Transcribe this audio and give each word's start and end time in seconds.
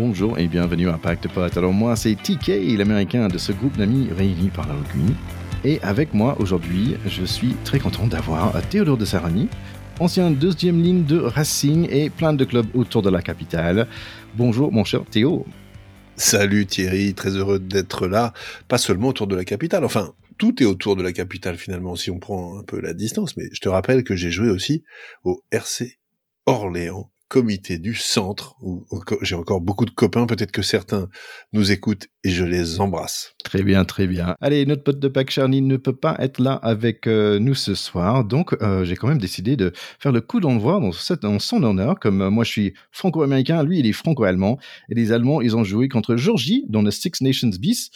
bonjour 0.00 0.38
et 0.38 0.48
bienvenue 0.48 0.88
à 0.88 0.96
Pacte 0.96 1.28
Pot. 1.28 1.54
Alors 1.58 1.74
moi 1.74 1.94
c'est 1.94 2.14
TK, 2.14 2.78
l'américain 2.78 3.28
de 3.28 3.36
ce 3.36 3.52
groupe 3.52 3.76
d'amis 3.76 4.08
réunis 4.10 4.48
par 4.48 4.66
la 4.66 4.72
rugby. 4.72 5.12
Et 5.62 5.78
avec 5.82 6.14
moi 6.14 6.36
aujourd'hui, 6.40 6.96
je 7.06 7.22
suis 7.22 7.54
très 7.64 7.78
content 7.78 8.06
d'avoir 8.06 8.66
Théodore 8.70 8.96
de 8.96 9.04
Sarani, 9.04 9.50
ancien 9.98 10.30
deuxième 10.30 10.82
ligne 10.82 11.04
de 11.04 11.18
Racing 11.18 11.86
et 11.90 12.08
plein 12.08 12.32
de 12.32 12.46
clubs 12.46 12.74
autour 12.74 13.02
de 13.02 13.10
la 13.10 13.20
capitale. 13.20 13.88
Bonjour 14.36 14.72
mon 14.72 14.84
cher 14.84 15.04
Théo. 15.04 15.44
Salut 16.16 16.64
Thierry, 16.64 17.12
très 17.12 17.36
heureux 17.36 17.58
d'être 17.58 18.06
là, 18.06 18.32
pas 18.68 18.78
seulement 18.78 19.08
autour 19.08 19.26
de 19.26 19.36
la 19.36 19.44
capitale, 19.44 19.84
enfin 19.84 20.14
tout 20.38 20.62
est 20.62 20.66
autour 20.66 20.96
de 20.96 21.02
la 21.02 21.12
capitale 21.12 21.58
finalement 21.58 21.94
si 21.94 22.10
on 22.10 22.18
prend 22.18 22.58
un 22.58 22.62
peu 22.62 22.80
la 22.80 22.94
distance, 22.94 23.36
mais 23.36 23.50
je 23.52 23.60
te 23.60 23.68
rappelle 23.68 24.02
que 24.02 24.16
j'ai 24.16 24.30
joué 24.30 24.48
aussi 24.48 24.82
au 25.24 25.42
RC 25.50 25.98
Orléans 26.46 27.10
comité 27.30 27.78
du 27.78 27.94
centre, 27.94 28.56
où 28.60 28.84
j'ai 29.22 29.36
encore 29.36 29.60
beaucoup 29.60 29.84
de 29.84 29.92
copains, 29.92 30.26
peut-être 30.26 30.50
que 30.50 30.62
certains 30.62 31.08
nous 31.52 31.70
écoutent 31.70 32.08
et 32.22 32.30
je 32.30 32.44
les 32.44 32.80
embrasse. 32.80 33.34
Très 33.44 33.62
bien, 33.62 33.84
très 33.84 34.06
bien. 34.06 34.36
Allez, 34.40 34.66
notre 34.66 34.84
pote 34.84 34.98
de 34.98 35.08
Pâques 35.08 35.30
Charny 35.30 35.62
ne 35.62 35.76
peut 35.78 35.96
pas 35.96 36.16
être 36.18 36.38
là 36.38 36.52
avec 36.52 37.06
euh, 37.06 37.38
nous 37.38 37.54
ce 37.54 37.74
soir, 37.74 38.24
donc 38.24 38.54
euh, 38.60 38.84
j'ai 38.84 38.94
quand 38.94 39.08
même 39.08 39.18
décidé 39.18 39.56
de 39.56 39.72
faire 39.98 40.12
le 40.12 40.20
coup 40.20 40.40
d'envoi 40.40 40.80
dans 41.22 41.38
son 41.38 41.62
honneur, 41.62 41.98
comme 41.98 42.20
euh, 42.20 42.30
moi 42.30 42.44
je 42.44 42.50
suis 42.50 42.74
franco-américain, 42.90 43.62
lui 43.62 43.78
il 43.78 43.86
est 43.86 43.92
franco-allemand, 43.92 44.58
et 44.90 44.94
les 44.94 45.12
Allemands 45.12 45.40
ils 45.40 45.56
ont 45.56 45.64
joué 45.64 45.88
contre 45.88 46.16
Georgie 46.16 46.64
dans 46.68 46.82
le 46.82 46.90
Six 46.90 47.22
Nations 47.22 47.50
bis 47.58 47.90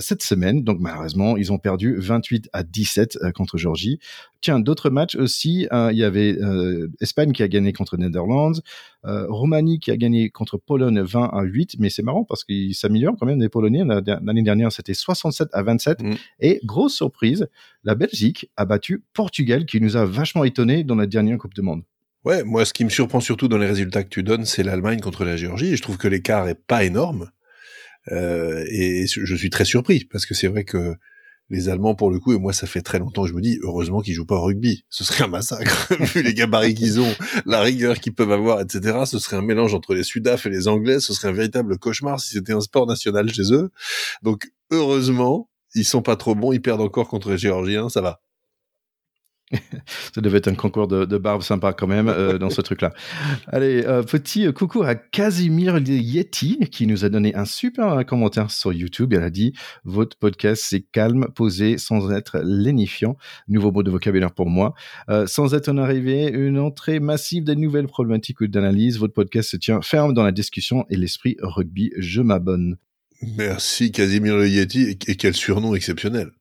cette 0.00 0.22
semaine, 0.22 0.64
donc 0.64 0.78
malheureusement 0.80 1.36
ils 1.36 1.52
ont 1.52 1.58
perdu 1.58 1.94
28 1.98 2.48
à 2.52 2.62
17 2.62 3.18
contre 3.34 3.58
Georgie. 3.58 3.98
Tiens, 4.40 4.58
d'autres 4.58 4.90
matchs 4.90 5.14
aussi, 5.14 5.68
il 5.70 5.96
y 5.96 6.04
avait 6.04 6.36
Espagne 7.00 7.32
qui 7.32 7.42
a 7.42 7.48
gagné 7.48 7.72
contre 7.72 7.96
Netherlands, 7.96 8.54
Roumanie 9.04 9.80
qui 9.80 9.90
a 9.90 9.96
gagné 9.96 10.30
contre 10.30 10.58
Pologne 10.58 11.00
20 11.00 11.30
à 11.32 11.42
8, 11.42 11.76
mais 11.78 11.90
c'est 11.90 12.02
marrant 12.02 12.24
parce 12.24 12.44
qu'ils 12.44 12.74
s'améliorent 12.74 13.16
quand 13.18 13.26
même 13.26 13.40
les 13.40 13.48
Polonais. 13.48 13.82
L'année 13.84 14.42
dernière, 14.42 14.70
c'était 14.70 14.94
67 14.94 15.48
à 15.52 15.62
27. 15.62 16.02
Mm. 16.02 16.14
Et 16.40 16.60
grosse 16.64 16.94
surprise, 16.94 17.48
la 17.84 17.94
Belgique 17.94 18.50
a 18.56 18.64
battu 18.64 19.02
Portugal, 19.12 19.66
qui 19.66 19.80
nous 19.80 19.96
a 19.96 20.04
vachement 20.04 20.44
étonné 20.44 20.84
dans 20.84 20.94
la 20.94 21.06
dernière 21.06 21.38
Coupe 21.38 21.54
du 21.54 21.62
Monde. 21.62 21.82
Ouais, 22.24 22.44
moi, 22.44 22.64
ce 22.64 22.72
qui 22.72 22.84
me 22.84 22.90
surprend 22.90 23.20
surtout 23.20 23.48
dans 23.48 23.58
les 23.58 23.66
résultats 23.66 24.04
que 24.04 24.08
tu 24.08 24.22
donnes, 24.22 24.44
c'est 24.44 24.62
l'Allemagne 24.62 25.00
contre 25.00 25.24
la 25.24 25.36
Géorgie. 25.36 25.72
Et 25.72 25.76
je 25.76 25.82
trouve 25.82 25.98
que 25.98 26.06
l'écart 26.06 26.48
est 26.48 26.54
pas 26.66 26.84
énorme. 26.84 27.30
Euh, 28.10 28.64
et 28.68 29.06
je 29.06 29.34
suis 29.34 29.50
très 29.50 29.64
surpris 29.64 30.04
parce 30.04 30.26
que 30.26 30.34
c'est 30.34 30.48
vrai 30.48 30.64
que 30.64 30.94
les 31.52 31.68
Allemands 31.68 31.94
pour 31.94 32.10
le 32.10 32.18
coup 32.18 32.32
et 32.32 32.38
moi 32.38 32.52
ça 32.52 32.66
fait 32.66 32.80
très 32.80 32.98
longtemps 32.98 33.22
que 33.22 33.28
je 33.28 33.34
me 33.34 33.40
dis 33.40 33.58
heureusement 33.62 34.00
qu'ils 34.00 34.14
jouent 34.14 34.26
pas 34.26 34.36
au 34.36 34.42
rugby. 34.42 34.84
Ce 34.88 35.04
serait 35.04 35.24
un 35.24 35.28
massacre 35.28 35.92
vu 36.00 36.22
les 36.22 36.34
gabarits 36.34 36.74
qu'ils 36.74 37.00
ont 37.00 37.14
la 37.46 37.60
rigueur 37.60 37.98
qu'ils 38.00 38.14
peuvent 38.14 38.32
avoir 38.32 38.60
etc 38.60 39.02
ce 39.04 39.18
serait 39.18 39.36
un 39.36 39.42
mélange 39.42 39.74
entre 39.74 39.94
les 39.94 40.02
Sudaf 40.02 40.46
et 40.46 40.50
les 40.50 40.66
Anglais. 40.66 40.98
Ce 40.98 41.12
serait 41.12 41.28
un 41.28 41.32
véritable 41.32 41.78
cauchemar 41.78 42.20
si 42.20 42.30
c'était 42.30 42.54
un 42.54 42.60
sport 42.60 42.86
national 42.86 43.32
chez 43.32 43.52
eux. 43.52 43.70
Donc 44.22 44.50
heureusement 44.70 45.48
ils 45.74 45.84
sont 45.84 46.02
pas 46.02 46.16
trop 46.16 46.34
bons 46.34 46.52
ils 46.52 46.62
perdent 46.62 46.80
encore 46.80 47.08
contre 47.08 47.30
les 47.30 47.38
Géorgiens 47.38 47.88
ça 47.88 48.00
va 48.00 48.20
ça 50.12 50.20
devait 50.20 50.38
être 50.38 50.48
un 50.48 50.54
concours 50.54 50.88
de, 50.88 51.18
barbe 51.18 51.42
sympa 51.42 51.72
quand 51.72 51.86
même 51.86 52.08
euh, 52.08 52.38
dans 52.38 52.50
ce 52.50 52.60
truc-là. 52.60 52.92
Allez, 53.48 53.84
euh, 53.86 54.02
petit 54.02 54.52
coucou 54.52 54.82
à 54.82 54.94
Casimir 54.94 55.78
Yeti 55.78 56.58
qui 56.70 56.86
nous 56.86 57.04
a 57.04 57.08
donné 57.08 57.34
un 57.34 57.44
super 57.44 58.04
commentaire 58.06 58.50
sur 58.50 58.72
YouTube. 58.72 59.12
Elle 59.12 59.22
a 59.22 59.30
dit 59.30 59.52
votre 59.84 60.16
podcast 60.16 60.64
c'est 60.66 60.80
calme, 60.80 61.28
posé, 61.34 61.78
sans 61.78 62.10
être 62.10 62.40
lénifiant. 62.44 63.16
Nouveau 63.48 63.72
mot 63.72 63.82
de 63.82 63.90
vocabulaire 63.90 64.32
pour 64.32 64.48
moi. 64.48 64.74
Euh, 65.08 65.26
sans 65.26 65.54
être 65.54 65.68
une 65.68 65.78
arrivée, 65.78 66.30
une 66.30 66.58
entrée 66.58 67.00
massive 67.00 67.44
de 67.44 67.54
nouvelles 67.54 67.86
problématiques 67.86 68.40
ou 68.40 68.46
d'analyse. 68.46 68.98
Votre 68.98 69.14
podcast 69.14 69.50
se 69.50 69.56
tient 69.56 69.80
ferme 69.82 70.14
dans 70.14 70.24
la 70.24 70.32
discussion 70.32 70.84
et 70.90 70.96
l'esprit 70.96 71.36
rugby. 71.40 71.92
Je 71.98 72.22
m'abonne. 72.22 72.76
Merci 73.36 73.92
Casimir 73.92 74.44
Yeti 74.44 74.98
et 75.06 75.16
quel 75.16 75.34
surnom 75.34 75.74
exceptionnel. 75.74 76.32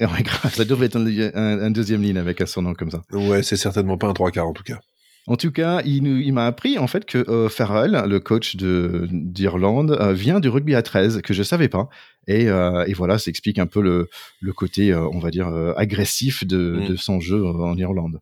Ça 0.52 0.64
devrait 0.64 0.86
être 0.86 0.96
un, 0.96 1.70
deuxième 1.70 2.02
ligne 2.02 2.18
avec 2.18 2.40
un 2.40 2.46
surnom 2.46 2.74
comme 2.74 2.90
ça. 2.90 3.02
Ouais, 3.12 3.42
c'est 3.42 3.56
certainement 3.56 3.98
pas 3.98 4.08
un 4.08 4.12
trois 4.12 4.30
quarts 4.30 4.46
en 4.46 4.52
tout 4.52 4.62
cas. 4.62 4.78
En 5.26 5.36
tout 5.36 5.52
cas, 5.52 5.82
il, 5.84 6.06
il 6.06 6.32
m'a 6.32 6.46
appris 6.46 6.78
en 6.78 6.86
fait 6.86 7.04
que 7.04 7.18
euh, 7.18 7.48
Farrell, 7.48 8.02
le 8.06 8.20
coach 8.20 8.56
de 8.56 9.06
d'Irlande, 9.10 9.96
euh, 10.00 10.12
vient 10.12 10.40
du 10.40 10.48
rugby 10.48 10.74
à 10.74 10.82
13 10.82 11.20
que 11.22 11.34
je 11.34 11.42
savais 11.42 11.68
pas. 11.68 11.88
Et, 12.26 12.48
euh, 12.48 12.84
et 12.86 12.94
voilà, 12.94 13.18
ça 13.18 13.28
explique 13.28 13.58
un 13.58 13.66
peu 13.66 13.82
le, 13.82 14.08
le 14.40 14.52
côté, 14.52 14.94
on 14.94 15.18
va 15.18 15.30
dire, 15.30 15.48
agressif 15.76 16.46
de, 16.46 16.80
mm. 16.80 16.88
de, 16.88 16.96
son 16.96 17.20
jeu 17.20 17.44
en 17.44 17.76
Irlande. 17.76 18.20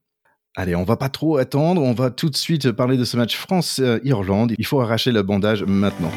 Allez, 0.57 0.75
on 0.75 0.85
va 0.85 0.97
pas 0.97 1.09
trop 1.09 1.37
attendre, 1.37 1.83
on 1.83 1.93
va 1.93 2.11
tout 2.11 2.31
de 2.31 2.37
suite 2.37 2.73
parler 2.73 2.97
de 2.97 3.05
ce 3.05 3.17
match 3.17 3.37
France-Irlande. 3.37 4.55
Il 4.59 4.67
faut 4.67 4.81
arracher 4.81 5.13
le 5.13 5.23
bandage 5.23 5.63
maintenant. 5.63 6.11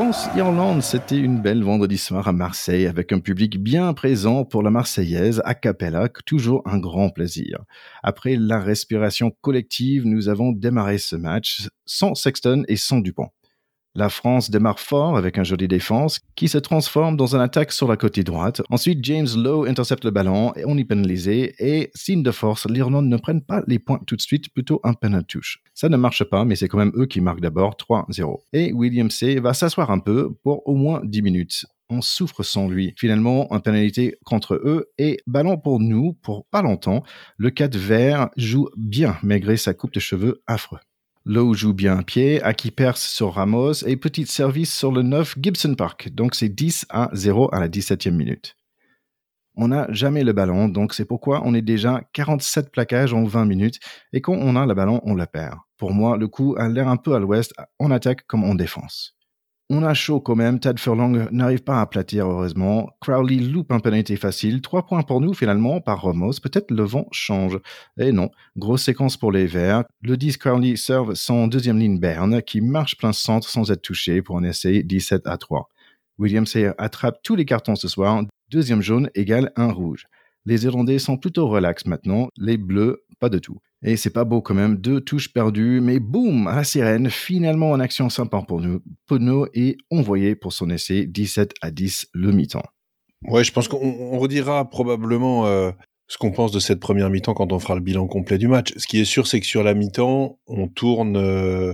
France-Irlande, 0.00 0.82
c'était 0.82 1.18
une 1.18 1.42
belle 1.42 1.62
vendredi 1.62 1.98
soir 1.98 2.26
à 2.26 2.32
Marseille 2.32 2.86
avec 2.86 3.12
un 3.12 3.20
public 3.20 3.62
bien 3.62 3.92
présent 3.92 4.46
pour 4.46 4.62
la 4.62 4.70
Marseillaise 4.70 5.42
a 5.44 5.54
cappella, 5.54 6.08
toujours 6.24 6.62
un 6.64 6.78
grand 6.78 7.10
plaisir. 7.10 7.58
Après 8.02 8.36
la 8.36 8.58
respiration 8.60 9.30
collective, 9.42 10.06
nous 10.06 10.30
avons 10.30 10.52
démarré 10.52 10.96
ce 10.96 11.16
match 11.16 11.68
sans 11.84 12.14
Sexton 12.14 12.62
et 12.66 12.76
sans 12.76 13.00
Dupont. 13.00 13.28
La 13.94 14.08
France 14.08 14.50
démarre 14.50 14.78
fort 14.78 15.16
avec 15.16 15.38
un 15.38 15.44
joli 15.44 15.66
défense 15.66 16.20
qui 16.36 16.48
se 16.48 16.58
transforme 16.58 17.16
dans 17.16 17.34
une 17.34 17.40
attaque 17.40 17.72
sur 17.72 17.88
la 17.88 17.96
côté 17.96 18.22
droite. 18.22 18.62
Ensuite, 18.70 19.04
James 19.04 19.28
Lowe 19.36 19.64
intercepte 19.64 20.04
le 20.04 20.10
ballon 20.10 20.52
et 20.54 20.64
on 20.64 20.76
y 20.76 20.84
pénalisé. 20.84 21.54
Et 21.58 21.90
signe 21.94 22.22
de 22.22 22.30
force, 22.30 22.68
l'Irlande 22.68 23.06
ne 23.06 23.16
prennent 23.16 23.44
pas 23.44 23.62
les 23.66 23.78
points 23.78 24.00
tout 24.06 24.16
de 24.16 24.20
suite, 24.20 24.52
plutôt 24.52 24.80
un 24.84 24.94
penalty 24.94 25.30
touche. 25.30 25.58
Ça 25.74 25.88
ne 25.88 25.96
marche 25.96 26.24
pas, 26.24 26.44
mais 26.44 26.56
c'est 26.56 26.68
quand 26.68 26.78
même 26.78 26.92
eux 26.96 27.06
qui 27.06 27.20
marquent 27.20 27.40
d'abord 27.40 27.76
3-0. 27.76 28.38
Et 28.52 28.72
William 28.72 29.10
C 29.10 29.40
va 29.40 29.54
s'asseoir 29.54 29.90
un 29.90 29.98
peu 29.98 30.34
pour 30.42 30.66
au 30.66 30.74
moins 30.74 31.00
10 31.04 31.22
minutes 31.22 31.64
on 31.90 32.00
souffre 32.00 32.44
sans 32.44 32.68
lui. 32.68 32.94
Finalement, 32.96 33.52
un 33.52 33.58
pénalité 33.58 34.16
contre 34.24 34.54
eux 34.54 34.92
et 34.96 35.18
ballon 35.26 35.58
pour 35.58 35.80
nous 35.80 36.12
pour 36.22 36.46
pas 36.46 36.62
longtemps. 36.62 37.02
Le 37.36 37.50
4 37.50 37.76
vert 37.76 38.30
joue 38.36 38.68
bien 38.76 39.16
malgré 39.22 39.56
sa 39.56 39.74
coupe 39.74 39.92
de 39.92 40.00
cheveux 40.00 40.42
affreux. 40.46 40.78
Lowe 41.26 41.52
joue 41.52 41.74
bien 41.74 41.98
un 41.98 42.02
pied, 42.02 42.42
Aki 42.42 42.70
perce 42.70 43.02
sur 43.02 43.34
Ramos 43.34 43.84
et 43.86 43.96
petit 43.96 44.24
service 44.24 44.74
sur 44.74 44.90
le 44.90 45.02
9 45.02 45.36
Gibson 45.38 45.74
Park. 45.74 46.08
Donc 46.14 46.34
c'est 46.34 46.48
10 46.48 46.86
à 46.88 47.10
0 47.12 47.50
à 47.52 47.60
la 47.60 47.68
17e 47.68 48.12
minute. 48.12 48.56
On 49.54 49.68
n'a 49.68 49.86
jamais 49.92 50.24
le 50.24 50.32
ballon, 50.32 50.68
donc 50.68 50.94
c'est 50.94 51.04
pourquoi 51.04 51.42
on 51.44 51.52
est 51.52 51.60
déjà 51.60 52.00
47 52.14 52.70
plaquages 52.72 53.12
en 53.12 53.24
20 53.24 53.44
minutes 53.44 53.80
et 54.14 54.22
quand 54.22 54.32
on 54.32 54.56
a 54.56 54.64
le 54.64 54.72
ballon, 54.72 55.02
on 55.04 55.14
la 55.14 55.26
perd. 55.26 55.58
Pour 55.76 55.92
moi, 55.92 56.16
le 56.16 56.26
coup 56.26 56.54
a 56.56 56.68
l'air 56.68 56.88
un 56.88 56.96
peu 56.96 57.14
à 57.14 57.18
l'ouest, 57.18 57.52
en 57.78 57.90
attaque 57.90 58.26
comme 58.26 58.44
en 58.44 58.54
défense. 58.54 59.19
On 59.72 59.84
a 59.84 59.94
chaud 59.94 60.18
quand 60.18 60.34
même. 60.34 60.58
Tad 60.58 60.80
Furlong 60.80 61.28
n'arrive 61.30 61.62
pas 61.62 61.78
à 61.78 61.82
aplatir, 61.82 62.26
heureusement. 62.26 62.90
Crowley 63.00 63.36
loupe 63.36 63.70
un 63.70 63.78
penalty 63.78 64.16
facile. 64.16 64.62
Trois 64.62 64.84
points 64.84 65.04
pour 65.04 65.20
nous, 65.20 65.32
finalement, 65.32 65.80
par 65.80 66.02
Ramos. 66.02 66.40
Peut-être 66.42 66.72
le 66.72 66.82
vent 66.82 67.06
change. 67.12 67.56
Et 67.96 68.10
non. 68.10 68.30
Grosse 68.56 68.82
séquence 68.82 69.16
pour 69.16 69.30
les 69.30 69.46
Verts. 69.46 69.84
Le 70.02 70.16
10 70.16 70.38
Crowley 70.38 70.74
serve 70.74 71.14
son 71.14 71.46
deuxième 71.46 71.78
ligne 71.78 72.00
Berne, 72.00 72.42
qui 72.42 72.60
marche 72.60 72.96
plein 72.96 73.12
centre 73.12 73.48
sans 73.48 73.70
être 73.70 73.82
touché 73.82 74.22
pour 74.22 74.38
un 74.38 74.42
essai 74.42 74.82
17 74.82 75.28
à 75.28 75.38
3. 75.38 75.68
William 76.18 76.46
Sayer 76.46 76.72
attrape 76.76 77.22
tous 77.22 77.36
les 77.36 77.44
cartons 77.44 77.76
ce 77.76 77.86
soir. 77.86 78.24
Deuxième 78.50 78.82
jaune 78.82 79.08
égale 79.14 79.52
un 79.54 79.70
rouge. 79.70 80.06
Les 80.46 80.64
Irlandais 80.64 80.98
sont 80.98 81.16
plutôt 81.16 81.48
relax 81.48 81.86
maintenant. 81.86 82.28
Les 82.36 82.56
Bleus, 82.56 83.04
pas 83.18 83.28
de 83.28 83.38
tout. 83.38 83.58
Et 83.82 83.96
c'est 83.96 84.10
pas 84.10 84.24
beau 84.24 84.42
quand 84.42 84.54
même, 84.54 84.76
deux 84.76 85.00
touches 85.00 85.32
perdues, 85.32 85.80
mais 85.80 86.00
boum, 86.00 86.46
à 86.46 86.64
sirène, 86.64 87.08
finalement 87.08 87.70
en 87.70 87.80
action 87.80 88.10
sympa 88.10 88.42
pour 88.46 88.60
nous. 88.60 88.82
Pono 89.06 89.46
est 89.54 89.78
envoyé 89.90 90.34
pour 90.34 90.52
son 90.52 90.68
essai 90.68 91.06
17 91.06 91.54
à 91.62 91.70
10 91.70 92.08
le 92.12 92.32
mi-temps. 92.32 92.64
Ouais, 93.22 93.44
je 93.44 93.52
pense 93.52 93.68
qu'on 93.68 94.18
redira 94.18 94.68
probablement 94.68 95.46
euh, 95.46 95.70
ce 96.08 96.18
qu'on 96.18 96.30
pense 96.30 96.52
de 96.52 96.58
cette 96.58 96.80
première 96.80 97.08
mi-temps 97.08 97.34
quand 97.34 97.52
on 97.52 97.58
fera 97.58 97.74
le 97.74 97.80
bilan 97.80 98.06
complet 98.06 98.36
du 98.36 98.48
match. 98.48 98.72
Ce 98.76 98.86
qui 98.86 99.00
est 99.00 99.04
sûr, 99.04 99.26
c'est 99.26 99.40
que 99.40 99.46
sur 99.46 99.62
la 99.62 99.74
mi-temps, 99.74 100.38
on 100.46 100.68
tourne 100.68 101.16
euh, 101.16 101.72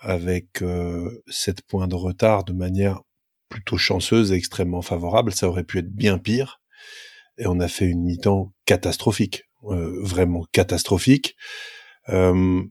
avec 0.00 0.62
euh, 0.62 1.22
7 1.28 1.62
points 1.62 1.88
de 1.88 1.94
retard 1.94 2.44
de 2.44 2.52
manière 2.52 3.00
plutôt 3.48 3.76
chanceuse 3.78 4.32
et 4.32 4.36
extrêmement 4.36 4.82
favorable. 4.82 5.32
Ça 5.32 5.48
aurait 5.48 5.64
pu 5.64 5.78
être 5.78 5.90
bien 5.90 6.18
pire. 6.18 6.60
Et 7.38 7.46
on 7.46 7.60
a 7.60 7.68
fait 7.68 7.86
une 7.86 8.02
mi-temps 8.02 8.52
catastrophique. 8.66 9.48
Euh, 9.64 10.00
vraiment 10.02 10.44
catastrophique. 10.52 11.36
Euh, 12.10 12.62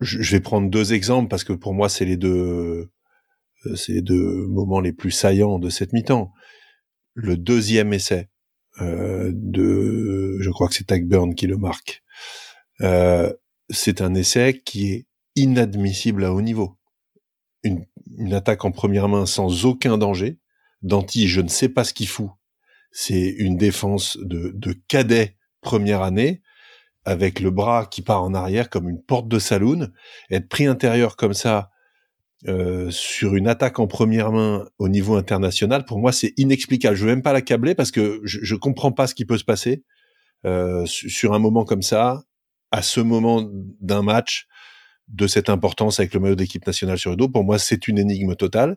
je, 0.00 0.30
vais 0.30 0.40
prendre 0.40 0.70
deux 0.70 0.92
exemples 0.92 1.28
parce 1.28 1.42
que 1.42 1.52
pour 1.52 1.74
moi 1.74 1.88
c'est 1.88 2.04
les 2.04 2.16
deux 2.16 2.92
euh, 3.66 3.74
c'est 3.74 3.94
les 3.94 4.02
deux 4.02 4.46
moments 4.46 4.80
les 4.80 4.92
plus 4.92 5.10
saillants 5.10 5.58
de 5.58 5.68
cette 5.68 5.92
mi-temps. 5.92 6.32
Le 7.14 7.36
deuxième 7.36 7.92
essai 7.92 8.28
de, 8.80 10.38
je 10.40 10.50
crois 10.50 10.68
que 10.68 10.74
c'est 10.74 10.86
Tagburn 10.86 11.34
qui 11.34 11.48
le 11.48 11.56
marque. 11.56 12.04
c'est 13.70 14.00
un 14.00 14.14
essai 14.14 14.62
qui 14.64 14.92
est 14.92 15.06
inadmissible 15.34 16.24
à 16.24 16.32
haut 16.32 16.40
niveau. 16.40 16.78
Une, 17.64 17.84
une, 18.16 18.32
attaque 18.32 18.64
en 18.64 18.70
première 18.70 19.08
main 19.08 19.26
sans 19.26 19.64
aucun 19.64 19.98
danger. 19.98 20.38
Danti, 20.82 21.26
je 21.26 21.40
ne 21.40 21.48
sais 21.48 21.68
pas 21.68 21.82
ce 21.82 21.92
qu'il 21.92 22.06
fout. 22.06 22.30
C'est 22.90 23.28
une 23.38 23.56
défense 23.56 24.16
de, 24.20 24.52
de 24.54 24.74
cadet 24.88 25.36
première 25.60 26.02
année, 26.02 26.42
avec 27.04 27.40
le 27.40 27.50
bras 27.50 27.86
qui 27.86 28.02
part 28.02 28.22
en 28.22 28.34
arrière 28.34 28.70
comme 28.70 28.88
une 28.88 29.02
porte 29.02 29.28
de 29.28 29.38
saloon, 29.38 29.88
être 30.30 30.48
pris 30.48 30.66
intérieur 30.66 31.16
comme 31.16 31.34
ça 31.34 31.70
euh, 32.46 32.90
sur 32.90 33.34
une 33.34 33.48
attaque 33.48 33.78
en 33.80 33.86
première 33.86 34.30
main 34.30 34.68
au 34.78 34.88
niveau 34.88 35.16
international, 35.16 35.84
pour 35.84 35.98
moi 35.98 36.12
c'est 36.12 36.34
inexplicable. 36.36 36.96
Je 36.96 37.04
veux 37.04 37.10
même 37.10 37.22
pas 37.22 37.32
l'accabler 37.32 37.74
parce 37.74 37.90
que 37.90 38.20
je, 38.24 38.38
je 38.42 38.54
comprends 38.54 38.92
pas 38.92 39.06
ce 39.06 39.14
qui 39.14 39.24
peut 39.24 39.38
se 39.38 39.44
passer 39.44 39.82
euh, 40.44 40.84
sur 40.86 41.34
un 41.34 41.38
moment 41.38 41.64
comme 41.64 41.82
ça, 41.82 42.22
à 42.70 42.82
ce 42.82 43.00
moment 43.00 43.44
d'un 43.80 44.02
match 44.02 44.46
de 45.08 45.26
cette 45.26 45.48
importance 45.48 45.98
avec 45.98 46.14
le 46.14 46.20
maillot 46.20 46.34
d'équipe 46.34 46.66
nationale 46.66 46.98
sur 46.98 47.10
le 47.10 47.16
dos. 47.16 47.28
Pour 47.28 47.42
moi, 47.42 47.58
c'est 47.58 47.88
une 47.88 47.98
énigme 47.98 48.36
totale. 48.36 48.76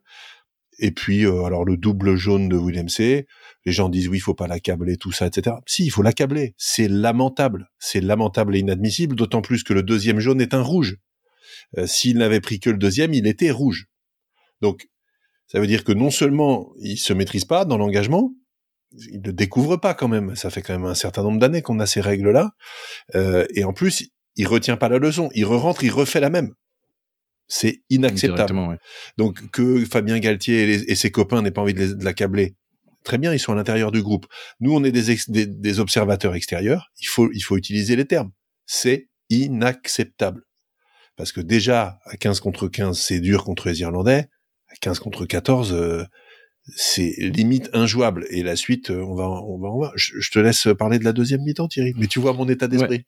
Et 0.81 0.91
puis, 0.91 1.25
euh, 1.25 1.45
alors 1.45 1.63
le 1.63 1.77
double 1.77 2.15
jaune 2.15 2.49
de 2.49 2.57
William 2.57 2.89
C. 2.89 3.27
Les 3.65 3.71
gens 3.71 3.87
disent 3.87 4.09
oui, 4.09 4.17
il 4.17 4.21
faut 4.21 4.33
pas 4.33 4.47
l'accabler, 4.47 4.97
tout 4.97 5.11
ça, 5.11 5.27
etc. 5.27 5.55
Si, 5.67 5.85
il 5.85 5.91
faut 5.91 6.01
l'accabler. 6.01 6.55
C'est 6.57 6.87
lamentable. 6.87 7.69
C'est 7.77 8.01
lamentable 8.01 8.55
et 8.55 8.59
inadmissible, 8.59 9.15
d'autant 9.15 9.41
plus 9.41 9.63
que 9.63 9.73
le 9.73 9.83
deuxième 9.83 10.19
jaune 10.19 10.41
est 10.41 10.55
un 10.55 10.63
rouge. 10.63 10.97
Euh, 11.77 11.85
s'il 11.85 12.17
n'avait 12.17 12.41
pris 12.41 12.59
que 12.59 12.71
le 12.71 12.77
deuxième, 12.77 13.13
il 13.13 13.27
était 13.27 13.51
rouge. 13.51 13.85
Donc, 14.61 14.87
ça 15.45 15.59
veut 15.59 15.67
dire 15.67 15.83
que 15.83 15.91
non 15.91 16.09
seulement 16.09 16.71
il 16.79 16.97
se 16.97 17.13
maîtrise 17.13 17.45
pas 17.45 17.63
dans 17.63 17.77
l'engagement, 17.77 18.33
il 18.93 19.21
ne 19.21 19.31
découvre 19.31 19.77
pas 19.77 19.93
quand 19.93 20.07
même. 20.07 20.35
Ça 20.35 20.49
fait 20.49 20.63
quand 20.63 20.73
même 20.73 20.85
un 20.85 20.95
certain 20.95 21.21
nombre 21.21 21.39
d'années 21.39 21.61
qu'on 21.61 21.79
a 21.79 21.85
ces 21.85 22.01
règles-là, 22.01 22.51
euh, 23.15 23.45
et 23.53 23.63
en 23.63 23.73
plus, 23.73 24.09
il 24.35 24.47
retient 24.47 24.77
pas 24.77 24.89
la 24.89 24.97
leçon. 24.97 25.29
Il 25.35 25.45
re-rentre, 25.45 25.83
il 25.83 25.91
refait 25.91 26.19
la 26.19 26.29
même. 26.29 26.53
C'est 27.53 27.81
inacceptable. 27.89 28.79
Donc 29.17 29.51
que 29.51 29.83
Fabien 29.83 30.19
Galtier 30.19 30.71
et, 30.89 30.95
ses 30.95 31.11
copains 31.11 31.41
n'aient 31.41 31.51
pas 31.51 31.61
envie 31.61 31.73
de 31.73 32.01
l'accabler, 32.01 32.55
très 33.03 33.17
bien, 33.17 33.33
ils 33.33 33.39
sont 33.39 33.51
à 33.51 33.55
l'intérieur 33.55 33.91
du 33.91 34.01
groupe. 34.01 34.25
Nous, 34.61 34.73
on 34.73 34.85
est 34.85 34.93
des, 34.93 35.47
des, 35.47 35.79
observateurs 35.81 36.33
extérieurs. 36.33 36.91
Il 37.01 37.07
faut, 37.07 37.29
il 37.33 37.41
faut 37.41 37.57
utiliser 37.57 37.97
les 37.97 38.05
termes. 38.05 38.31
C'est 38.65 39.09
inacceptable. 39.29 40.43
Parce 41.17 41.33
que 41.33 41.41
déjà, 41.41 41.99
à 42.05 42.15
15 42.15 42.39
contre 42.39 42.69
15, 42.69 42.97
c'est 42.97 43.19
dur 43.19 43.43
contre 43.43 43.67
les 43.67 43.81
Irlandais. 43.81 44.29
À 44.69 44.75
15 44.79 44.99
contre 44.99 45.25
14, 45.25 45.73
euh, 45.73 46.05
c'est 46.77 47.13
limite 47.17 47.69
injouable. 47.73 48.27
Et 48.29 48.43
la 48.43 48.55
suite, 48.55 48.91
euh, 48.91 49.03
on 49.03 49.13
va, 49.13 49.27
on 49.27 49.59
va, 49.59 49.67
on 49.67 49.79
va. 49.81 49.91
Je, 49.95 50.31
te 50.31 50.39
laisse 50.39 50.69
parler 50.79 50.99
de 50.99 51.03
la 51.03 51.11
deuxième 51.11 51.41
mi-temps, 51.41 51.67
Thierry. 51.67 51.93
Mais 51.97 52.07
tu 52.07 52.19
vois 52.21 52.31
mon 52.31 52.47
état 52.47 52.69
d'esprit. 52.69 52.95
ouais, 52.95 53.05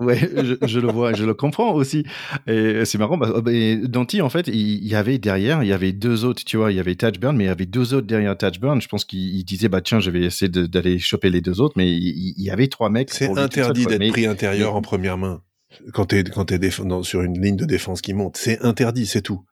je, 0.00 0.80
le 0.80 0.92
vois, 0.92 1.12
je 1.14 1.24
le 1.24 1.34
comprends 1.34 1.72
aussi. 1.72 2.04
Et 2.46 2.84
c'est 2.84 2.98
marrant, 2.98 3.16
bah, 3.16 3.40
Danti, 3.84 4.20
en 4.20 4.28
fait, 4.28 4.48
il, 4.48 4.86
y 4.86 4.94
avait 4.94 5.18
derrière, 5.18 5.62
il 5.62 5.68
y 5.68 5.72
avait 5.72 5.92
deux 5.92 6.24
autres, 6.24 6.44
tu 6.44 6.56
vois, 6.56 6.72
il 6.72 6.76
y 6.76 6.80
avait 6.80 6.94
Touchburn, 6.94 7.36
mais 7.36 7.44
il 7.44 7.46
y 7.48 7.50
avait 7.50 7.66
deux 7.66 7.94
autres 7.94 8.06
derrière 8.06 8.36
Touchburn. 8.36 8.80
Je 8.80 8.88
pense 8.88 9.04
qu'il 9.04 9.44
disait, 9.44 9.68
bah 9.68 9.80
tiens, 9.80 10.00
je 10.00 10.10
vais 10.10 10.24
essayer 10.24 10.50
d'aller 10.50 10.98
choper 10.98 11.30
les 11.30 11.40
deux 11.40 11.60
autres, 11.60 11.74
mais 11.76 11.90
il, 11.90 12.34
y 12.36 12.50
avait 12.50 12.68
trois 12.68 12.90
mecs. 12.90 13.10
C'est 13.10 13.30
interdit 13.38 13.86
d'être 13.86 14.08
pris 14.08 14.26
intérieur 14.26 14.74
en 14.74 14.82
première 14.82 15.18
main 15.18 15.42
quand 15.92 16.06
t'es 16.06 16.22
quand 16.24 16.44
t'es 16.44 16.70
sur 16.70 17.22
une 17.22 17.40
ligne 17.40 17.56
de 17.56 17.64
défense 17.64 18.02
qui 18.02 18.12
monte. 18.12 18.36
C'est 18.36 18.60
interdit, 18.62 19.06
c'est 19.06 19.22
tout. 19.22 19.44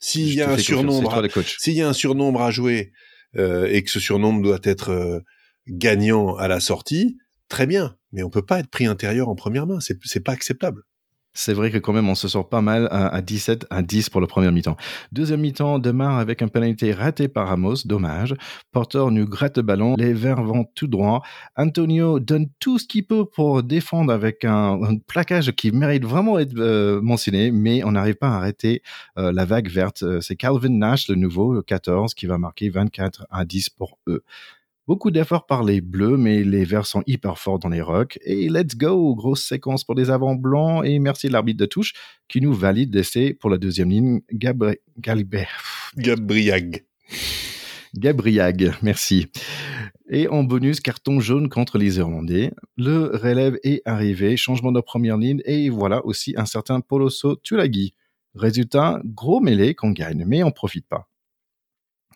S'il 0.00 0.34
y 0.34 0.42
a 0.42 0.50
un 0.50 0.58
surnombre, 0.58 1.22
s'il 1.58 1.74
y 1.74 1.82
a 1.82 1.88
un 1.88 1.92
surnombre 1.92 2.42
à 2.42 2.50
jouer 2.50 2.92
euh, 3.36 3.68
et 3.70 3.82
que 3.82 3.90
ce 3.90 4.00
surnombre 4.00 4.42
doit 4.42 4.58
être 4.64 4.90
euh, 4.90 5.20
gagnant 5.68 6.34
à 6.36 6.48
la 6.48 6.60
sortie, 6.60 7.18
très 7.48 7.66
bien 7.66 7.96
mais 8.14 8.22
on 8.22 8.30
peut 8.30 8.46
pas 8.46 8.60
être 8.60 8.70
pris 8.70 8.86
intérieur 8.86 9.28
en 9.28 9.34
première 9.34 9.66
main. 9.66 9.80
C'est, 9.80 9.98
c'est 10.04 10.20
pas 10.20 10.32
acceptable. 10.32 10.82
C'est 11.36 11.52
vrai 11.52 11.72
que 11.72 11.78
quand 11.78 11.92
même, 11.92 12.08
on 12.08 12.14
se 12.14 12.28
sort 12.28 12.48
pas 12.48 12.60
mal 12.60 12.86
à, 12.92 13.20
17 13.20 13.66
à 13.68 13.82
10 13.82 14.08
pour 14.08 14.20
le 14.20 14.28
premier 14.28 14.52
mi-temps. 14.52 14.76
Deuxième 15.10 15.40
mi-temps 15.40 15.80
démarre 15.80 16.18
avec 16.18 16.42
un 16.42 16.48
pénalité 16.48 16.92
raté 16.92 17.26
par 17.26 17.48
Ramos, 17.48 17.78
dommage. 17.84 18.36
Porter 18.70 19.10
nous 19.10 19.26
gratte 19.26 19.56
le 19.56 19.64
ballon, 19.64 19.96
les 19.98 20.12
Verts 20.12 20.44
vont 20.44 20.64
tout 20.76 20.86
droit. 20.86 21.22
Antonio 21.56 22.20
donne 22.20 22.46
tout 22.60 22.78
ce 22.78 22.86
qu'il 22.86 23.04
peut 23.04 23.24
pour 23.24 23.64
défendre 23.64 24.12
avec 24.12 24.44
un, 24.44 24.78
plaquage 25.08 25.50
qui 25.52 25.72
mérite 25.72 26.04
vraiment 26.04 26.38
d'être 26.38 26.56
euh, 26.56 27.00
mentionné, 27.02 27.50
mais 27.50 27.82
on 27.82 27.90
n'arrive 27.90 28.14
pas 28.14 28.28
à 28.28 28.36
arrêter 28.36 28.82
euh, 29.18 29.32
la 29.32 29.44
vague 29.44 29.68
verte. 29.68 30.04
Euh, 30.04 30.20
c'est 30.20 30.36
Calvin 30.36 30.68
Nash, 30.68 31.08
le 31.08 31.16
nouveau, 31.16 31.52
le 31.52 31.62
14, 31.62 32.14
qui 32.14 32.26
va 32.26 32.38
marquer 32.38 32.70
24 32.70 33.26
à 33.28 33.44
10 33.44 33.70
pour 33.70 33.98
eux. 34.06 34.22
Beaucoup 34.86 35.10
d'efforts 35.10 35.46
par 35.46 35.64
les 35.64 35.80
bleus, 35.80 36.18
mais 36.18 36.44
les 36.44 36.64
verts 36.66 36.84
sont 36.84 37.02
hyper 37.06 37.38
forts 37.38 37.58
dans 37.58 37.70
les 37.70 37.80
rocks. 37.80 38.18
Et 38.22 38.50
let's 38.50 38.76
go, 38.76 39.14
grosse 39.14 39.42
séquence 39.42 39.82
pour 39.82 39.94
les 39.94 40.10
avants 40.10 40.34
blancs. 40.34 40.84
Et 40.84 40.98
merci 40.98 41.30
l'arbitre 41.30 41.58
de 41.60 41.64
touche 41.64 41.94
qui 42.28 42.42
nous 42.42 42.52
valide 42.52 42.94
l'essai 42.94 43.32
pour 43.32 43.48
la 43.48 43.56
deuxième 43.56 43.88
ligne. 43.88 44.20
Gabri 44.30 44.76
Gabriag. 45.96 46.84
Gabriag, 47.94 48.74
merci. 48.82 49.28
Et 50.10 50.28
en 50.28 50.44
bonus, 50.44 50.80
carton 50.80 51.18
jaune 51.18 51.48
contre 51.48 51.78
les 51.78 51.96
Irlandais. 51.96 52.52
Le 52.76 53.16
relève 53.16 53.58
est 53.62 53.80
arrivé, 53.86 54.36
changement 54.36 54.72
de 54.72 54.82
première 54.82 55.16
ligne, 55.16 55.40
et 55.46 55.70
voilà 55.70 56.04
aussi 56.04 56.34
un 56.36 56.44
certain 56.44 56.80
Poloso 56.80 57.36
Tulagi. 57.36 57.94
Résultat, 58.34 59.00
gros 59.04 59.40
mêlé 59.40 59.74
qu'on 59.74 59.92
gagne, 59.92 60.24
mais 60.26 60.42
on 60.42 60.50
profite 60.50 60.86
pas 60.86 61.08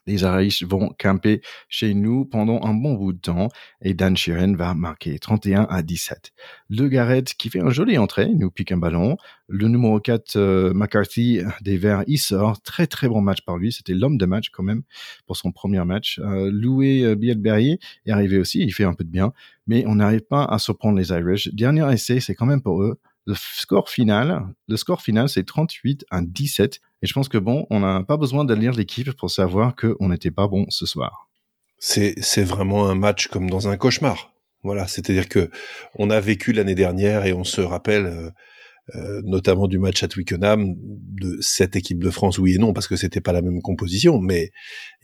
les 0.09 0.23
Irish 0.23 0.63
vont 0.65 0.91
camper 0.99 1.43
chez 1.69 1.95
nous 1.95 2.25
pendant 2.25 2.65
un 2.65 2.75
bon 2.75 2.95
bout 2.95 3.13
de 3.13 3.19
temps 3.19 3.49
et 3.83 3.95
Dan 3.95 4.17
Sheeran 4.17 4.55
va 4.55 4.75
marquer 4.75 5.19
31 5.19 5.67
à 5.69 5.83
17. 5.83 6.33
Le 6.71 6.89
Garrett 6.89 7.35
qui 7.35 7.51
fait 7.51 7.61
un 7.61 7.71
joli 7.71 7.99
entrée, 7.99 8.29
nous 8.35 8.51
pique 8.51 8.73
un 8.73 8.79
ballon. 8.79 9.17
Le 9.49 9.69
numéro 9.69 10.01
4 10.01 10.37
euh, 10.37 10.73
McCarthy 10.75 11.41
des 11.61 11.77
Verts, 11.77 12.05
il 12.07 12.19
sort. 12.19 12.61
Très 12.63 12.87
très 12.87 13.09
bon 13.09 13.21
match 13.21 13.43
par 13.43 13.59
lui. 13.59 13.73
C'était 13.73 13.95
l'homme 13.95 14.17
de 14.19 14.27
match 14.27 14.49
quand 14.51 14.63
même 14.63 14.83
pour 15.27 15.37
son 15.37 15.53
premier 15.53 15.85
match. 15.85 16.19
Euh, 16.25 16.51
Louis 16.53 17.05
euh, 17.05 17.15
Bielberry 17.15 17.79
est 18.07 18.11
arrivé 18.11 18.39
aussi, 18.39 18.61
il 18.61 18.73
fait 18.73 18.85
un 18.85 18.95
peu 18.95 19.05
de 19.05 19.11
bien, 19.11 19.33
mais 19.67 19.85
on 19.87 19.97
n'arrive 19.97 20.23
pas 20.23 20.45
à 20.45 20.59
surprendre 20.59 20.99
les 20.99 21.11
Irish. 21.11 21.49
Dernier 21.55 21.93
essai, 21.93 22.21
c'est 22.21 22.35
quand 22.35 22.47
même 22.47 22.63
pour 22.63 22.83
eux 22.83 22.99
le 23.29 23.35
score 23.37 23.91
final, 23.91 24.47
le 24.69 24.77
score 24.79 25.03
final, 25.03 25.29
c'est 25.29 25.45
38 25.45 26.07
à 26.11 26.23
17. 26.23 26.81
Et 27.03 27.07
je 27.07 27.13
pense 27.13 27.29
que 27.29 27.37
bon, 27.37 27.67
on 27.69 27.81
n'a 27.81 28.03
pas 28.03 28.17
besoin 28.17 28.47
de 28.47 28.55
lire 28.55 28.73
l'équipe 28.73 29.13
pour 29.13 29.31
savoir 29.31 29.77
qu'on 29.77 30.09
n'était 30.09 30.31
pas 30.31 30.49
bon 30.49 30.65
ce 30.71 30.87
soir. 30.87 31.29
C'est, 31.79 32.17
vraiment 32.43 32.89
un 32.89 32.95
match 32.95 33.29
comme 33.29 33.51
dans 33.51 33.69
un 33.69 33.77
cauchemar. 33.77 34.33
Voilà, 34.63 34.89
c'est-à-dire 34.89 35.29
que 35.29 35.51
on 35.95 36.09
a 36.09 36.19
vécu 36.21 36.53
l'année 36.53 36.75
dernière 36.75 37.27
et 37.27 37.35
on 37.35 37.45
se 37.45 37.61
rappelle 37.61 38.07
euh, 38.07 38.31
euh, 38.97 39.21
notamment 39.25 39.69
du 39.69 39.79
match 39.79 40.03
à 40.03 40.09
Twickenham 40.09 40.75
de 40.79 41.37
cette 41.43 41.77
équipe 41.77 42.03
de 42.03 42.11
France, 42.11 42.39
oui 42.39 42.55
et 42.55 42.59
non, 42.59 42.73
parce 42.73 42.89
que 42.89 42.97
c'était 42.97 43.21
pas 43.21 43.33
la 43.33 43.43
même 43.43 43.61
composition, 43.61 44.21
mais 44.21 44.51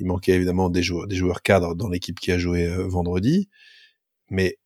il 0.01 0.07
manquait 0.07 0.33
évidemment 0.33 0.71
des 0.71 0.83
joueurs, 0.83 1.07
des 1.07 1.17
joueurs 1.17 1.43
cadres 1.43 1.75
dans 1.75 1.91
l'équipe 1.91 2.19
qui 2.19 2.33
a 2.33 2.39
joué 2.39 2.67
euh, 2.67 2.89
vendredi. 2.89 3.51
Mais 4.31 4.57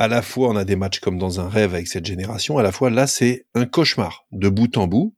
à 0.00 0.08
la 0.08 0.22
fois 0.22 0.48
on 0.48 0.56
a 0.56 0.64
des 0.64 0.76
matchs 0.76 0.98
comme 0.98 1.18
dans 1.18 1.40
un 1.40 1.48
rêve 1.50 1.74
avec 1.74 1.86
cette 1.86 2.06
génération, 2.06 2.56
à 2.56 2.62
la 2.62 2.72
fois 2.72 2.88
là 2.88 3.06
c'est 3.06 3.44
un 3.54 3.66
cauchemar 3.66 4.24
de 4.32 4.48
bout 4.48 4.78
en 4.78 4.86
bout, 4.86 5.14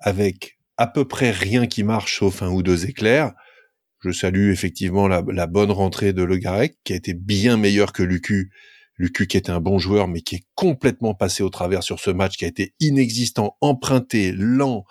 avec 0.00 0.58
à 0.78 0.86
peu 0.86 1.04
près 1.06 1.30
rien 1.30 1.66
qui 1.66 1.82
marche 1.82 2.20
sauf 2.20 2.42
un 2.42 2.48
ou 2.48 2.62
deux 2.62 2.86
éclairs. 2.86 3.34
Je 4.00 4.12
salue 4.12 4.50
effectivement 4.50 5.08
la, 5.08 5.46
bonne 5.46 5.70
rentrée 5.70 6.14
de 6.14 6.22
Le 6.22 6.38
Garec, 6.38 6.78
qui 6.84 6.94
a 6.94 6.96
été 6.96 7.12
bien 7.12 7.58
meilleur 7.58 7.92
que 7.92 8.02
Lucu. 8.02 8.50
Lucu 8.96 9.26
qui 9.26 9.36
était 9.36 9.50
un 9.50 9.60
bon 9.60 9.78
joueur, 9.78 10.08
mais 10.08 10.22
qui 10.22 10.36
est 10.36 10.44
complètement 10.54 11.14
passé 11.14 11.42
au 11.42 11.50
travers 11.50 11.82
sur 11.82 12.00
ce 12.00 12.10
match, 12.10 12.36
qui 12.36 12.46
a 12.46 12.48
été 12.48 12.74
inexistant, 12.80 13.56
emprunté, 13.60 14.32
lent, 14.32 14.84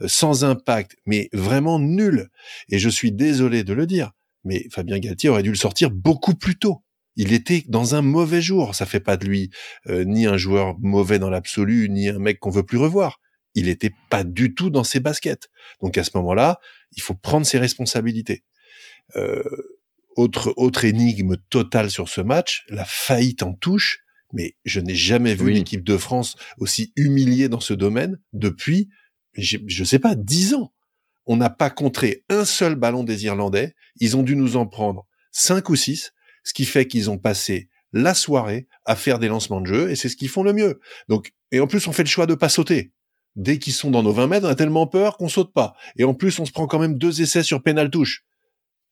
euh, 0.00 0.08
sans 0.08 0.44
impact, 0.44 0.96
mais 1.04 1.28
vraiment 1.32 1.78
nul. 1.78 2.28
Et 2.70 2.78
je 2.78 2.88
suis 2.88 3.12
désolé 3.12 3.62
de 3.62 3.72
le 3.72 3.86
dire, 3.86 4.12
mais 4.44 4.66
Fabien 4.72 4.98
Galtier 4.98 5.28
aurait 5.28 5.42
dû 5.42 5.50
le 5.50 5.56
sortir 5.56 5.90
beaucoup 5.90 6.34
plus 6.34 6.56
tôt 6.56 6.82
il 7.20 7.34
était 7.34 7.64
dans 7.68 7.94
un 7.94 8.00
mauvais 8.00 8.40
jour. 8.40 8.74
Ça 8.74 8.86
fait 8.86 8.98
pas 8.98 9.18
de 9.18 9.26
lui 9.26 9.50
euh, 9.88 10.04
ni 10.04 10.26
un 10.26 10.38
joueur 10.38 10.78
mauvais 10.78 11.18
dans 11.18 11.28
l'absolu, 11.28 11.90
ni 11.90 12.08
un 12.08 12.18
mec 12.18 12.40
qu'on 12.40 12.48
veut 12.48 12.62
plus 12.62 12.78
revoir. 12.78 13.20
Il 13.54 13.68
était 13.68 13.92
pas 14.08 14.24
du 14.24 14.54
tout 14.54 14.70
dans 14.70 14.84
ses 14.84 15.00
baskets. 15.00 15.50
Donc 15.82 15.98
à 15.98 16.04
ce 16.04 16.12
moment-là, 16.14 16.60
il 16.92 17.02
faut 17.02 17.12
prendre 17.12 17.44
ses 17.44 17.58
responsabilités. 17.58 18.42
Euh, 19.16 19.42
autre 20.16 20.54
autre 20.56 20.86
énigme 20.86 21.36
totale 21.50 21.90
sur 21.90 22.08
ce 22.08 22.22
match, 22.22 22.64
la 22.70 22.86
faillite 22.86 23.42
en 23.42 23.52
touche. 23.52 24.00
Mais 24.32 24.56
je 24.64 24.80
n'ai 24.80 24.94
jamais 24.94 25.34
vu 25.34 25.50
l'équipe 25.50 25.84
de 25.84 25.98
France 25.98 26.36
aussi 26.56 26.90
humiliée 26.96 27.50
dans 27.50 27.60
ce 27.60 27.74
domaine 27.74 28.18
depuis, 28.32 28.88
je, 29.34 29.58
je 29.66 29.84
sais 29.84 29.98
pas, 29.98 30.14
dix 30.14 30.54
ans. 30.54 30.72
On 31.26 31.36
n'a 31.36 31.50
pas 31.50 31.68
contré 31.68 32.24
un 32.30 32.46
seul 32.46 32.76
ballon 32.76 33.04
des 33.04 33.26
Irlandais. 33.26 33.74
Ils 33.96 34.16
ont 34.16 34.22
dû 34.22 34.36
nous 34.36 34.56
en 34.56 34.66
prendre 34.66 35.06
cinq 35.32 35.68
ou 35.68 35.76
six 35.76 36.12
ce 36.44 36.52
qui 36.52 36.64
fait 36.64 36.86
qu'ils 36.86 37.10
ont 37.10 37.18
passé 37.18 37.68
la 37.92 38.14
soirée 38.14 38.68
à 38.84 38.96
faire 38.96 39.18
des 39.18 39.28
lancements 39.28 39.60
de 39.60 39.66
jeu, 39.66 39.90
et 39.90 39.96
c'est 39.96 40.08
ce 40.08 40.16
qu'ils 40.16 40.28
font 40.28 40.42
le 40.42 40.52
mieux. 40.52 40.80
Donc, 41.08 41.32
et 41.52 41.60
en 41.60 41.66
plus, 41.66 41.86
on 41.88 41.92
fait 41.92 42.04
le 42.04 42.08
choix 42.08 42.26
de 42.26 42.34
pas 42.34 42.48
sauter. 42.48 42.92
Dès 43.36 43.58
qu'ils 43.58 43.72
sont 43.72 43.90
dans 43.90 44.02
nos 44.02 44.12
20 44.12 44.26
mètres, 44.26 44.46
on 44.46 44.50
a 44.50 44.54
tellement 44.54 44.86
peur 44.86 45.16
qu'on 45.16 45.28
saute 45.28 45.52
pas. 45.52 45.74
Et 45.96 46.04
en 46.04 46.14
plus, 46.14 46.38
on 46.38 46.44
se 46.44 46.52
prend 46.52 46.66
quand 46.66 46.78
même 46.78 46.98
deux 46.98 47.22
essais 47.22 47.42
sur 47.42 47.62
pénal 47.62 47.90
touche. 47.90 48.24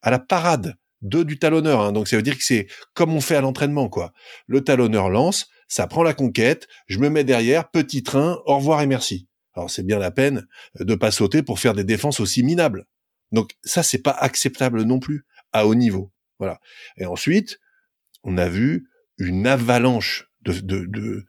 À 0.03 0.11
la 0.11 0.19
parade. 0.19 0.77
Deux 1.01 1.25
du 1.25 1.39
talonneur, 1.39 1.81
hein. 1.81 1.93
donc 1.93 2.09
ça 2.09 2.17
veut 2.17 2.23
dire 2.23 2.37
que 2.37 2.43
c'est 2.43 2.67
comme 2.93 3.15
on 3.15 3.21
fait 3.21 3.37
à 3.37 3.41
l'entraînement, 3.41 3.89
quoi. 3.89 4.13
Le 4.49 4.65
talonneur 4.65 5.11
lance, 5.11 5.47
ça 5.69 5.87
prend 5.87 6.03
la 6.03 6.13
conquête, 6.13 6.67
je 6.89 6.99
me 6.99 7.09
mets 7.09 7.23
derrière, 7.23 7.71
petit 7.71 8.03
train, 8.03 8.41
au 8.47 8.57
revoir 8.57 8.83
et 8.83 8.87
merci. 8.89 9.29
Alors 9.55 9.71
c'est 9.71 9.85
bien 9.85 10.01
la 10.01 10.11
peine 10.11 10.49
de 10.81 10.95
pas 10.97 11.13
sauter 11.13 11.45
pour 11.45 11.61
faire 11.61 11.75
des 11.75 11.85
défenses 11.85 12.19
aussi 12.19 12.43
minables. 12.43 12.87
Donc 13.31 13.53
ça, 13.63 13.85
c'est 13.85 14.03
pas 14.03 14.11
acceptable 14.11 14.83
non 14.83 14.99
plus 14.99 15.25
à 15.53 15.67
haut 15.67 15.77
niveau. 15.77 16.11
Voilà. 16.39 16.61
Et 16.97 17.07
ensuite, 17.07 17.59
on 18.23 18.39
a 18.39 18.49
vu 18.49 18.89
une 19.19 19.47
avalanche 19.47 20.29
de, 20.43 20.53
de, 20.53 20.87
de, 20.87 21.25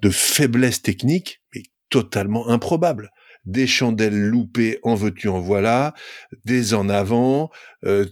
de 0.00 0.10
faiblesse 0.10 0.82
technique, 0.82 1.42
mais 1.54 1.62
totalement 1.90 2.48
improbable 2.48 3.10
des 3.48 3.66
chandelles 3.66 4.18
loupées, 4.18 4.78
en 4.82 4.94
veux-tu, 4.94 5.28
en 5.28 5.40
voilà, 5.40 5.94
des 6.44 6.74
en 6.74 6.88
avant, 6.88 7.50
euh, 7.84 8.04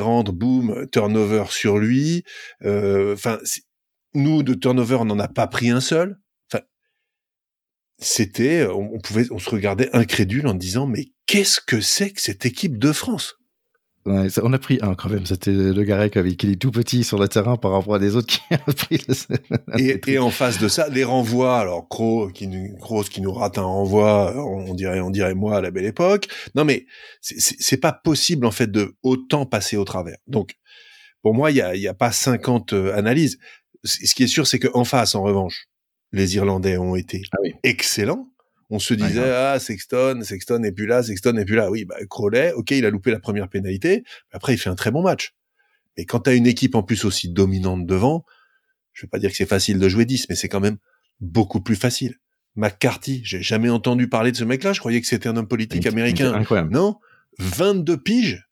rentre, 0.00 0.32
boum, 0.32 0.88
turnover 0.90 1.44
sur 1.50 1.78
lui. 1.78 2.24
Euh, 2.64 3.14
enfin, 3.14 3.38
nous, 4.14 4.42
de 4.42 4.54
turnover, 4.54 4.96
on 4.96 5.04
n'en 5.04 5.18
a 5.20 5.28
pas 5.28 5.46
pris 5.46 5.70
un 5.70 5.80
seul. 5.80 6.18
Enfin, 6.50 6.64
c'était, 7.98 8.66
on, 8.66 8.98
pouvait, 8.98 9.30
on 9.30 9.38
se 9.38 9.48
regardait 9.48 9.90
incrédule 9.92 10.48
en 10.48 10.54
disant, 10.54 10.86
mais 10.86 11.06
qu'est-ce 11.26 11.60
que 11.60 11.80
c'est 11.80 12.10
que 12.10 12.20
cette 12.20 12.44
équipe 12.44 12.76
de 12.76 12.92
France? 12.92 13.36
On 14.06 14.52
a 14.52 14.58
pris 14.58 14.78
un 14.82 14.94
quand 14.94 15.08
même. 15.08 15.26
C'était 15.26 15.52
le 15.52 15.82
Garec 15.82 16.16
avec 16.16 16.36
qui 16.36 16.50
est 16.50 16.56
tout 16.56 16.70
petit 16.70 17.04
sur 17.04 17.18
le 17.18 17.28
terrain 17.28 17.56
par 17.56 17.72
rapport 17.72 17.94
à 17.94 17.98
des 17.98 18.16
autres 18.16 18.26
qui 18.26 18.40
ont 18.50 18.72
pris 18.76 19.00
le... 19.08 19.80
et, 19.80 20.00
et, 20.06 20.18
en 20.18 20.30
face 20.30 20.58
de 20.58 20.68
ça, 20.68 20.88
les 20.88 21.04
renvois. 21.04 21.58
Alors 21.58 21.88
Kroos 21.88 22.28
qui, 22.28 22.48
qui 23.10 23.20
nous 23.20 23.32
rate 23.32 23.58
un 23.58 23.62
renvoi, 23.62 24.34
on 24.36 24.74
dirait, 24.74 25.00
on 25.00 25.10
dirait 25.10 25.34
moi 25.34 25.56
à 25.56 25.60
la 25.60 25.70
belle 25.70 25.86
époque. 25.86 26.28
Non 26.54 26.64
mais 26.64 26.86
c'est 27.20 27.78
pas 27.78 27.92
possible 27.92 28.46
en 28.46 28.50
fait 28.50 28.70
de 28.70 28.94
autant 29.02 29.46
passer 29.46 29.76
au 29.76 29.84
travers. 29.84 30.18
Donc 30.26 30.54
pour 31.24 31.32
moi, 31.32 31.50
il 31.50 31.56
y 31.56 31.62
a, 31.62 31.74
y 31.74 31.88
a 31.88 31.94
pas 31.94 32.12
50 32.12 32.74
euh, 32.74 32.94
analyses. 32.94 33.38
Ce 33.82 34.14
qui 34.14 34.24
est 34.24 34.28
sûr, 34.28 34.46
c'est 34.46 34.58
qu'en 34.58 34.84
face, 34.84 35.14
en 35.14 35.22
revanche, 35.22 35.68
les 36.12 36.36
Irlandais 36.36 36.76
ont 36.76 36.96
été 36.96 37.22
ah 37.32 37.38
excellents 37.62 38.28
on 38.70 38.78
se 38.78 38.94
disait 38.94 39.30
ah 39.30 39.58
Sexton, 39.58 40.20
Sexton 40.22 40.60
n'est 40.60 40.72
plus 40.72 40.86
là, 40.86 41.02
Sexton 41.02 41.32
n'est 41.32 41.44
plus 41.44 41.56
là. 41.56 41.70
Oui, 41.70 41.84
bah 41.84 41.96
Crowley, 42.08 42.52
ok, 42.52 42.70
il 42.72 42.86
a 42.86 42.90
loupé 42.90 43.10
la 43.10 43.20
première 43.20 43.48
pénalité, 43.48 44.04
après 44.32 44.54
il 44.54 44.58
fait 44.58 44.70
un 44.70 44.74
très 44.74 44.90
bon 44.90 45.02
match. 45.02 45.34
Mais 45.96 46.04
quand 46.04 46.20
tu 46.20 46.30
as 46.30 46.34
une 46.34 46.46
équipe 46.46 46.74
en 46.74 46.82
plus 46.82 47.04
aussi 47.04 47.28
dominante 47.28 47.86
devant, 47.86 48.24
je 48.92 49.02
vais 49.02 49.10
pas 49.10 49.18
dire 49.18 49.30
que 49.30 49.36
c'est 49.36 49.46
facile 49.46 49.78
de 49.78 49.88
jouer 49.88 50.06
10, 50.06 50.28
mais 50.28 50.34
c'est 50.34 50.48
quand 50.48 50.60
même 50.60 50.78
beaucoup 51.20 51.60
plus 51.60 51.76
facile. 51.76 52.16
McCarthy, 52.56 53.20
j'ai 53.24 53.42
jamais 53.42 53.70
entendu 53.70 54.08
parler 54.08 54.32
de 54.32 54.36
ce 54.36 54.44
mec-là, 54.44 54.72
je 54.72 54.80
croyais 54.80 55.00
que 55.00 55.06
c'était 55.06 55.28
un 55.28 55.36
homme 55.36 55.48
politique 55.48 55.86
américain. 55.86 56.32
Incroyable. 56.32 56.72
Non, 56.72 56.98
22 57.38 57.96
piges 57.96 58.48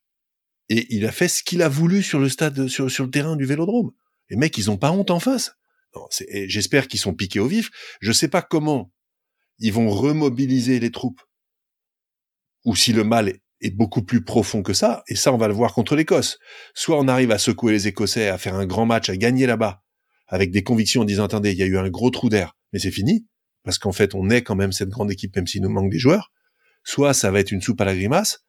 et 0.69 0.87
il 0.89 1.05
a 1.05 1.11
fait 1.11 1.27
ce 1.27 1.43
qu'il 1.43 1.61
a 1.61 1.69
voulu 1.69 2.01
sur 2.01 2.19
le 2.19 2.29
stade 2.29 2.67
sur, 2.67 2.89
sur 2.89 3.05
le 3.05 3.11
terrain 3.11 3.35
du 3.35 3.45
Vélodrome. 3.45 3.91
Les 4.29 4.37
mecs, 4.37 4.57
ils 4.57 4.71
ont 4.71 4.77
pas 4.77 4.91
honte 4.91 5.11
en 5.11 5.19
face. 5.19 5.55
J'espère 6.47 6.87
qu'ils 6.87 6.99
sont 6.99 7.13
piqués 7.13 7.39
au 7.39 7.47
vif. 7.47 7.69
Je 8.01 8.11
sais 8.11 8.27
pas 8.27 8.41
comment 8.41 8.91
ils 9.59 9.73
vont 9.73 9.89
remobiliser 9.89 10.79
les 10.79 10.91
troupes. 10.91 11.21
Ou 12.65 12.75
si 12.75 12.93
le 12.93 13.03
mal 13.03 13.33
est 13.61 13.71
beaucoup 13.71 14.03
plus 14.03 14.23
profond 14.23 14.61
que 14.61 14.73
ça, 14.73 15.03
et 15.07 15.15
ça 15.15 15.33
on 15.33 15.37
va 15.37 15.47
le 15.47 15.53
voir 15.53 15.73
contre 15.73 15.95
l'Écosse. 15.95 16.37
Soit 16.73 16.99
on 16.99 17.07
arrive 17.07 17.31
à 17.31 17.37
secouer 17.37 17.71
les 17.71 17.87
Écossais, 17.87 18.27
à 18.27 18.37
faire 18.37 18.55
un 18.55 18.65
grand 18.65 18.85
match, 18.85 19.09
à 19.09 19.17
gagner 19.17 19.45
là-bas, 19.45 19.83
avec 20.27 20.51
des 20.51 20.63
convictions 20.63 21.01
en 21.01 21.05
disant 21.05 21.25
attendez, 21.25 21.51
il 21.51 21.57
y 21.57 21.63
a 21.63 21.67
eu 21.67 21.77
un 21.77 21.89
gros 21.89 22.09
trou 22.09 22.29
d'air, 22.29 22.55
mais 22.71 22.79
c'est 22.79 22.91
fini, 22.91 23.25
parce 23.63 23.77
qu'en 23.77 23.91
fait 23.91 24.15
on 24.15 24.29
est 24.29 24.43
quand 24.43 24.55
même 24.55 24.71
cette 24.71 24.89
grande 24.89 25.11
équipe 25.11 25.35
même 25.35 25.47
s'il 25.47 25.61
nous 25.61 25.69
manque 25.69 25.91
des 25.91 25.99
joueurs. 25.99 26.31
Soit 26.83 27.13
ça 27.13 27.31
va 27.31 27.39
être 27.39 27.51
une 27.51 27.61
soupe 27.61 27.79
à 27.79 27.85
la 27.85 27.95
grimace, 27.95 28.45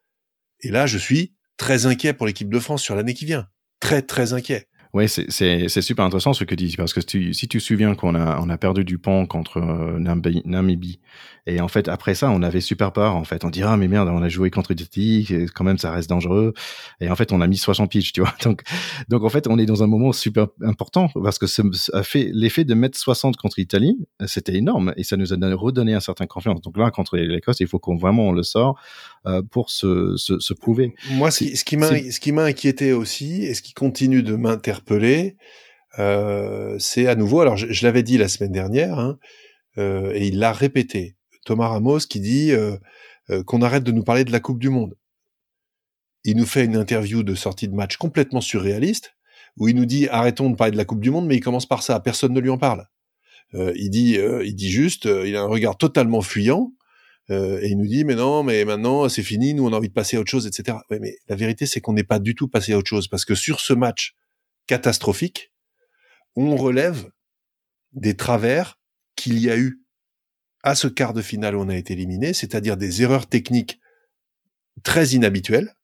et 0.59 0.69
là 0.69 0.85
je 0.85 0.97
suis 0.97 1.33
très 1.57 1.85
inquiet 1.85 2.13
pour 2.13 2.27
l'équipe 2.27 2.49
de 2.49 2.59
France 2.59 2.83
sur 2.83 2.95
l'année 2.95 3.13
qui 3.13 3.25
vient. 3.25 3.47
Très 3.79 4.01
très 4.01 4.33
inquiet. 4.33 4.67
Oui, 4.95 5.09
c'est 5.09 5.81
super 5.81 6.05
intéressant 6.05 6.31
ce 6.31 6.45
que 6.45 6.55
tu 6.55 6.67
dis, 6.67 6.77
parce 6.77 6.93
que 6.93 7.01
si 7.01 7.33
tu 7.49 7.57
te 7.57 7.59
souviens 7.59 7.95
qu'on 7.95 8.15
a, 8.15 8.39
on 8.39 8.49
a 8.49 8.57
perdu 8.57 8.85
du 8.85 8.97
pont 8.97 9.25
contre 9.25 9.57
euh, 9.57 9.99
Namibie, 9.99 11.01
et 11.47 11.59
en 11.59 11.67
fait, 11.67 11.89
après 11.89 12.15
ça, 12.15 12.31
on 12.31 12.41
avait 12.41 12.61
super 12.61 12.93
peur, 12.93 13.15
en 13.15 13.25
fait. 13.25 13.43
On 13.43 13.49
dit, 13.49 13.61
ah, 13.61 13.75
mais 13.75 13.89
merde, 13.89 14.07
on 14.07 14.23
a 14.23 14.29
joué 14.29 14.49
contre 14.49 14.71
Haïti, 14.71 15.27
quand 15.53 15.65
même, 15.65 15.77
ça 15.77 15.91
reste 15.91 16.09
dangereux. 16.09 16.53
Et 17.01 17.09
en 17.09 17.15
fait, 17.15 17.33
on 17.33 17.41
a 17.41 17.47
mis 17.47 17.57
60 17.57 17.91
pitch, 17.91 18.13
tu 18.13 18.21
vois. 18.21 18.33
Donc, 18.43 18.63
donc, 19.09 19.23
en 19.23 19.29
fait, 19.29 19.47
on 19.47 19.59
est 19.59 19.65
dans 19.65 19.83
un 19.83 19.87
moment 19.87 20.13
super 20.13 20.47
important, 20.61 21.09
parce 21.21 21.39
que 21.39 21.45
ça 21.45 21.63
fait 22.03 22.29
l'effet 22.33 22.63
de 22.63 22.73
mettre 22.73 22.97
60 22.97 23.35
contre 23.35 23.55
l'Italie, 23.57 23.97
c'était 24.25 24.55
énorme, 24.55 24.93
et 24.95 25.03
ça 25.03 25.17
nous 25.17 25.33
a 25.33 25.55
redonné 25.55 25.93
un 25.93 25.99
certain 25.99 26.25
confiance. 26.25 26.61
Donc 26.61 26.77
là, 26.77 26.89
contre 26.89 27.17
l'Écosse, 27.17 27.59
il 27.59 27.67
faut 27.67 27.79
qu'on 27.79 27.97
vraiment 27.97 28.29
on 28.29 28.31
le 28.31 28.43
sort 28.43 28.79
pour 29.51 29.69
se, 29.71 30.15
se, 30.17 30.39
se, 30.39 30.53
prouver. 30.53 30.93
Moi, 31.11 31.31
ce 31.31 31.39
qui, 31.39 31.57
ce 31.57 32.19
qui 32.19 32.31
m'a 32.31 32.43
inquiété 32.43 32.93
aussi, 32.93 33.43
et 33.43 33.53
ce 33.53 33.61
qui 33.61 33.73
continue 33.73 34.23
de 34.23 34.35
m'interpeller, 34.35 35.35
euh, 35.99 36.75
c'est 36.79 37.07
à 37.07 37.15
nouveau, 37.15 37.41
alors 37.41 37.57
je, 37.57 37.83
l'avais 37.83 38.03
dit 38.03 38.17
la 38.17 38.27
semaine 38.27 38.51
dernière, 38.51 38.99
hein, 38.99 39.17
euh, 39.77 40.11
et 40.13 40.27
il 40.27 40.39
l'a 40.39 40.51
répété, 40.51 41.15
Thomas 41.45 41.67
Ramos 41.67 41.99
qui 41.99 42.19
dit 42.19 42.51
euh, 42.51 42.77
qu'on 43.45 43.61
arrête 43.61 43.83
de 43.83 43.91
nous 43.91 44.03
parler 44.03 44.25
de 44.25 44.31
la 44.31 44.39
Coupe 44.39 44.59
du 44.59 44.69
Monde. 44.69 44.95
Il 46.23 46.37
nous 46.37 46.45
fait 46.45 46.65
une 46.65 46.75
interview 46.75 47.23
de 47.23 47.35
sortie 47.35 47.67
de 47.67 47.75
match 47.75 47.97
complètement 47.97 48.41
surréaliste, 48.41 49.13
où 49.57 49.67
il 49.67 49.75
nous 49.75 49.85
dit 49.85 50.07
arrêtons 50.09 50.49
de 50.49 50.55
parler 50.55 50.71
de 50.71 50.77
la 50.77 50.85
Coupe 50.85 51.01
du 51.01 51.11
Monde, 51.11 51.27
mais 51.27 51.35
il 51.35 51.41
commence 51.41 51.65
par 51.65 51.83
ça, 51.83 51.99
personne 51.99 52.33
ne 52.33 52.39
lui 52.39 52.49
en 52.49 52.57
parle. 52.57 52.87
il 53.53 53.89
dit, 53.89 54.17
il 54.43 54.55
dit 54.55 54.69
juste, 54.69 55.05
il 55.05 55.35
a 55.35 55.41
un 55.41 55.47
regard 55.47 55.77
totalement 55.77 56.21
fuyant, 56.21 56.73
et 57.29 57.67
il 57.69 57.77
nous 57.77 57.87
dit 57.87 58.03
mais 58.03 58.15
non 58.15 58.43
mais 58.43 58.65
maintenant 58.65 59.09
c'est 59.09 59.23
fini 59.23 59.53
nous 59.55 59.65
on 59.65 59.73
a 59.73 59.77
envie 59.77 59.89
de 59.89 59.93
passer 59.93 60.17
à 60.17 60.19
autre 60.19 60.29
chose 60.29 60.45
etc 60.45 60.77
ouais, 60.91 60.99
mais 60.99 61.15
la 61.27 61.35
vérité 61.35 61.65
c'est 61.65 61.81
qu'on 61.81 61.93
n'est 61.93 62.03
pas 62.03 62.19
du 62.19 62.35
tout 62.35 62.47
passé 62.47 62.73
à 62.73 62.77
autre 62.77 62.89
chose 62.89 63.07
parce 63.07 63.25
que 63.25 63.33
sur 63.33 63.59
ce 63.59 63.73
match 63.73 64.15
catastrophique, 64.67 65.51
on 66.35 66.55
relève 66.55 67.09
des 67.93 68.15
travers 68.15 68.79
qu'il 69.15 69.39
y 69.39 69.49
a 69.49 69.57
eu 69.57 69.81
à 70.63 70.75
ce 70.75 70.87
quart 70.87 71.13
de 71.13 71.21
finale 71.21 71.55
où 71.55 71.61
on 71.61 71.69
a 71.69 71.75
été 71.75 71.93
éliminé, 71.93 72.33
c'est-à-dire 72.33 72.75
des 72.75 73.03
erreurs 73.03 73.27
techniques 73.27 73.79
très 74.83 75.09
inhabituelles. 75.09 75.75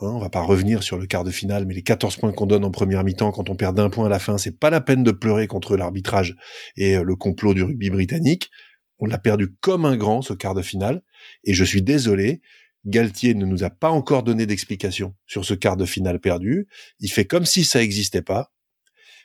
Hein, 0.00 0.08
on 0.08 0.18
va 0.18 0.28
pas 0.28 0.42
revenir 0.42 0.82
sur 0.82 0.98
le 0.98 1.06
quart 1.06 1.22
de 1.22 1.30
finale, 1.30 1.64
mais 1.66 1.74
les 1.74 1.82
14 1.82 2.16
points 2.16 2.32
qu'on 2.32 2.46
donne 2.46 2.64
en 2.64 2.72
première 2.72 3.04
mi-temps 3.04 3.30
quand 3.30 3.48
on 3.48 3.54
perd 3.54 3.76
d'un 3.76 3.90
point 3.90 4.06
à 4.06 4.08
la 4.08 4.18
fin, 4.18 4.36
c'est 4.36 4.58
pas 4.58 4.70
la 4.70 4.80
peine 4.80 5.04
de 5.04 5.12
pleurer 5.12 5.46
contre 5.46 5.76
l'arbitrage 5.76 6.34
et 6.76 6.96
euh, 6.96 7.04
le 7.04 7.14
complot 7.14 7.54
du 7.54 7.62
rugby 7.62 7.90
britannique. 7.90 8.50
On 8.98 9.06
l'a 9.06 9.18
perdu 9.18 9.54
comme 9.60 9.84
un 9.84 9.96
grand, 9.96 10.22
ce 10.22 10.32
quart 10.32 10.54
de 10.54 10.62
finale. 10.62 11.02
Et 11.44 11.54
je 11.54 11.64
suis 11.64 11.82
désolé, 11.82 12.40
Galtier 12.86 13.34
ne 13.34 13.46
nous 13.46 13.64
a 13.64 13.70
pas 13.70 13.90
encore 13.90 14.22
donné 14.22 14.46
d'explication 14.46 15.14
sur 15.26 15.44
ce 15.44 15.54
quart 15.54 15.76
de 15.76 15.84
finale 15.84 16.20
perdu. 16.20 16.68
Il 17.00 17.10
fait 17.10 17.24
comme 17.24 17.46
si 17.46 17.64
ça 17.64 17.80
n'existait 17.80 18.22
pas. 18.22 18.52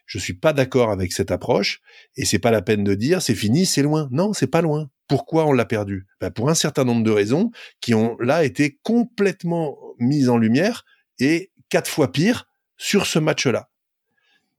Je 0.05 0.17
suis 0.17 0.33
pas 0.33 0.53
d'accord 0.53 0.89
avec 0.89 1.11
cette 1.13 1.29
approche 1.29 1.81
et 2.15 2.25
c'est 2.25 2.39
pas 2.39 2.49
la 2.49 2.63
peine 2.63 2.83
de 2.83 2.95
dire 2.95 3.21
c'est 3.21 3.35
fini, 3.35 3.65
c'est 3.65 3.83
loin. 3.83 4.09
Non, 4.11 4.33
c'est 4.33 4.47
pas 4.47 4.61
loin. 4.61 4.89
Pourquoi 5.07 5.45
on 5.45 5.51
l'a 5.51 5.65
perdu? 5.65 6.07
Ben 6.19 6.31
Pour 6.31 6.49
un 6.49 6.55
certain 6.55 6.83
nombre 6.83 7.03
de 7.03 7.11
raisons 7.11 7.51
qui 7.79 7.93
ont 7.93 8.17
là 8.19 8.43
été 8.43 8.79
complètement 8.81 9.77
mises 9.99 10.29
en 10.29 10.37
lumière 10.37 10.83
et 11.19 11.51
quatre 11.69 11.89
fois 11.89 12.11
pire 12.11 12.47
sur 12.77 13.05
ce 13.05 13.19
match-là. 13.19 13.69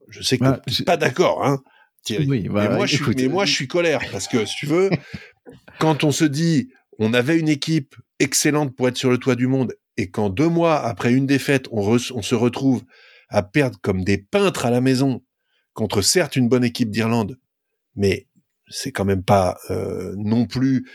Je 0.08 0.22
sais 0.22 0.38
que 0.38 0.70
tu 0.70 0.84
pas 0.84 0.96
d'accord, 0.96 1.44
hein, 1.44 1.62
Thierry. 2.02 2.26
mais, 2.26 2.40
bah, 2.48 2.70
moi, 2.70 2.86
je 2.86 2.96
suis, 2.96 3.14
mais 3.16 3.28
moi, 3.28 3.44
je 3.44 3.52
suis 3.52 3.68
colère 3.68 4.00
parce 4.10 4.28
que 4.28 4.44
si 4.46 4.56
tu 4.56 4.66
veux, 4.66 4.90
quand 5.78 6.04
on 6.04 6.12
se 6.12 6.24
dit 6.24 6.70
on 6.98 7.14
avait 7.14 7.38
une 7.38 7.48
équipe 7.48 7.96
excellente 8.18 8.76
pour 8.76 8.88
être 8.88 8.96
sur 8.96 9.10
le 9.10 9.18
toit 9.18 9.34
du 9.34 9.46
monde, 9.46 9.74
et 9.96 10.10
quand 10.10 10.30
deux 10.30 10.48
mois 10.48 10.80
après 10.80 11.12
une 11.12 11.26
défaite, 11.26 11.66
on, 11.72 11.98
se 11.98 12.34
retrouve 12.34 12.82
à 13.28 13.42
perdre 13.42 13.78
comme 13.82 14.04
des 14.04 14.18
peintres 14.18 14.66
à 14.66 14.70
la 14.70 14.80
maison 14.80 15.22
contre 15.72 16.02
certes 16.02 16.36
une 16.36 16.48
bonne 16.48 16.64
équipe 16.64 16.90
d'Irlande, 16.90 17.38
mais 17.96 18.28
c'est 18.68 18.92
quand 18.92 19.04
même 19.04 19.22
pas 19.22 19.58
euh, 19.70 20.14
non 20.16 20.46
plus 20.46 20.86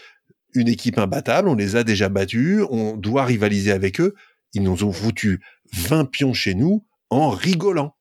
une 0.54 0.68
équipe 0.68 0.98
imbattable. 0.98 1.50
On 1.50 1.56
les 1.56 1.76
a 1.76 1.84
déjà 1.84 2.10
battus, 2.10 2.62
on 2.70 2.96
doit 2.96 3.26
rivaliser 3.26 3.72
avec 3.72 4.00
eux. 4.00 4.14
Ils 4.54 4.64
nous 4.64 4.84
ont 4.84 4.92
foutu 4.92 5.42
20 5.74 6.06
pions 6.06 6.34
chez 6.34 6.56
nous 6.56 6.86
en 7.10 7.30
rigolant. 7.30 7.96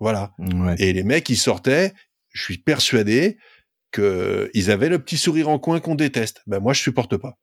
Voilà. 0.00 0.32
Et 0.78 0.92
les 0.92 1.04
mecs, 1.04 1.28
ils 1.28 1.36
sortaient, 1.36 1.92
je 2.32 2.42
suis 2.42 2.58
persuadé, 2.58 3.38
qu'ils 3.92 4.70
avaient 4.70 4.88
le 4.88 4.98
petit 4.98 5.16
sourire 5.16 5.48
en 5.48 5.58
coin 5.58 5.80
qu'on 5.80 5.94
déteste. 5.94 6.42
Ben 6.46 6.60
moi, 6.60 6.72
je 6.72 6.80
supporte 6.80 7.16
pas. 7.16 7.38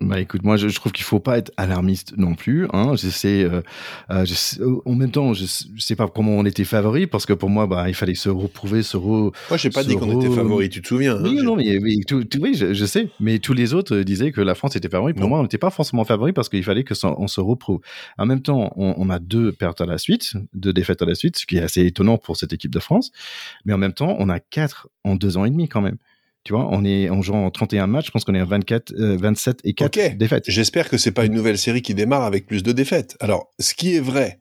Bah 0.00 0.20
écoute, 0.20 0.44
moi 0.44 0.56
je, 0.56 0.68
je, 0.68 0.76
trouve 0.76 0.92
qu'il 0.92 1.04
faut 1.04 1.18
pas 1.18 1.38
être 1.38 1.50
alarmiste 1.56 2.16
non 2.16 2.36
plus. 2.36 2.68
Hein. 2.72 2.94
Je 2.94 3.08
sais, 3.08 3.42
euh, 3.42 3.62
euh 4.10 4.24
je 4.24 4.62
en 4.84 4.94
même 4.94 5.10
temps, 5.10 5.34
je, 5.34 5.44
je, 5.44 5.82
sais 5.82 5.96
pas 5.96 6.06
comment 6.06 6.36
on 6.36 6.44
était 6.44 6.62
favori 6.62 7.08
parce 7.08 7.26
que 7.26 7.32
pour 7.32 7.50
moi, 7.50 7.66
bah 7.66 7.88
il 7.88 7.96
fallait 7.96 8.14
se 8.14 8.28
reprouver, 8.28 8.84
se 8.84 8.96
re. 8.96 9.32
Moi, 9.48 9.56
j'ai 9.56 9.70
pas 9.70 9.82
dit 9.82 9.96
qu'on 9.96 10.20
était 10.20 10.32
favori. 10.32 10.68
Tu 10.68 10.82
te 10.82 10.86
souviens 10.86 11.16
hein, 11.16 11.22
Oui, 11.24 11.42
non, 11.42 11.56
mais, 11.56 11.78
oui, 11.78 12.04
je, 12.54 12.84
sais. 12.84 13.08
Mais 13.18 13.40
tous 13.40 13.54
les 13.54 13.74
autres 13.74 13.98
disaient 13.98 14.30
que 14.30 14.40
la 14.40 14.54
France 14.54 14.76
était 14.76 14.88
favori. 14.88 15.14
Pour 15.14 15.28
moi, 15.28 15.40
on 15.40 15.42
n'était 15.42 15.58
pas 15.58 15.70
forcément 15.70 16.04
favori 16.04 16.32
parce 16.32 16.48
qu'il 16.48 16.62
fallait 16.62 16.84
que 16.84 16.94
on 17.04 17.26
se 17.26 17.40
reprouve. 17.40 17.80
En 18.18 18.26
même 18.26 18.40
temps, 18.40 18.72
on, 18.76 18.94
on, 18.96 19.10
a 19.10 19.18
deux 19.18 19.50
pertes 19.50 19.80
à 19.80 19.86
la 19.86 19.98
suite, 19.98 20.34
deux 20.54 20.72
défaites 20.72 21.02
à 21.02 21.06
la 21.06 21.16
suite, 21.16 21.38
ce 21.38 21.46
qui 21.46 21.56
est 21.56 21.62
assez 21.62 21.84
étonnant 21.84 22.18
pour 22.18 22.36
cette 22.36 22.52
équipe 22.52 22.72
de 22.72 22.80
France. 22.80 23.10
Mais 23.64 23.72
en 23.72 23.78
même 23.78 23.94
temps, 23.94 24.14
on 24.20 24.28
a 24.28 24.38
quatre 24.38 24.88
en 25.02 25.16
deux 25.16 25.36
ans 25.38 25.44
et 25.44 25.50
demi 25.50 25.68
quand 25.68 25.80
même. 25.80 25.96
Tu 26.48 26.54
vois, 26.54 26.66
on 26.70 26.82
est 26.82 27.10
en 27.10 27.20
jouant 27.20 27.50
31 27.50 27.88
matchs, 27.88 28.06
je 28.06 28.10
pense 28.10 28.24
qu'on 28.24 28.34
est 28.34 28.40
à 28.40 28.46
24, 28.46 28.94
27 28.94 29.60
et 29.64 29.74
4 29.74 30.16
défaites. 30.16 30.44
J'espère 30.46 30.88
que 30.88 30.96
c'est 30.96 31.12
pas 31.12 31.26
une 31.26 31.34
nouvelle 31.34 31.58
série 31.58 31.82
qui 31.82 31.92
démarre 31.92 32.22
avec 32.22 32.46
plus 32.46 32.62
de 32.62 32.72
défaites. 32.72 33.18
Alors, 33.20 33.50
ce 33.58 33.74
qui 33.74 33.96
est 33.96 34.00
vrai, 34.00 34.38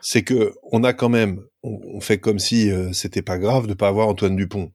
c'est 0.00 0.22
que 0.22 0.54
on 0.72 0.84
a 0.84 0.94
quand 0.94 1.10
même, 1.10 1.42
on, 1.62 2.00
fait 2.00 2.16
comme 2.16 2.38
si 2.38 2.70
euh, 2.70 2.94
c'était 2.94 3.20
pas 3.20 3.36
grave 3.36 3.66
de 3.66 3.74
pas 3.74 3.88
avoir 3.88 4.08
Antoine 4.08 4.36
Dupont. 4.36 4.72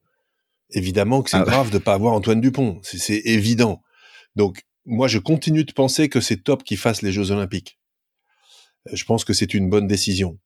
Évidemment 0.70 1.24
que 1.24 1.32
c'est 1.32 1.38
ah. 1.38 1.44
grave 1.44 1.72
de 1.72 1.80
pas 1.80 1.96
avoir 1.96 2.14
Antoine 2.14 2.40
Dupont, 2.40 2.80
c'est 2.84 3.24
évident. 3.26 3.82
Donc, 4.36 4.62
moi, 4.86 5.08
je 5.08 5.18
continue 5.18 5.64
de 5.64 5.74
penser 5.74 6.08
que 6.08 6.22
c'est 6.22 6.44
top 6.44 6.64
qu'il 6.64 6.78
fasse 6.78 7.02
les 7.02 7.12
Jeux 7.12 7.32
Olympiques. 7.32 7.80
Je 8.92 9.04
pense 9.06 9.26
que 9.26 9.34
c'est 9.34 9.56
une 9.56 9.72
bonne 9.72 9.88
décision. 9.88 10.38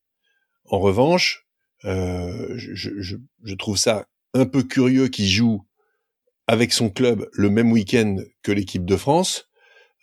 En 0.69 0.79
revanche, 0.79 1.43
Euh, 1.85 2.53
je, 2.55 2.73
je, 2.73 3.17
je, 3.43 3.55
trouve 3.55 3.77
ça 3.77 4.07
un 4.33 4.47
peu 4.47 4.63
curieux 4.63 5.09
qu'il 5.09 5.27
joue 5.27 5.67
avec 6.48 6.74
son 6.74 6.89
club 6.89 7.27
le 7.34 7.50
même 7.50 7.72
week-end 7.72 8.18
que 8.44 8.51
l'équipe 8.51 8.86
de 8.86 8.96
France. 8.96 9.48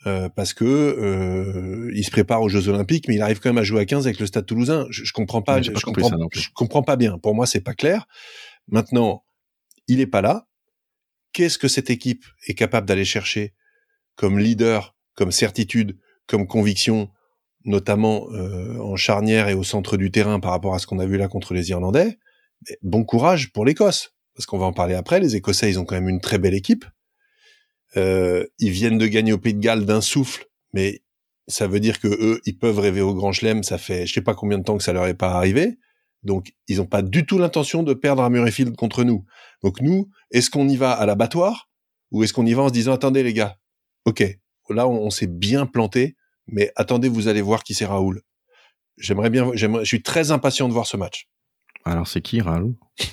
Euh, 0.07 0.29
parce 0.29 0.53
que 0.53 0.65
euh, 0.65 1.91
il 1.95 2.05
se 2.05 2.11
prépare 2.11 2.43
aux 2.43 2.51
Jeux 2.51 2.69
Olympiques, 2.69 3.09
mais 3.09 3.15
il 3.15 3.23
arrive 3.23 3.41
quand 3.41 3.49
même 3.49 3.59
à 3.59 3.63
jouer 3.63 3.81
à 3.81 3.87
15 3.87 4.07
avec 4.07 4.21
le 4.21 4.27
Stade 4.27 4.45
Toulousain. 4.45 4.87
Je, 4.91 5.03
je 5.03 5.13
comprends 5.15 5.41
pas, 5.41 5.63
je, 5.63 5.71
comprends, 5.71 6.11
je 6.31 6.49
comprends 6.55 6.83
pas 6.83 6.97
bien. 6.97 7.17
Pour 7.17 7.35
moi, 7.35 7.47
c'est 7.47 7.63
pas 7.63 7.73
clair. 7.73 8.07
Maintenant, 8.69 9.25
il 9.89 10.01
est 10.01 10.07
pas 10.07 10.21
là. 10.21 10.47
Qu'est-ce 11.33 11.59
que 11.59 11.69
cette 11.69 11.89
équipe 11.89 12.25
est 12.47 12.55
capable 12.55 12.87
d'aller 12.87 13.07
chercher 13.07 13.55
comme 14.15 14.39
leader, 14.39 14.95
comme 15.15 15.33
certitude, 15.33 15.99
comme 16.27 16.47
conviction, 16.47 17.11
notamment 17.65 18.31
euh, 18.33 18.79
en 18.81 18.97
charnière 18.97 19.49
et 19.49 19.55
au 19.55 19.65
centre 19.65 19.97
du 19.97 20.11
terrain 20.11 20.39
par 20.39 20.51
rapport 20.51 20.75
à 20.75 20.79
ce 20.79 20.87
qu'on 20.87 20.99
a 20.99 21.07
vu 21.07 21.17
là 21.17 21.29
contre 21.29 21.55
les 21.55 21.71
Irlandais? 21.71 22.19
Bon 22.83 23.05
courage 23.05 23.53
pour 23.53 23.65
l'Écosse, 23.65 24.14
parce 24.35 24.47
qu'on 24.47 24.59
va 24.59 24.67
en 24.67 24.73
parler 24.73 24.95
après. 24.95 25.21
Les 25.21 25.37
Écossais, 25.37 25.71
ils 25.71 25.79
ont 25.79 25.85
quand 25.85 25.95
même 25.95 26.09
une 26.09 26.21
très 26.21 26.39
belle 26.39 26.55
équipe. 26.55 26.85
Euh, 27.97 28.45
ils 28.59 28.71
viennent 28.71 28.99
de 28.99 29.07
gagner 29.07 29.33
au 29.33 29.39
Pays 29.39 29.55
de 29.55 29.61
Galles 29.61 29.85
d'un 29.85 30.01
souffle, 30.01 30.47
mais 30.73 31.03
ça 31.47 31.67
veut 31.67 31.81
dire 31.81 32.01
que 32.01 32.09
eux, 32.09 32.41
ils 32.45 32.59
peuvent 32.59 32.79
rêver 32.79 33.01
au 33.01 33.15
Grand 33.15 33.33
Chelem. 33.33 33.63
Ça 33.63 33.79
fait, 33.79 34.07
je 34.07 34.13
sais 34.13 34.23
pas 34.23 34.35
combien 34.35 34.59
de 34.59 34.65
temps 34.65 34.77
que 34.77 34.83
ça 34.83 34.93
leur 34.93 35.07
est 35.07 35.15
pas 35.15 35.33
arrivé. 35.33 35.79
Donc, 36.23 36.55
ils 36.69 36.79
n'ont 36.79 36.87
pas 36.87 37.03
du 37.03 37.27
tout 37.27 37.39
l'intention 37.39 37.83
de 37.83 37.93
perdre 37.93 38.23
à 38.23 38.31
Murrayfield 38.31 38.75
contre 38.77 39.05
nous. 39.05 39.25
Donc, 39.63 39.81
nous, 39.81 40.09
est-ce 40.31 40.51
qu'on 40.51 40.69
y 40.69 40.77
va 40.77 40.93
à 40.93 41.07
l'abattoir 41.07 41.69
ou 42.11 42.23
est-ce 42.23 42.33
qu'on 42.33 42.47
y 42.47 42.55
va 42.55 42.63
en 42.63 42.69
se 42.69 42.73
disant, 42.73 42.93
attendez 42.93 43.23
les 43.23 43.35
gars, 43.35 43.59
ok, 44.05 44.25
là, 44.71 44.89
on, 44.89 45.11
s'est 45.11 45.27
bien 45.27 45.67
planté, 45.67 46.17
mais 46.47 46.73
attendez, 46.77 47.09
vous 47.09 47.29
allez 47.29 47.43
voir 47.43 47.63
qui 47.65 47.75
c'est 47.75 47.85
Raoul. 47.85 48.23
J'aimerais 48.97 49.31
bien, 49.31 49.51
je 49.55 49.85
suis 49.85 50.03
très 50.03 50.31
impatient 50.31 50.69
de 50.69 50.73
voir 50.73 50.87
ce 50.87 50.97
match. 50.97 51.29
Alors 51.85 52.07
c'est 52.07 52.23
qui 52.23 52.41
Raoul? 52.41 52.75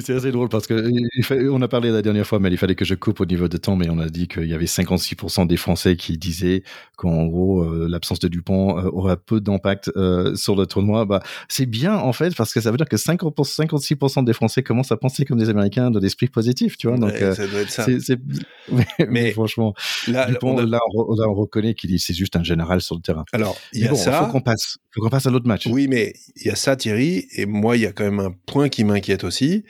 C'est 0.00 0.14
assez 0.14 0.32
drôle 0.32 0.48
parce 0.48 0.66
que 0.66 1.50
on 1.50 1.60
a 1.60 1.68
parlé 1.68 1.90
la 1.90 2.00
dernière 2.00 2.26
fois, 2.26 2.38
mais 2.38 2.48
il 2.50 2.56
fallait 2.56 2.74
que 2.74 2.86
je 2.86 2.94
coupe 2.94 3.20
au 3.20 3.26
niveau 3.26 3.46
de 3.46 3.58
temps, 3.58 3.76
mais 3.76 3.90
on 3.90 3.98
a 3.98 4.08
dit 4.08 4.26
qu'il 4.26 4.46
y 4.46 4.54
avait 4.54 4.64
56% 4.64 5.46
des 5.46 5.58
Français 5.58 5.96
qui 5.96 6.16
disaient 6.16 6.62
qu'en 6.96 7.26
gros 7.26 7.62
euh, 7.62 7.88
l'absence 7.90 8.20
de 8.20 8.28
Dupont 8.28 8.78
euh, 8.78 8.88
aurait 8.90 9.18
peu 9.18 9.42
d'impact 9.42 9.90
euh, 9.96 10.34
sur 10.34 10.56
le 10.56 10.64
tournoi. 10.66 11.04
Bah 11.04 11.22
c'est 11.48 11.66
bien 11.66 11.94
en 11.96 12.14
fait 12.14 12.34
parce 12.34 12.54
que 12.54 12.60
ça 12.62 12.70
veut 12.70 12.78
dire 12.78 12.88
que 12.88 12.96
50 12.96 13.36
56% 13.36 14.24
des 14.24 14.32
Français 14.32 14.62
commencent 14.62 14.92
à 14.92 14.96
penser 14.96 15.26
comme 15.26 15.38
des 15.38 15.50
Américains 15.50 15.90
de 15.90 16.00
l'esprit 16.00 16.28
positif, 16.28 16.78
tu 16.78 16.88
vois. 16.88 16.96
Donc 16.96 17.12
c'est 17.68 18.18
mais, 19.08 19.32
franchement, 19.32 19.74
là, 20.08 20.26
Dupont, 20.26 20.56
là, 20.56 20.80
on, 20.94 21.34
reconnaît 21.34 21.74
qu'il 21.74 21.98
c'est 22.00 22.14
juste 22.14 22.34
un 22.36 22.42
général 22.42 22.80
sur 22.80 22.94
le 22.96 23.02
terrain. 23.02 23.24
Alors 23.32 23.58
il 23.74 23.82
y 23.82 23.88
a 23.88 23.94
ça. 23.94 24.24
Faut 24.24 24.32
qu'on 24.32 24.40
passe, 24.40 24.78
faut 24.94 25.02
qu'on 25.02 25.10
passe 25.10 25.26
à 25.26 25.30
l'autre 25.30 25.46
match. 25.46 25.66
Oui, 25.66 25.86
mais 25.86 26.14
il 26.36 26.46
y 26.46 26.50
a 26.50 26.56
ça, 26.56 26.76
Thierry, 26.76 27.26
et 27.32 27.46
moi, 27.46 27.76
il 27.76 27.82
y 27.82 27.86
a 27.86 27.92
quand 27.92 28.04
même 28.04 28.20
un 28.20 28.32
point 28.46 28.68
qui 28.68 28.84
m'inquiète 28.84 29.24
aussi, 29.24 29.64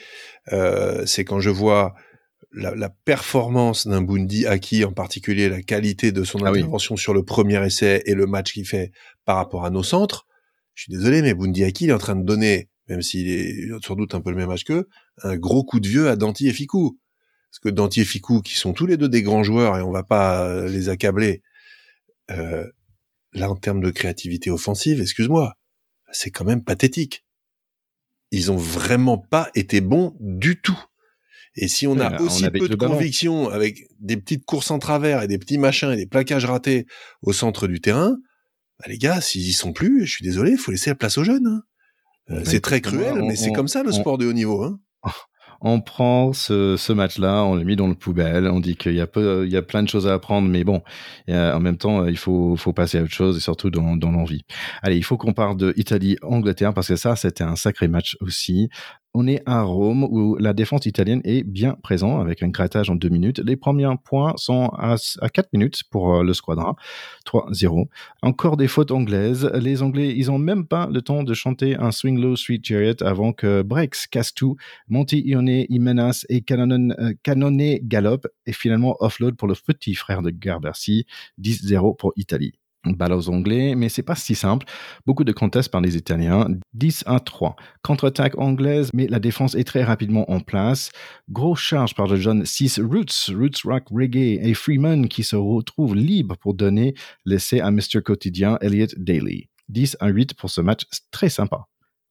euh, 0.53 1.05
c'est 1.07 1.25
quand 1.25 1.41
je 1.41 1.51
vois 1.51 1.95
la, 2.53 2.75
la 2.75 2.89
performance 2.89 3.87
d'un 3.87 4.03
Bundy 4.03 4.47
Aki, 4.47 4.85
en 4.85 4.93
particulier 4.93 5.49
la 5.49 5.63
qualité 5.63 6.13
de 6.13 6.25
son 6.25 6.39
ah 6.45 6.51
intervention 6.51 6.97
sur 6.97 7.15
le 7.15 7.23
premier 7.23 7.65
essai 7.65 8.03
et 8.07 8.15
le 8.15 8.27
match 8.27 8.53
qu'il 8.53 8.67
fait 8.67 8.93
par 9.25 9.37
rapport 9.37 9.65
à 9.65 9.71
nos 9.71 9.83
centres. 9.83 10.27
Je 10.75 10.85
suis 10.85 10.93
désolé, 10.93 11.23
mais 11.23 11.35
Bundy 11.35 11.65
Aki, 11.65 11.85
il 11.85 11.91
est 11.91 11.95
en 11.95 11.99
train 11.99 12.17
de 12.17 12.25
donner, 12.25 12.69
même 12.89 13.03
s'il 13.03 13.29
est 13.29 13.69
sans 13.85 13.95
doute 13.95 14.15
un 14.15 14.21
peu 14.21 14.31
le 14.31 14.37
même 14.37 14.51
âge 14.51 14.65
qu'eux, 14.65 14.89
un 15.23 15.37
gros 15.37 15.65
coup 15.65 15.81
de 15.81 15.89
vieux 15.89 16.09
à 16.09 16.17
Danti 16.17 16.49
et 16.49 16.53
Ficou. 16.53 16.99
Parce 17.51 17.61
que 17.61 17.69
Danti 17.69 18.03
et 18.03 18.05
Ficou, 18.05 18.43
qui 18.43 18.57
sont 18.57 18.73
tous 18.73 18.87
les 18.87 18.97
deux 18.97 19.09
des 19.09 19.23
grands 19.23 19.43
joueurs, 19.43 19.79
et 19.79 19.83
on 19.83 19.91
va 19.91 20.03
pas 20.03 20.67
les 20.67 20.89
accabler, 20.89 21.43
euh, 22.31 22.67
là, 23.33 23.51
en 23.51 23.57
termes 23.57 23.81
de 23.81 23.91
créativité 23.91 24.51
offensive, 24.51 25.01
excuse-moi, 25.01 25.55
c'est 26.13 26.31
quand 26.31 26.45
même 26.45 26.63
pathétique. 26.63 27.25
Ils 28.31 28.51
ont 28.51 28.57
vraiment 28.57 29.19
pas 29.19 29.51
été 29.55 29.81
bons 29.81 30.17
du 30.21 30.61
tout. 30.61 30.79
Et 31.55 31.69
si 31.69 31.87
on 31.87 31.99
a 31.99 32.21
aussi 32.21 32.51
peu 32.51 32.69
de 32.69 32.75
conviction 32.75 33.49
avec 33.49 33.87
des 33.99 34.17
petites 34.17 34.45
courses 34.45 34.71
en 34.71 34.79
travers 34.79 35.23
et 35.23 35.29
des 35.29 35.39
petits 35.39 35.59
machins 35.59 35.91
et 35.91 35.97
des 35.97 36.07
plaquages 36.07 36.45
ratés 36.45 36.87
au 37.23 37.33
centre 37.33 37.67
du 37.67 37.81
terrain, 37.81 38.19
bah 38.79 38.87
les 38.89 38.99
gars, 38.99 39.23
s'ils 39.23 39.49
y 39.49 39.53
sont 39.53 39.73
plus, 39.73 40.05
je 40.05 40.13
suis 40.13 40.25
désolé, 40.25 40.53
il 40.53 40.59
faut 40.59 40.71
laisser 40.71 40.91
la 40.91 40.97
place 40.97 41.17
aux 41.17 41.25
jeunes. 41.25 41.47
Hein. 41.47 41.63
Euh, 42.31 42.43
c'est 42.45 42.61
très 42.61 42.81
cruel, 42.81 43.23
mais 43.23 43.37
c'est 43.37 43.53
comme 43.53 43.69
ça 43.69 43.83
le 43.83 43.93
sport 43.93 44.19
de 44.19 44.27
haut 44.27 44.33
niveau. 44.33 44.63
Hein. 44.63 44.81
On 45.61 45.81
prend 45.81 46.33
ce, 46.33 46.77
ce 46.77 46.93
match-là, 46.93 47.45
on 47.45 47.55
le 47.55 47.65
met 47.65 47.77
dans 47.77 47.89
le 47.89 47.95
poubelle, 47.95 48.47
on 48.49 48.61
dit 48.61 48.77
qu'il 48.77 48.95
y 48.95 49.01
a 49.01 49.07
peu, 49.07 49.45
il 49.47 49.53
y 49.53 49.57
a 49.57 49.63
plein 49.63 49.83
de 49.83 49.89
choses 49.89 50.07
à 50.07 50.15
apprendre, 50.15 50.49
mais 50.49 50.65
bon, 50.65 50.83
en 51.29 51.61
même 51.61 51.77
temps, 51.77 52.07
il 52.07 52.19
faut, 52.19 52.57
faut 52.57 52.73
passer 52.73 52.99
à 52.99 53.03
autre 53.03 53.13
chose 53.13 53.37
et 53.37 53.41
surtout 53.41 53.71
dans, 53.71 53.97
dans 53.97 54.11
l'envie. 54.11 54.45
Allez, 54.83 54.97
il 54.97 55.05
faut 55.05 55.17
qu'on 55.17 55.33
parle 55.33 55.57
de 55.57 55.73
Italie-Angleterre 55.77 56.75
parce 56.75 56.89
que 56.89 56.97
ça, 56.97 57.17
c'était 57.17 57.45
un 57.45 57.57
sacré 57.57 57.89
match 57.89 58.17
aussi. 58.21 58.69
On 59.19 59.27
est 59.27 59.41
à 59.47 59.63
Rome 59.63 60.05
où 60.05 60.37
la 60.37 60.53
défense 60.53 60.85
italienne 60.85 61.23
est 61.25 61.43
bien 61.43 61.79
présente 61.83 62.21
avec 62.21 62.43
un 62.43 62.49
grattage 62.49 62.91
en 62.91 62.97
deux 62.97 63.09
minutes. 63.09 63.39
Les 63.39 63.57
premiers 63.57 63.89
points 64.05 64.35
sont 64.37 64.67
à, 64.77 64.97
à 65.23 65.29
4 65.31 65.55
minutes 65.55 65.85
pour 65.91 66.17
euh, 66.17 66.23
le 66.23 66.35
squadron. 66.35 66.75
3-0. 67.25 67.87
Encore 68.21 68.59
des 68.59 68.69
fautes 68.69 68.91
anglaises. 68.91 69.51
Les 69.55 69.81
Anglais, 69.81 70.13
ils 70.15 70.31
ont 70.31 70.37
même 70.37 70.67
pas 70.67 70.91
le 70.93 71.01
temps 71.01 71.23
de 71.23 71.33
chanter 71.33 71.77
un 71.77 71.93
Swing 71.93 72.21
Low 72.21 72.37
Street 72.37 72.61
Chariot 72.63 73.03
avant 73.03 73.33
que 73.33 73.63
Brex 73.63 74.07
casse 74.07 74.35
tout. 74.35 74.57
Monty 74.91 75.23
Ione, 75.25 75.65
Imenas 75.71 76.27
et 76.29 76.43
Cannon, 76.43 76.91
euh, 76.99 78.17
et 78.45 78.53
finalement 78.53 78.99
offload 79.01 79.35
pour 79.37 79.49
le 79.49 79.55
petit 79.55 79.95
frère 79.95 80.21
de 80.21 80.29
Garbercy. 80.29 81.07
10-0 81.41 81.97
pour 81.97 82.13
Italie 82.17 82.53
balle 82.93 83.13
aux 83.13 83.29
Anglais, 83.29 83.75
mais 83.75 83.89
c'est 83.89 84.03
pas 84.03 84.15
si 84.15 84.35
simple. 84.35 84.67
Beaucoup 85.07 85.25
de 85.25 85.33
contests 85.33 85.71
par 85.71 85.81
les 85.81 85.97
Italiens. 85.97 86.47
10 86.75 87.05
à 87.07 87.21
3. 87.21 87.57
Contre-attaque 87.83 88.39
anglaise, 88.39 88.91
mais 88.95 89.07
la 89.07 89.19
défense 89.19 89.55
est 89.55 89.65
très 89.65 89.85
rapidement 89.85 90.31
en 90.31 90.41
place. 90.41 90.91
Gros 91.31 91.55
charge 91.55 91.95
par 91.95 92.07
le 92.07 92.17
jeune 92.17 92.45
6 92.45 92.81
Roots, 92.81 93.35
Roots 93.35 93.63
Rock 93.65 93.85
Reggae 93.91 94.39
et 94.43 94.55
Freeman 94.55 95.09
qui 95.09 95.25
se 95.25 95.37
retrouve 95.37 95.95
libre 95.95 96.37
pour 96.37 96.55
donner 96.55 96.95
l'essai 97.25 97.61
à 97.61 97.71
Mr. 97.71 98.03
Quotidien 98.05 98.59
Elliot 98.61 98.87
Daly. 98.97 99.49
10 99.69 99.97
à 100.01 100.09
8 100.09 100.35
pour 100.35 100.51
ce 100.51 100.61
match 100.61 100.83
très 101.11 101.29
sympa. 101.29 101.67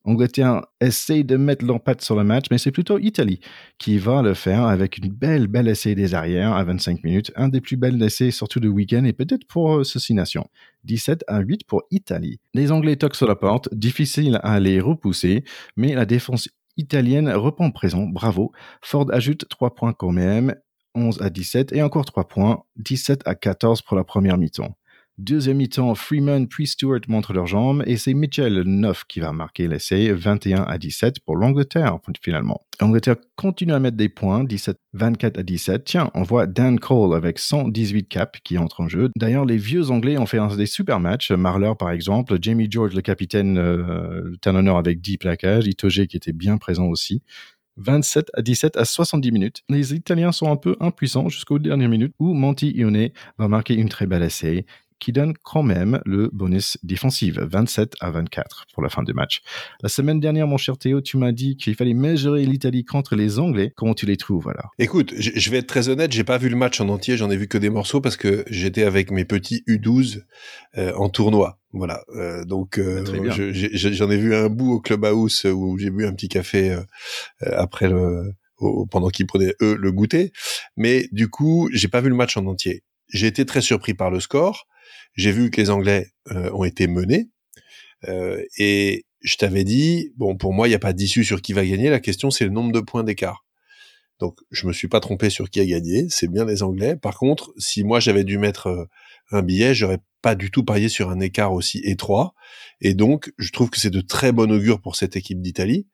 Angleterre 0.06 0.62
essaye 0.80 1.24
de 1.24 1.36
mettre 1.36 1.66
l'empathie 1.66 2.06
sur 2.06 2.16
le 2.16 2.24
match, 2.24 2.46
mais 2.52 2.58
c'est 2.58 2.72
plutôt 2.72 3.00
Italie 3.00 3.40
qui 3.78 3.98
va 3.98 4.22
le 4.22 4.34
faire 4.34 4.64
avec 4.66 4.98
une 4.98 5.12
belle, 5.12 5.48
belle 5.48 5.68
essai 5.68 5.96
des 5.96 6.14
arrières 6.14 6.54
à 6.54 6.64
25 6.64 7.04
minutes. 7.04 7.32
Un 7.36 7.50
des 7.50 7.62
plus 7.62 7.76
belles 7.76 8.02
essais, 8.02 8.32
surtout 8.32 8.60
de 8.60 8.70
week-end 8.70 9.04
et 9.04 9.14
peut-être 9.14 9.46
pour 9.48 9.78
euh, 9.78 9.84
ceci 9.84 10.14
nation. 10.14 10.48
17 10.84 11.24
à 11.28 11.40
8 11.40 11.66
pour 11.66 11.84
Italie. 11.92 12.40
Les 12.54 12.72
Anglais 12.72 12.96
toquent 12.96 13.16
sur 13.16 13.28
la 13.28 13.36
porte, 13.36 13.74
difficile 13.74 14.40
à 14.44 14.60
les 14.60 14.80
repousser, 14.80 15.44
mais 15.76 15.96
la 15.96 16.06
défense 16.06 16.50
italienne 16.78 17.30
reprend 17.30 17.72
présent, 17.72 18.04
bravo. 18.04 18.52
Ford 18.82 19.08
ajoute 19.12 19.46
3 19.50 19.76
points 19.76 19.94
quand 19.94 20.12
même, 20.12 20.56
11 20.94 21.22
à 21.22 21.30
17 21.30 21.74
et 21.74 21.82
encore 21.82 22.06
3 22.06 22.28
points, 22.28 22.64
17 22.78 23.22
à 23.26 23.36
14 23.36 23.82
pour 23.82 23.98
la 23.98 24.04
première 24.04 24.38
mi-temps. 24.38 24.76
Deuxième 25.18 25.58
mi-temps, 25.58 25.96
Freeman 25.96 26.46
puis 26.46 26.68
Stewart 26.68 27.00
montrent 27.08 27.32
leurs 27.32 27.48
jambes 27.48 27.84
et 27.86 27.96
c'est 27.96 28.14
Mitchell 28.14 28.64
9 28.66 29.06
qui 29.08 29.22
va 29.22 29.32
marquer 29.32 29.70
l'essai 29.70 30.12
21 30.12 30.64
à 30.64 30.78
17 30.78 31.22
pour 31.22 31.38
l'Angleterre 31.38 31.98
finalement. 32.22 32.66
L'Angleterre 32.82 33.16
continue 33.38 33.72
à 33.72 33.80
mettre 33.80 33.96
des 33.96 34.10
points 34.10 34.44
17 34.44 34.78
24 34.92 35.40
à 35.40 35.44
17. 35.44 35.84
Tiens, 35.86 36.12
on 36.16 36.24
voit 36.24 36.48
Dan 36.48 36.82
Cole 36.82 37.16
avec 37.16 37.40
118 37.40 38.10
caps 38.10 38.42
qui 38.44 38.58
entre 38.58 38.82
en 38.82 38.90
jeu. 38.90 39.10
D'ailleurs, 39.16 39.46
les 39.46 39.56
vieux 39.56 39.90
Anglais 39.90 40.18
ont 40.18 40.26
fait 40.26 40.40
des 40.58 40.66
super 40.66 41.00
matchs. 41.00 41.32
Marler 41.32 41.72
par 41.80 41.92
exemple, 41.92 42.38
Jamie 42.42 42.68
George 42.70 42.94
le 42.94 43.02
capitaine 43.02 43.58
euh, 43.58 44.36
honneur 44.46 44.76
avec 44.76 45.00
10 45.00 45.18
plaquages, 45.20 45.66
Itoge 45.66 46.08
qui 46.08 46.18
était 46.18 46.34
bien 46.34 46.58
présent 46.58 46.88
aussi. 46.88 47.22
27 47.78 48.32
à 48.34 48.42
17 48.42 48.78
à 48.78 48.86
70 48.86 49.32
minutes. 49.32 49.62
Les 49.70 49.94
Italiens 49.94 50.32
sont 50.32 50.52
un 50.52 50.56
peu 50.56 50.76
impuissants 50.80 51.30
jusqu'aux 51.30 51.60
dernières 51.60 51.90
minutes 51.90 52.14
où 52.20 52.34
Monty 52.34 52.72
Ione 52.72 53.10
va 53.38 53.48
marquer 53.48 53.76
une 53.76 53.90
très 53.90 54.08
belle 54.08 54.24
essai 54.24 54.66
qui 55.00 55.12
donne 55.12 55.34
quand 55.44 55.64
même 55.64 56.02
le 56.06 56.30
bonus 56.32 56.78
défensif, 56.84 57.38
27 57.38 57.96
à 58.00 58.12
24 58.12 58.66
pour 58.74 58.84
la 58.84 58.90
fin 58.90 59.04
du 59.04 59.14
match. 59.14 59.42
La 59.82 59.90
semaine 59.90 60.20
dernière, 60.20 60.48
mon 60.48 60.58
cher 60.58 60.78
Théo, 60.78 61.02
tu 61.02 61.18
m'as 61.18 61.32
dit 61.32 61.58
qu'il 61.58 61.76
fallait 61.76 61.94
mesurer 61.94 62.46
l'Italie 62.46 62.86
contre 62.86 63.16
les 63.16 63.40
Anglais. 63.40 63.74
Comment 63.76 63.94
tu 63.94 64.06
les 64.06 64.18
trouves 64.18 64.48
alors? 64.48 64.72
Écoute, 64.80 65.14
je 65.18 65.50
vais 65.50 65.58
être 65.58 65.68
très 65.68 65.90
honnête, 65.90 66.12
j'ai 66.12 66.24
pas 66.24 66.38
vu 66.38 66.50
le 66.50 66.56
match 66.56 66.80
en 66.82 66.90
entier, 66.90 67.18
j'en 67.18 67.30
ai 67.30 67.38
vu 67.38 67.48
que 67.48 67.58
des 67.58 67.70
morceaux 67.70 68.02
parce 68.02 68.18
que 68.18 68.44
j'étais 68.50 68.84
avec 68.84 69.12
mes 69.12 69.26
petits 69.26 69.64
U12 69.68 70.22
euh, 70.78 70.94
en 70.96 71.10
tournoi. 71.10 71.60
Voilà, 71.72 72.04
euh, 72.16 72.46
donc 72.46 72.80
euh, 72.80 73.04
j'en 73.06 74.10
ai 74.10 74.18
vu 74.18 74.34
un 74.34 74.50
bout 74.50 74.74
au 74.74 74.80
clubhouse 74.80 75.46
où 75.46 75.78
j'ai 75.78 75.90
bu 75.90 76.06
un 76.06 76.14
petit 76.14 76.30
café 76.30 76.78
après 77.42 77.90
le 77.90 78.32
pendant 78.90 79.10
qu'ils 79.10 79.28
prenaient 79.28 79.54
eux 79.62 79.76
le 79.78 79.92
goûter, 79.92 80.32
mais 80.78 81.10
du 81.12 81.30
coup 81.30 81.70
j'ai 81.74 81.90
pas 81.90 82.00
vu 82.00 82.10
le 82.10 82.16
match 82.16 82.38
en 82.38 82.46
entier. 82.46 82.84
J'ai 83.10 83.28
été 83.28 83.46
très 83.46 83.62
surpris 83.62 83.94
par 83.94 84.10
le 84.10 84.20
score. 84.20 84.68
J'ai 85.16 85.32
vu 85.32 85.50
que 85.50 85.60
les 85.62 85.70
Anglais 85.70 86.08
euh, 86.32 86.52
ont 86.54 86.64
été 86.64 86.88
menés. 86.88 87.30
Euh, 88.08 88.44
et 88.58 89.06
je 89.22 89.38
t'avais 89.38 89.64
dit, 89.64 90.12
bon, 90.18 90.36
pour 90.38 90.54
moi, 90.54 90.68
il 90.68 90.72
n'y 90.72 90.76
a 90.76 90.80
pas 90.80 90.94
d'issue 90.94 91.24
sur 91.24 91.42
qui 91.42 91.54
va 91.54 91.66
gagner. 91.66 91.90
La 91.90 92.00
question, 92.00 92.30
c'est 92.30 92.46
le 92.46 92.52
nombre 92.52 92.72
de 92.72 92.80
points 92.80 93.04
d'écart. 93.04 93.46
Donc, 94.20 94.40
je 94.52 94.68
me 94.68 94.74
suis 94.74 94.88
pas 94.88 95.00
trompé 95.00 95.30
sur 95.30 95.50
qui 95.50 95.60
a 95.60 95.66
gagné. 95.66 96.08
C'est 96.10 96.32
bien 96.32 96.46
les 96.46 96.64
Anglais. 96.64 96.96
Par 96.96 97.18
contre, 97.18 97.54
si 97.58 97.84
moi 97.84 98.00
j'avais 98.00 98.24
dû 98.24 98.38
mettre 98.38 98.68
euh, 98.68 98.86
un 99.32 99.42
billet, 99.42 99.74
j'aurais 99.74 100.00
pas 100.22 100.36
du 100.36 100.52
tout 100.52 100.64
parié 100.64 100.90
sur 100.90 101.10
un 101.10 101.20
écart 101.20 101.54
aussi 101.54 101.80
étroit. 101.84 102.34
Et 102.82 102.94
donc, 102.94 103.34
je 103.38 103.52
trouve 103.52 103.70
que 103.70 103.80
c'est 103.80 103.90
de 103.90 104.02
très 104.02 104.32
bon 104.32 104.52
augure 104.52 104.82
pour 104.82 104.96
cette 104.96 105.16
équipe 105.16 105.42
d'Italie 105.42 105.88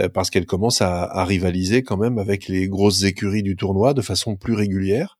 euh, 0.00 0.08
parce 0.08 0.30
qu'elle 0.30 0.46
commence 0.46 0.82
à, 0.82 1.04
à, 1.04 1.24
rivaliser 1.24 1.82
quand 1.82 1.96
même 1.96 2.18
avec 2.18 2.48
les 2.48 2.68
grosses 2.68 3.04
écuries 3.04 3.42
du 3.42 3.56
tournoi 3.56 3.94
de 3.94 4.02
façon 4.02 4.36
plus 4.36 4.54
régulière. 4.54 5.18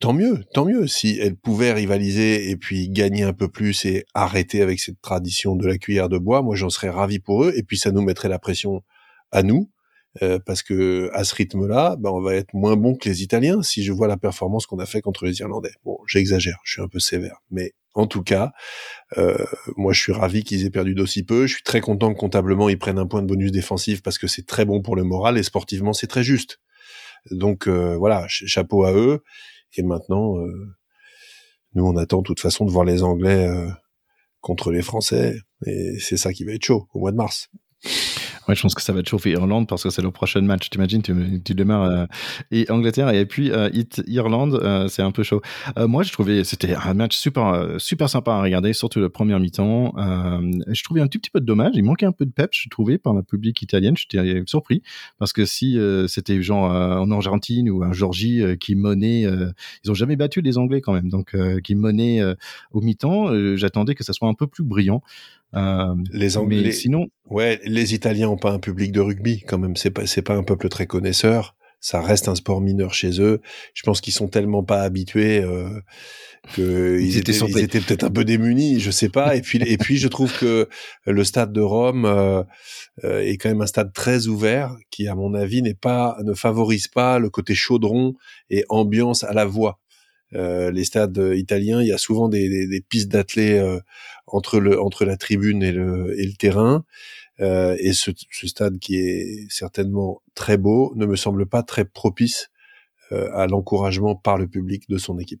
Tant 0.00 0.14
mieux, 0.14 0.44
tant 0.54 0.64
mieux. 0.64 0.86
Si 0.86 1.18
elle 1.20 1.36
pouvait 1.36 1.74
rivaliser 1.74 2.48
et 2.48 2.56
puis 2.56 2.88
gagner 2.88 3.22
un 3.22 3.34
peu 3.34 3.48
plus 3.48 3.84
et 3.84 4.06
arrêter 4.14 4.62
avec 4.62 4.80
cette 4.80 5.00
tradition 5.02 5.56
de 5.56 5.66
la 5.66 5.76
cuillère 5.76 6.08
de 6.08 6.16
bois, 6.16 6.40
moi 6.40 6.56
j'en 6.56 6.70
serais 6.70 6.88
ravi 6.88 7.18
pour 7.18 7.44
eux. 7.44 7.52
Et 7.54 7.62
puis 7.62 7.76
ça 7.76 7.92
nous 7.92 8.00
mettrait 8.00 8.30
la 8.30 8.38
pression 8.38 8.82
à 9.30 9.42
nous 9.42 9.70
euh, 10.22 10.38
parce 10.38 10.62
que 10.62 11.10
à 11.12 11.22
ce 11.24 11.34
rythme-là, 11.34 11.96
ben, 11.98 12.08
on 12.08 12.22
va 12.22 12.34
être 12.34 12.54
moins 12.54 12.76
bon 12.76 12.96
que 12.96 13.10
les 13.10 13.22
Italiens 13.22 13.62
si 13.62 13.84
je 13.84 13.92
vois 13.92 14.08
la 14.08 14.16
performance 14.16 14.64
qu'on 14.64 14.78
a 14.78 14.86
fait 14.86 15.02
contre 15.02 15.26
les 15.26 15.38
Irlandais. 15.40 15.72
Bon, 15.84 15.98
j'exagère, 16.06 16.58
je 16.64 16.72
suis 16.72 16.82
un 16.82 16.88
peu 16.88 16.98
sévère, 16.98 17.42
mais 17.50 17.74
en 17.94 18.06
tout 18.06 18.22
cas, 18.22 18.52
euh, 19.18 19.36
moi 19.76 19.92
je 19.92 20.00
suis 20.00 20.12
ravi 20.12 20.44
qu'ils 20.44 20.64
aient 20.64 20.70
perdu 20.70 20.94
d'aussi 20.94 21.24
peu. 21.24 21.46
Je 21.46 21.54
suis 21.54 21.62
très 21.62 21.82
content 21.82 22.10
que 22.14 22.18
comptablement 22.18 22.70
ils 22.70 22.78
prennent 22.78 22.98
un 22.98 23.06
point 23.06 23.20
de 23.20 23.26
bonus 23.26 23.52
défensif 23.52 24.02
parce 24.02 24.16
que 24.16 24.28
c'est 24.28 24.46
très 24.46 24.64
bon 24.64 24.80
pour 24.80 24.96
le 24.96 25.04
moral 25.04 25.36
et 25.36 25.42
sportivement 25.42 25.92
c'est 25.92 26.06
très 26.06 26.24
juste. 26.24 26.58
Donc 27.30 27.68
euh, 27.68 27.96
voilà, 27.96 28.24
chapeau 28.28 28.84
à 28.84 28.94
eux. 28.94 29.22
Et 29.76 29.82
maintenant, 29.82 30.38
euh, 30.38 30.76
nous 31.74 31.84
on 31.84 31.96
attend 31.96 32.18
de 32.18 32.26
toute 32.26 32.40
façon 32.40 32.64
de 32.64 32.70
voir 32.70 32.84
les 32.84 33.02
Anglais 33.02 33.46
euh, 33.46 33.68
contre 34.40 34.70
les 34.70 34.82
Français 34.82 35.36
et 35.66 35.98
c'est 35.98 36.16
ça 36.16 36.32
qui 36.32 36.44
va 36.44 36.52
être 36.52 36.64
chaud 36.64 36.88
au 36.94 37.00
mois 37.00 37.12
de 37.12 37.16
mars. 37.16 37.48
Ouais, 38.50 38.56
je 38.56 38.62
pense 38.62 38.74
que 38.74 38.82
ça 38.82 38.92
va 38.92 39.00
te 39.00 39.08
chauffer 39.08 39.30
Irlande 39.30 39.68
parce 39.68 39.84
que 39.84 39.90
c'est 39.90 40.02
le 40.02 40.10
prochain 40.10 40.40
match. 40.40 40.70
T'imagines, 40.70 41.02
tu, 41.02 41.40
tu 41.44 41.54
démarres 41.54 41.84
euh, 41.84 42.06
et 42.50 42.68
Angleterre 42.68 43.10
et 43.10 43.24
puis 43.24 43.52
euh, 43.52 43.70
Irlande, 44.08 44.58
euh, 44.60 44.88
c'est 44.88 45.02
un 45.02 45.12
peu 45.12 45.22
chaud. 45.22 45.40
Euh, 45.78 45.86
moi, 45.86 46.02
je 46.02 46.10
trouvais 46.10 46.42
c'était 46.42 46.74
un 46.74 46.94
match 46.94 47.16
super 47.16 47.46
euh, 47.46 47.78
super 47.78 48.10
sympa 48.10 48.32
à 48.32 48.42
regarder, 48.42 48.72
surtout 48.72 48.98
le 48.98 49.08
premier 49.08 49.38
mi-temps. 49.38 49.94
je 50.66 50.82
trouvais 50.82 51.00
un 51.00 51.06
tout 51.06 51.20
petit 51.20 51.30
peu 51.30 51.38
de 51.38 51.44
dommage. 51.44 51.74
Il 51.74 51.84
manquait 51.84 52.06
un 52.06 52.12
peu 52.12 52.26
de 52.26 52.32
pep, 52.32 52.50
je 52.52 52.68
trouvais, 52.68 52.98
par 52.98 53.14
la 53.14 53.22
public 53.22 53.62
italienne. 53.62 53.96
J'étais 53.96 54.42
surpris 54.46 54.82
parce 55.20 55.32
que 55.32 55.44
si 55.44 55.78
c'était 56.08 56.42
genre 56.42 56.64
en 56.72 57.08
Argentine 57.12 57.70
ou 57.70 57.84
en 57.84 57.92
Georgie 57.92 58.42
qui 58.58 58.74
menait, 58.74 59.28
ils 59.84 59.90
ont 59.92 59.94
jamais 59.94 60.16
battu 60.16 60.40
les 60.40 60.58
Anglais 60.58 60.80
quand 60.80 60.92
même, 60.92 61.08
donc 61.08 61.36
qui 61.62 61.76
menait 61.76 62.20
au 62.72 62.80
mi-temps. 62.80 63.28
J'attendais 63.54 63.94
que 63.94 64.02
ça 64.02 64.12
soit 64.12 64.28
un 64.28 64.34
peu 64.34 64.48
plus 64.48 64.64
brillant. 64.64 65.04
Euh, 65.54 65.94
les 66.12 66.36
Anglais, 66.36 66.72
sinon, 66.72 67.06
ouais, 67.26 67.60
les 67.64 67.94
Italiens 67.94 68.28
ont 68.28 68.36
pas 68.36 68.52
un 68.52 68.58
public 68.58 68.92
de 68.92 69.00
rugby 69.00 69.42
quand 69.46 69.58
même. 69.58 69.76
C'est 69.76 69.90
pas, 69.90 70.06
c'est 70.06 70.22
pas 70.22 70.34
un 70.34 70.42
peuple 70.42 70.68
très 70.68 70.86
connaisseur. 70.86 71.56
Ça 71.80 72.02
reste 72.02 72.28
un 72.28 72.34
sport 72.34 72.60
mineur 72.60 72.92
chez 72.92 73.22
eux. 73.22 73.40
Je 73.72 73.82
pense 73.82 74.02
qu'ils 74.02 74.12
sont 74.12 74.28
tellement 74.28 74.62
pas 74.62 74.82
habitués 74.82 75.42
euh, 75.42 75.80
que 76.54 77.00
ils, 77.02 77.16
étaient, 77.16 77.32
ils 77.32 77.58
étaient 77.58 77.80
peut-être 77.80 78.04
un 78.04 78.10
peu 78.10 78.24
démunis, 78.24 78.80
je 78.80 78.90
sais 78.90 79.08
pas. 79.08 79.34
Et 79.34 79.40
puis, 79.40 79.58
et 79.64 79.78
puis, 79.78 79.96
je 79.96 80.06
trouve 80.06 80.36
que 80.38 80.68
le 81.06 81.24
stade 81.24 81.52
de 81.54 81.62
Rome 81.62 82.04
euh, 82.04 82.42
euh, 83.04 83.20
est 83.20 83.38
quand 83.38 83.48
même 83.48 83.62
un 83.62 83.66
stade 83.66 83.94
très 83.94 84.26
ouvert, 84.26 84.76
qui, 84.90 85.08
à 85.08 85.14
mon 85.14 85.32
avis, 85.32 85.62
n'est 85.62 85.74
pas, 85.74 86.18
ne 86.22 86.34
favorise 86.34 86.86
pas 86.86 87.18
le 87.18 87.30
côté 87.30 87.54
chaudron 87.54 88.14
et 88.50 88.64
ambiance 88.68 89.24
à 89.24 89.32
la 89.32 89.46
voix. 89.46 89.80
Euh, 90.34 90.70
les 90.70 90.84
stades 90.84 91.32
italiens, 91.34 91.82
il 91.82 91.88
y 91.88 91.92
a 91.92 91.98
souvent 91.98 92.28
des, 92.28 92.84
pistes 92.88 93.08
d'athlètes 93.08 93.62
euh, 93.62 93.80
entre 94.26 94.60
le 94.60 94.80
entre 94.80 95.04
la 95.04 95.16
tribune 95.16 95.62
et 95.62 95.72
le 95.72 96.18
et 96.18 96.26
le 96.26 96.34
terrain. 96.34 96.84
Euh, 97.40 97.76
et 97.78 97.92
ce, 97.92 98.10
stade 98.46 98.78
qui 98.78 98.96
est 98.96 99.50
certainement 99.50 100.20
très 100.34 100.58
beau 100.58 100.92
ne 100.96 101.06
me 101.06 101.16
semble 101.16 101.46
pas 101.46 101.62
très 101.62 101.84
propice 101.84 102.50
euh, 103.12 103.30
à 103.34 103.46
l'encouragement 103.46 104.14
par 104.14 104.36
le 104.36 104.46
public 104.46 104.88
de 104.88 104.98
son 104.98 105.18
équipe. 105.18 105.40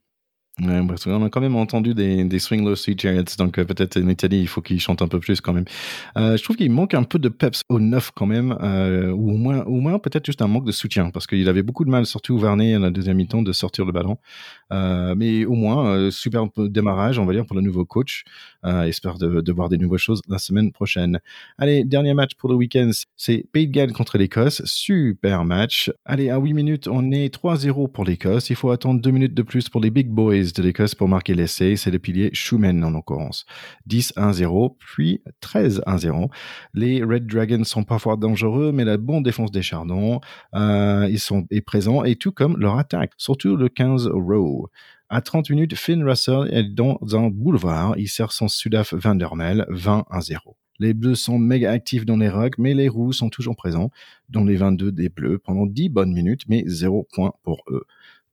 On 0.62 1.24
a 1.24 1.30
quand 1.30 1.40
même 1.40 1.56
entendu 1.56 1.94
des, 1.94 2.24
des 2.24 2.38
Swing 2.38 2.64
Low 2.64 2.76
Sweet 2.76 3.00
Chariots, 3.00 3.36
donc 3.38 3.58
euh, 3.58 3.64
peut-être 3.64 3.96
en 3.96 4.08
Italie, 4.08 4.40
il 4.40 4.48
faut 4.48 4.60
qu'ils 4.60 4.80
chantent 4.80 5.02
un 5.02 5.08
peu 5.08 5.20
plus 5.20 5.40
quand 5.40 5.52
même. 5.52 5.64
Euh, 6.16 6.36
je 6.36 6.42
trouve 6.42 6.56
qu'il 6.56 6.70
manque 6.70 6.94
un 6.94 7.02
peu 7.02 7.18
de 7.18 7.28
peps 7.28 7.62
au 7.68 7.80
neuf 7.80 8.10
quand 8.14 8.26
même, 8.26 8.56
euh, 8.62 9.10
ou 9.10 9.32
au 9.32 9.80
moins, 9.80 9.98
peut-être 9.98 10.26
juste 10.26 10.42
un 10.42 10.48
manque 10.48 10.66
de 10.66 10.72
soutien, 10.72 11.10
parce 11.10 11.26
qu'il 11.26 11.48
avait 11.48 11.62
beaucoup 11.62 11.84
de 11.84 11.90
mal, 11.90 12.06
surtout 12.06 12.38
Varney 12.38 12.76
en 12.76 12.80
la 12.80 12.90
deuxième 12.90 13.16
mi-temps, 13.16 13.42
de 13.42 13.52
sortir 13.52 13.84
le 13.84 13.92
ballon. 13.92 14.18
Mais 14.70 15.44
au 15.44 15.54
moins, 15.54 16.10
super 16.10 16.46
démarrage, 16.56 17.18
on 17.18 17.24
va 17.24 17.32
dire, 17.32 17.46
pour 17.46 17.56
le 17.56 17.62
nouveau 17.62 17.84
coach. 17.84 18.24
Espère 18.64 19.18
de, 19.18 19.40
de, 19.40 19.52
voir 19.52 19.68
des 19.68 19.78
nouvelles 19.78 19.98
choses 19.98 20.20
la 20.28 20.38
semaine 20.38 20.70
prochaine. 20.72 21.18
Allez, 21.58 21.84
dernier 21.84 22.14
match 22.14 22.32
pour 22.36 22.48
le 22.48 22.54
week-end, 22.54 22.90
c'est 23.16 23.44
Pays 23.52 23.66
de 23.66 23.72
Galles 23.72 23.92
contre 23.92 24.18
l'Écosse. 24.18 24.62
Super 24.64 25.44
match. 25.44 25.90
Allez, 26.04 26.30
à 26.30 26.38
8 26.38 26.52
minutes, 26.54 26.88
on 26.88 27.10
est 27.10 27.34
3-0 27.34 27.90
pour 27.90 28.04
l'Écosse. 28.04 28.50
Il 28.50 28.56
faut 28.56 28.70
attendre 28.70 29.00
2 29.00 29.10
minutes 29.10 29.34
de 29.34 29.42
plus 29.42 29.68
pour 29.68 29.80
les 29.80 29.90
Big 29.90 30.08
Boys 30.08 30.49
de 30.52 30.62
l'Écosse 30.62 30.94
pour 30.94 31.08
marquer 31.08 31.34
l'essai. 31.34 31.76
C'est 31.76 31.90
le 31.90 31.98
pilier 31.98 32.30
Schumann 32.32 32.82
en 32.84 32.90
l'occurrence. 32.90 33.44
10-1-0, 33.88 34.76
puis 34.78 35.22
13-1-0. 35.42 36.30
Les 36.74 37.02
Red 37.02 37.26
Dragons 37.26 37.64
sont 37.64 37.84
parfois 37.84 38.16
dangereux, 38.16 38.72
mais 38.72 38.84
la 38.84 38.96
bonne 38.96 39.22
défense 39.22 39.50
des 39.50 39.62
Chardons, 39.62 40.20
euh, 40.54 41.08
est 41.50 41.60
présent, 41.60 42.04
et 42.04 42.16
tout 42.16 42.32
comme 42.32 42.56
leur 42.58 42.78
attaque, 42.78 43.12
surtout 43.16 43.56
le 43.56 43.68
15 43.68 44.08
row. 44.08 44.68
À 45.08 45.20
30 45.20 45.50
minutes, 45.50 45.74
Finn 45.74 46.04
Russell 46.04 46.48
est 46.52 46.62
dans 46.62 46.98
un 47.12 47.30
boulevard. 47.30 47.94
Il 47.98 48.08
sert 48.08 48.30
son 48.30 48.46
Sudaf 48.46 48.94
Vandermel 48.94 49.66
20 49.68 50.04
0. 50.20 50.56
Les 50.80 50.94
bleus 50.94 51.14
sont 51.14 51.38
méga 51.38 51.72
actifs 51.72 52.06
dans 52.06 52.16
les 52.16 52.30
rocks, 52.30 52.56
mais 52.58 52.72
les 52.74 52.88
rouges 52.88 53.16
sont 53.16 53.28
toujours 53.28 53.54
présents 53.54 53.90
dans 54.30 54.44
les 54.44 54.56
22 54.56 54.92
des 54.92 55.10
bleus 55.10 55.38
pendant 55.38 55.66
10 55.66 55.90
bonnes 55.90 56.12
minutes, 56.12 56.44
mais 56.48 56.64
0 56.66 57.06
point 57.12 57.32
pour 57.42 57.62
eux. 57.68 57.84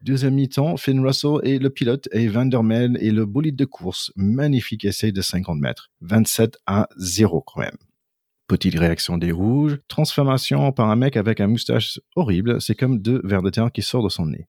Deuxième 0.02 0.36
mi-temps, 0.36 0.78
Finn 0.78 1.00
Russell 1.00 1.40
est 1.44 1.58
le 1.58 1.72
pilote 1.72 2.08
et 2.12 2.28
Vandermel 2.28 2.98
est 3.02 3.10
le 3.10 3.26
bolide 3.26 3.56
de 3.56 3.66
course. 3.66 4.12
Magnifique 4.16 4.86
essai 4.86 5.12
de 5.12 5.22
50 5.22 5.60
mètres. 5.60 5.90
27 6.02 6.58
à 6.68 6.88
0 6.98 7.42
quand 7.42 7.62
même. 7.62 7.78
Petite 8.48 8.78
réaction 8.78 9.18
des 9.18 9.32
rouges. 9.32 9.80
Transformation 9.88 10.72
par 10.72 10.92
un 10.92 10.96
mec 10.96 11.18
avec 11.18 11.42
un 11.42 11.48
moustache 11.48 12.00
horrible. 12.16 12.62
C'est 12.62 12.76
comme 12.76 13.00
deux 13.00 13.22
vers 13.24 13.42
de 13.42 13.50
terre 13.50 13.72
qui 13.72 13.82
sortent 13.82 14.06
de 14.06 14.10
son 14.10 14.28
nez. 14.28 14.48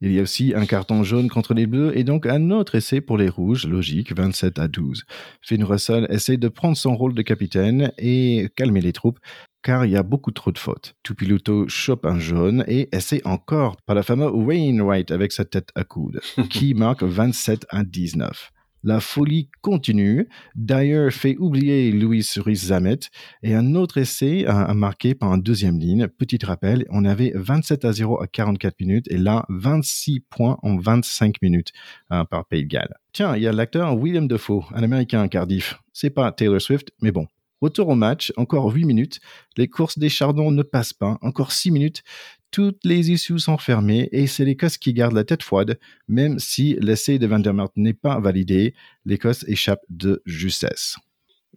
Il 0.00 0.12
y 0.12 0.20
a 0.20 0.22
aussi 0.22 0.52
un 0.54 0.64
carton 0.64 1.02
jaune 1.02 1.28
contre 1.28 1.54
les 1.54 1.66
bleus 1.66 1.98
et 1.98 2.04
donc 2.04 2.24
un 2.24 2.52
autre 2.52 2.76
essai 2.76 3.00
pour 3.00 3.18
les 3.18 3.28
rouges, 3.28 3.66
logique, 3.66 4.16
27 4.16 4.60
à 4.60 4.68
12. 4.68 5.04
Finn 5.42 5.64
Russell 5.64 6.06
essaie 6.08 6.36
de 6.36 6.46
prendre 6.46 6.76
son 6.76 6.94
rôle 6.94 7.14
de 7.14 7.22
capitaine 7.22 7.90
et 7.98 8.48
calmer 8.54 8.80
les 8.80 8.92
troupes 8.92 9.18
car 9.62 9.84
il 9.84 9.92
y 9.92 9.96
a 9.96 10.02
beaucoup 10.02 10.30
trop 10.30 10.52
de 10.52 10.58
fautes. 10.58 10.94
Tupiluto 11.02 11.68
chope 11.68 12.06
un 12.06 12.18
jaune 12.18 12.64
et 12.68 12.88
essaie 12.94 13.22
encore 13.24 13.76
par 13.82 13.96
la 13.96 14.02
fameuse 14.02 14.32
Wainwright 14.32 15.10
avec 15.10 15.32
sa 15.32 15.44
tête 15.44 15.70
à 15.74 15.84
coude, 15.84 16.20
qui 16.50 16.74
marque 16.74 17.02
27 17.02 17.66
à 17.70 17.84
19. 17.84 18.52
La 18.84 19.00
folie 19.00 19.50
continue. 19.60 20.28
Dyer 20.54 21.10
fait 21.10 21.36
oublier 21.38 21.90
Louis 21.90 22.24
Ruiz-Zamet 22.36 23.00
et 23.42 23.54
un 23.54 23.74
autre 23.74 23.98
essai 23.98 24.46
a, 24.46 24.72
marqué 24.72 25.14
par 25.14 25.32
un 25.32 25.38
deuxième 25.38 25.78
ligne. 25.78 26.06
Petit 26.06 26.38
rappel, 26.44 26.86
on 26.90 27.04
avait 27.04 27.32
27 27.34 27.84
à 27.84 27.92
0 27.92 28.22
à 28.22 28.28
44 28.28 28.78
minutes 28.80 29.06
et 29.10 29.18
là 29.18 29.44
26 29.48 30.20
points 30.20 30.58
en 30.62 30.76
25 30.76 31.42
minutes 31.42 31.72
hein, 32.10 32.24
par 32.24 32.46
Pays 32.46 32.62
de 32.62 32.68
Galles. 32.68 32.94
Tiens, 33.12 33.34
il 33.36 33.42
y 33.42 33.48
a 33.48 33.52
l'acteur 33.52 33.96
William 33.98 34.28
Defoe, 34.28 34.64
un 34.72 34.82
américain 34.84 35.22
à 35.22 35.28
Cardiff. 35.28 35.80
C'est 35.92 36.10
pas 36.10 36.30
Taylor 36.30 36.60
Swift, 36.60 36.92
mais 37.02 37.10
bon, 37.10 37.26
Retour 37.60 37.88
au 37.88 37.94
match, 37.94 38.32
encore 38.36 38.72
8 38.72 38.84
minutes. 38.84 39.20
Les 39.56 39.68
courses 39.68 39.98
des 39.98 40.08
Chardons 40.08 40.50
ne 40.50 40.62
passent 40.62 40.92
pas. 40.92 41.18
Encore 41.22 41.52
6 41.52 41.70
minutes 41.70 42.02
toutes 42.50 42.84
les 42.84 43.10
issues 43.10 43.38
sont 43.38 43.58
fermées 43.58 44.08
et 44.12 44.26
c'est 44.26 44.44
l'Écosse 44.44 44.78
qui 44.78 44.92
garde 44.92 45.12
la 45.12 45.24
tête 45.24 45.42
froide, 45.42 45.78
même 46.08 46.38
si 46.38 46.76
l'essai 46.80 47.18
de 47.18 47.26
Vandermeer 47.26 47.68
n'est 47.76 47.94
pas 47.94 48.18
validé, 48.20 48.74
l'Écosse 49.04 49.44
échappe 49.48 49.82
de 49.90 50.22
justesse. 50.24 50.96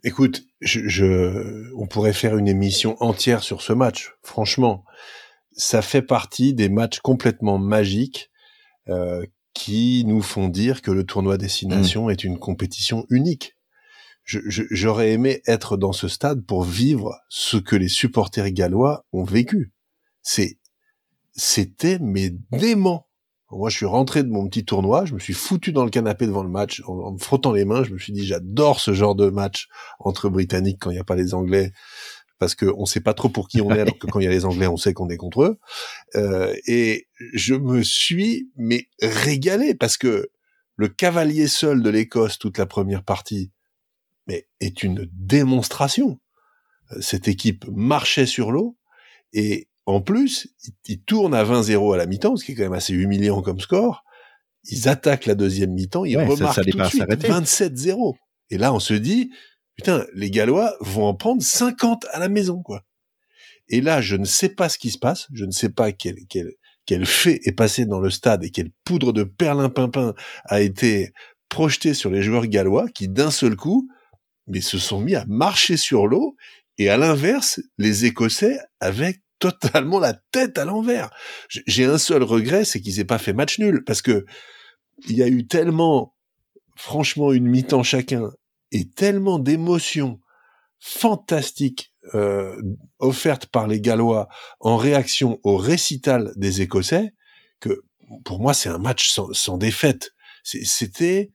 Écoute, 0.04 0.44
je, 0.60 1.72
on 1.76 1.86
pourrait 1.86 2.12
faire 2.12 2.36
une 2.36 2.48
émission 2.48 2.96
entière 3.02 3.42
sur 3.42 3.62
ce 3.62 3.72
match. 3.72 4.12
Franchement, 4.22 4.84
ça 5.52 5.80
fait 5.80 6.02
partie 6.02 6.54
des 6.54 6.68
matchs 6.68 6.98
complètement 7.00 7.58
magiques 7.58 8.30
euh, 8.88 9.24
qui 9.54 10.04
nous 10.06 10.22
font 10.22 10.48
dire 10.48 10.82
que 10.82 10.90
le 10.90 11.04
tournoi 11.04 11.38
Destination 11.38 12.06
mmh. 12.06 12.10
est 12.10 12.24
une 12.24 12.38
compétition 12.38 13.06
unique. 13.10 13.54
J'aurais 14.24 15.12
aimé 15.12 15.42
être 15.46 15.76
dans 15.76 15.92
ce 15.92 16.08
stade 16.08 16.44
pour 16.46 16.62
vivre 16.62 17.18
ce 17.28 17.56
que 17.56 17.76
les 17.76 17.88
supporters 17.88 18.50
gallois 18.50 19.04
ont 19.12 19.24
vécu. 19.24 19.72
C'est 20.22 20.58
c'était 21.34 21.98
mais 22.00 22.30
dément. 22.50 23.08
Moi, 23.50 23.68
je 23.68 23.76
suis 23.76 23.86
rentré 23.86 24.22
de 24.22 24.30
mon 24.30 24.48
petit 24.48 24.64
tournoi, 24.64 25.04
je 25.04 25.12
me 25.12 25.18
suis 25.18 25.34
foutu 25.34 25.72
dans 25.72 25.84
le 25.84 25.90
canapé 25.90 26.26
devant 26.26 26.42
le 26.42 26.48
match 26.48 26.82
en, 26.86 27.12
me 27.12 27.18
frottant 27.18 27.52
les 27.52 27.66
mains. 27.66 27.84
Je 27.84 27.92
me 27.92 27.98
suis 27.98 28.12
dit, 28.12 28.24
j'adore 28.24 28.80
ce 28.80 28.94
genre 28.94 29.14
de 29.14 29.28
match 29.28 29.68
entre 29.98 30.30
Britanniques 30.30 30.78
quand 30.80 30.90
il 30.90 30.94
n'y 30.94 31.00
a 31.00 31.04
pas 31.04 31.16
les 31.16 31.34
Anglais, 31.34 31.72
parce 32.38 32.54
qu'on 32.54 32.80
ne 32.80 32.86
sait 32.86 33.00
pas 33.00 33.12
trop 33.12 33.28
pour 33.28 33.48
qui 33.48 33.60
on 33.60 33.70
est, 33.70 33.80
alors 33.80 33.98
que 33.98 34.06
quand 34.06 34.20
il 34.20 34.24
y 34.24 34.26
a 34.26 34.30
les 34.30 34.46
Anglais, 34.46 34.66
on 34.68 34.78
sait 34.78 34.94
qu'on 34.94 35.10
est 35.10 35.18
contre 35.18 35.42
eux. 35.42 35.58
Euh, 36.16 36.54
et 36.66 37.08
je 37.34 37.54
me 37.54 37.82
suis 37.82 38.50
mais 38.56 38.88
régalé 39.02 39.74
parce 39.74 39.98
que 39.98 40.30
le 40.76 40.88
cavalier 40.88 41.46
seul 41.46 41.82
de 41.82 41.90
l'Écosse 41.90 42.38
toute 42.38 42.56
la 42.56 42.66
première 42.66 43.04
partie, 43.04 43.51
mais 44.26 44.46
est 44.60 44.82
une 44.82 45.08
démonstration. 45.12 46.18
Cette 47.00 47.28
équipe 47.28 47.64
marchait 47.68 48.26
sur 48.26 48.52
l'eau 48.52 48.76
et 49.32 49.68
en 49.86 50.00
plus, 50.00 50.48
ils, 50.86 51.02
tournent 51.02 51.34
à 51.34 51.44
20-0 51.44 51.94
à 51.94 51.96
la 51.96 52.06
mi-temps, 52.06 52.36
ce 52.36 52.44
qui 52.44 52.52
est 52.52 52.54
quand 52.54 52.62
même 52.62 52.72
assez 52.72 52.92
humiliant 52.92 53.42
comme 53.42 53.60
score. 53.60 54.04
Ils 54.64 54.88
attaquent 54.88 55.26
la 55.26 55.34
deuxième 55.34 55.72
mi-temps, 55.72 56.04
ils 56.04 56.18
remarquent 56.18 56.70
tout 56.70 56.78
de 56.78 56.84
suite 56.84 57.02
27-0. 57.02 58.14
Et 58.50 58.58
là, 58.58 58.72
on 58.72 58.78
se 58.78 58.94
dit, 58.94 59.32
putain, 59.76 60.06
les 60.14 60.30
Gallois 60.30 60.76
vont 60.80 61.06
en 61.06 61.14
prendre 61.14 61.42
50 61.42 62.06
à 62.12 62.20
la 62.20 62.28
maison, 62.28 62.62
quoi. 62.62 62.84
Et 63.68 63.80
là, 63.80 64.00
je 64.00 64.16
ne 64.16 64.24
sais 64.24 64.50
pas 64.50 64.68
ce 64.68 64.78
qui 64.78 64.90
se 64.90 64.98
passe, 64.98 65.26
je 65.32 65.44
ne 65.44 65.50
sais 65.50 65.70
pas 65.70 65.90
quel, 65.92 66.16
quel, 66.28 66.52
quel 66.86 67.06
fait 67.06 67.40
est 67.44 67.52
passé 67.52 67.86
dans 67.86 68.00
le 68.00 68.10
stade 68.10 68.44
et 68.44 68.50
quelle 68.50 68.70
poudre 68.84 69.12
de 69.12 69.24
perlimpinpin 69.24 70.14
a 70.44 70.60
été 70.60 71.12
projetée 71.48 71.94
sur 71.94 72.10
les 72.10 72.22
joueurs 72.22 72.46
gallois 72.46 72.88
qui, 72.88 73.08
d'un 73.08 73.30
seul 73.30 73.56
coup, 73.56 73.88
mais 74.46 74.60
se 74.60 74.78
sont 74.78 75.00
mis 75.00 75.14
à 75.14 75.24
marcher 75.26 75.76
sur 75.76 76.06
l'eau 76.06 76.36
et 76.78 76.88
à 76.88 76.96
l'inverse, 76.96 77.60
les 77.78 78.04
Écossais 78.06 78.58
avaient 78.80 79.20
totalement 79.38 79.98
la 79.98 80.14
tête 80.30 80.56
à 80.56 80.64
l'envers. 80.64 81.10
J'ai 81.48 81.84
un 81.84 81.98
seul 81.98 82.22
regret, 82.22 82.64
c'est 82.64 82.80
qu'ils 82.80 83.00
aient 83.00 83.04
pas 83.04 83.18
fait 83.18 83.32
match 83.32 83.58
nul 83.58 83.82
parce 83.84 84.00
que 84.00 84.24
il 85.08 85.16
y 85.16 85.22
a 85.22 85.26
eu 85.26 85.48
tellement, 85.48 86.14
franchement, 86.76 87.32
une 87.32 87.48
mi-temps 87.48 87.82
chacun 87.82 88.30
et 88.70 88.88
tellement 88.88 89.40
d'émotions 89.40 90.20
fantastiques 90.78 91.92
euh, 92.14 92.60
offertes 93.00 93.46
par 93.46 93.66
les 93.66 93.80
Gallois 93.80 94.28
en 94.60 94.76
réaction 94.76 95.40
au 95.42 95.56
récital 95.56 96.32
des 96.36 96.60
Écossais 96.60 97.12
que 97.60 97.82
pour 98.24 98.40
moi 98.40 98.54
c'est 98.54 98.68
un 98.68 98.78
match 98.78 99.10
sans, 99.10 99.32
sans 99.32 99.58
défaite. 99.58 100.10
C'était 100.42 101.30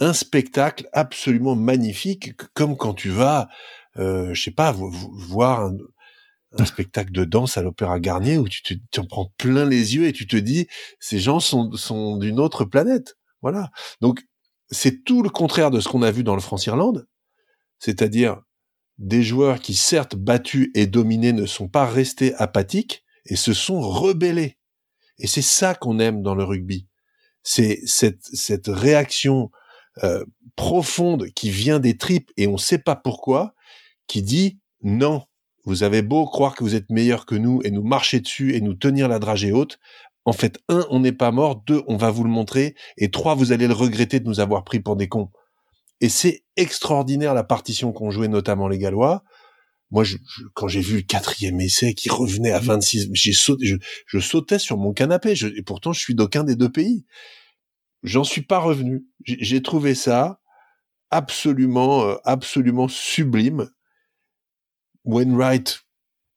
un 0.00 0.12
spectacle 0.12 0.88
absolument 0.92 1.56
magnifique, 1.56 2.32
comme 2.54 2.76
quand 2.76 2.94
tu 2.94 3.10
vas, 3.10 3.48
euh, 3.96 4.34
je 4.34 4.42
sais 4.42 4.50
pas, 4.50 4.72
voir 4.72 5.60
un, 5.60 5.76
spectacle 6.64 7.10
de 7.10 7.24
danse 7.24 7.56
à 7.56 7.62
l'Opéra 7.62 7.98
Garnier 7.98 8.38
où 8.38 8.48
tu 8.48 8.62
te, 8.62 9.00
en 9.00 9.06
prends 9.06 9.32
plein 9.38 9.64
les 9.64 9.96
yeux 9.96 10.06
et 10.06 10.12
tu 10.12 10.28
te 10.28 10.36
dis 10.36 10.68
ces 11.00 11.18
gens 11.18 11.40
sont, 11.40 11.72
sont 11.72 12.16
d'une 12.16 12.38
autre 12.38 12.64
planète. 12.64 13.16
Voilà. 13.42 13.72
Donc 14.00 14.22
c'est 14.70 15.02
tout 15.02 15.22
le 15.22 15.30
contraire 15.30 15.72
de 15.72 15.80
ce 15.80 15.88
qu'on 15.88 16.02
a 16.02 16.12
vu 16.12 16.22
dans 16.22 16.36
le 16.36 16.40
France-Irlande, 16.40 17.08
c'est-à-dire 17.80 18.40
des 18.98 19.24
joueurs 19.24 19.58
qui 19.58 19.74
certes 19.74 20.14
battus 20.14 20.70
et 20.74 20.86
dominés 20.86 21.32
ne 21.32 21.46
sont 21.46 21.68
pas 21.68 21.86
restés 21.86 22.34
apathiques 22.36 23.04
et 23.26 23.34
se 23.34 23.52
sont 23.52 23.80
rebellés. 23.80 24.58
Et 25.18 25.26
c'est 25.26 25.42
ça 25.42 25.74
qu'on 25.74 25.98
aime 25.98 26.22
dans 26.22 26.34
le 26.34 26.44
rugby. 26.44 26.86
C'est 27.42 27.80
cette, 27.84 28.24
cette 28.32 28.68
réaction 28.68 29.50
euh, 30.02 30.24
profonde 30.56 31.26
qui 31.34 31.50
vient 31.50 31.78
des 31.78 31.96
tripes 31.96 32.30
et 32.36 32.46
on 32.46 32.52
ne 32.52 32.58
sait 32.58 32.78
pas 32.78 32.96
pourquoi, 32.96 33.54
qui 34.06 34.22
dit 34.22 34.58
non, 34.82 35.22
vous 35.64 35.82
avez 35.82 36.02
beau 36.02 36.26
croire 36.26 36.54
que 36.54 36.64
vous 36.64 36.74
êtes 36.74 36.90
meilleur 36.90 37.26
que 37.26 37.34
nous 37.34 37.60
et 37.64 37.70
nous 37.70 37.82
marcher 37.82 38.20
dessus 38.20 38.54
et 38.54 38.60
nous 38.60 38.74
tenir 38.74 39.08
la 39.08 39.18
dragée 39.18 39.52
haute. 39.52 39.78
En 40.26 40.32
fait, 40.32 40.58
un, 40.68 40.86
on 40.90 41.00
n'est 41.00 41.12
pas 41.12 41.30
mort. 41.30 41.62
Deux, 41.66 41.82
on 41.86 41.96
va 41.96 42.10
vous 42.10 42.24
le 42.24 42.30
montrer. 42.30 42.74
Et 42.96 43.10
trois, 43.10 43.34
vous 43.34 43.52
allez 43.52 43.66
le 43.66 43.74
regretter 43.74 44.20
de 44.20 44.26
nous 44.26 44.40
avoir 44.40 44.64
pris 44.64 44.80
pour 44.80 44.96
des 44.96 45.08
cons. 45.08 45.30
Et 46.00 46.08
c'est 46.08 46.44
extraordinaire 46.56 47.34
la 47.34 47.44
partition 47.44 47.92
qu'ont 47.92 48.10
joué 48.10 48.28
notamment 48.28 48.68
les 48.68 48.78
Gallois. 48.78 49.22
Moi, 49.90 50.04
je, 50.04 50.16
quand 50.54 50.68
j'ai 50.68 50.80
vu 50.80 50.96
le 50.96 51.02
quatrième 51.02 51.60
essai 51.60 51.94
qui 51.94 52.08
revenait 52.08 52.52
à 52.52 52.58
26, 52.58 53.10
j'ai 53.12 53.32
sauté, 53.32 53.76
je, 54.06 54.18
sautais 54.18 54.58
sur 54.58 54.76
mon 54.76 54.92
canapé. 54.92 55.34
et 55.34 55.62
pourtant, 55.62 55.92
je 55.92 56.00
suis 56.00 56.14
d'aucun 56.14 56.42
des 56.42 56.56
deux 56.56 56.70
pays. 56.70 57.04
J'en 58.04 58.22
suis 58.22 58.42
pas 58.42 58.58
revenu. 58.58 59.06
J'ai 59.24 59.62
trouvé 59.62 59.94
ça 59.94 60.40
absolument, 61.10 62.04
euh, 62.04 62.16
absolument 62.24 62.86
sublime. 62.86 63.70
Wainwright, 65.04 65.80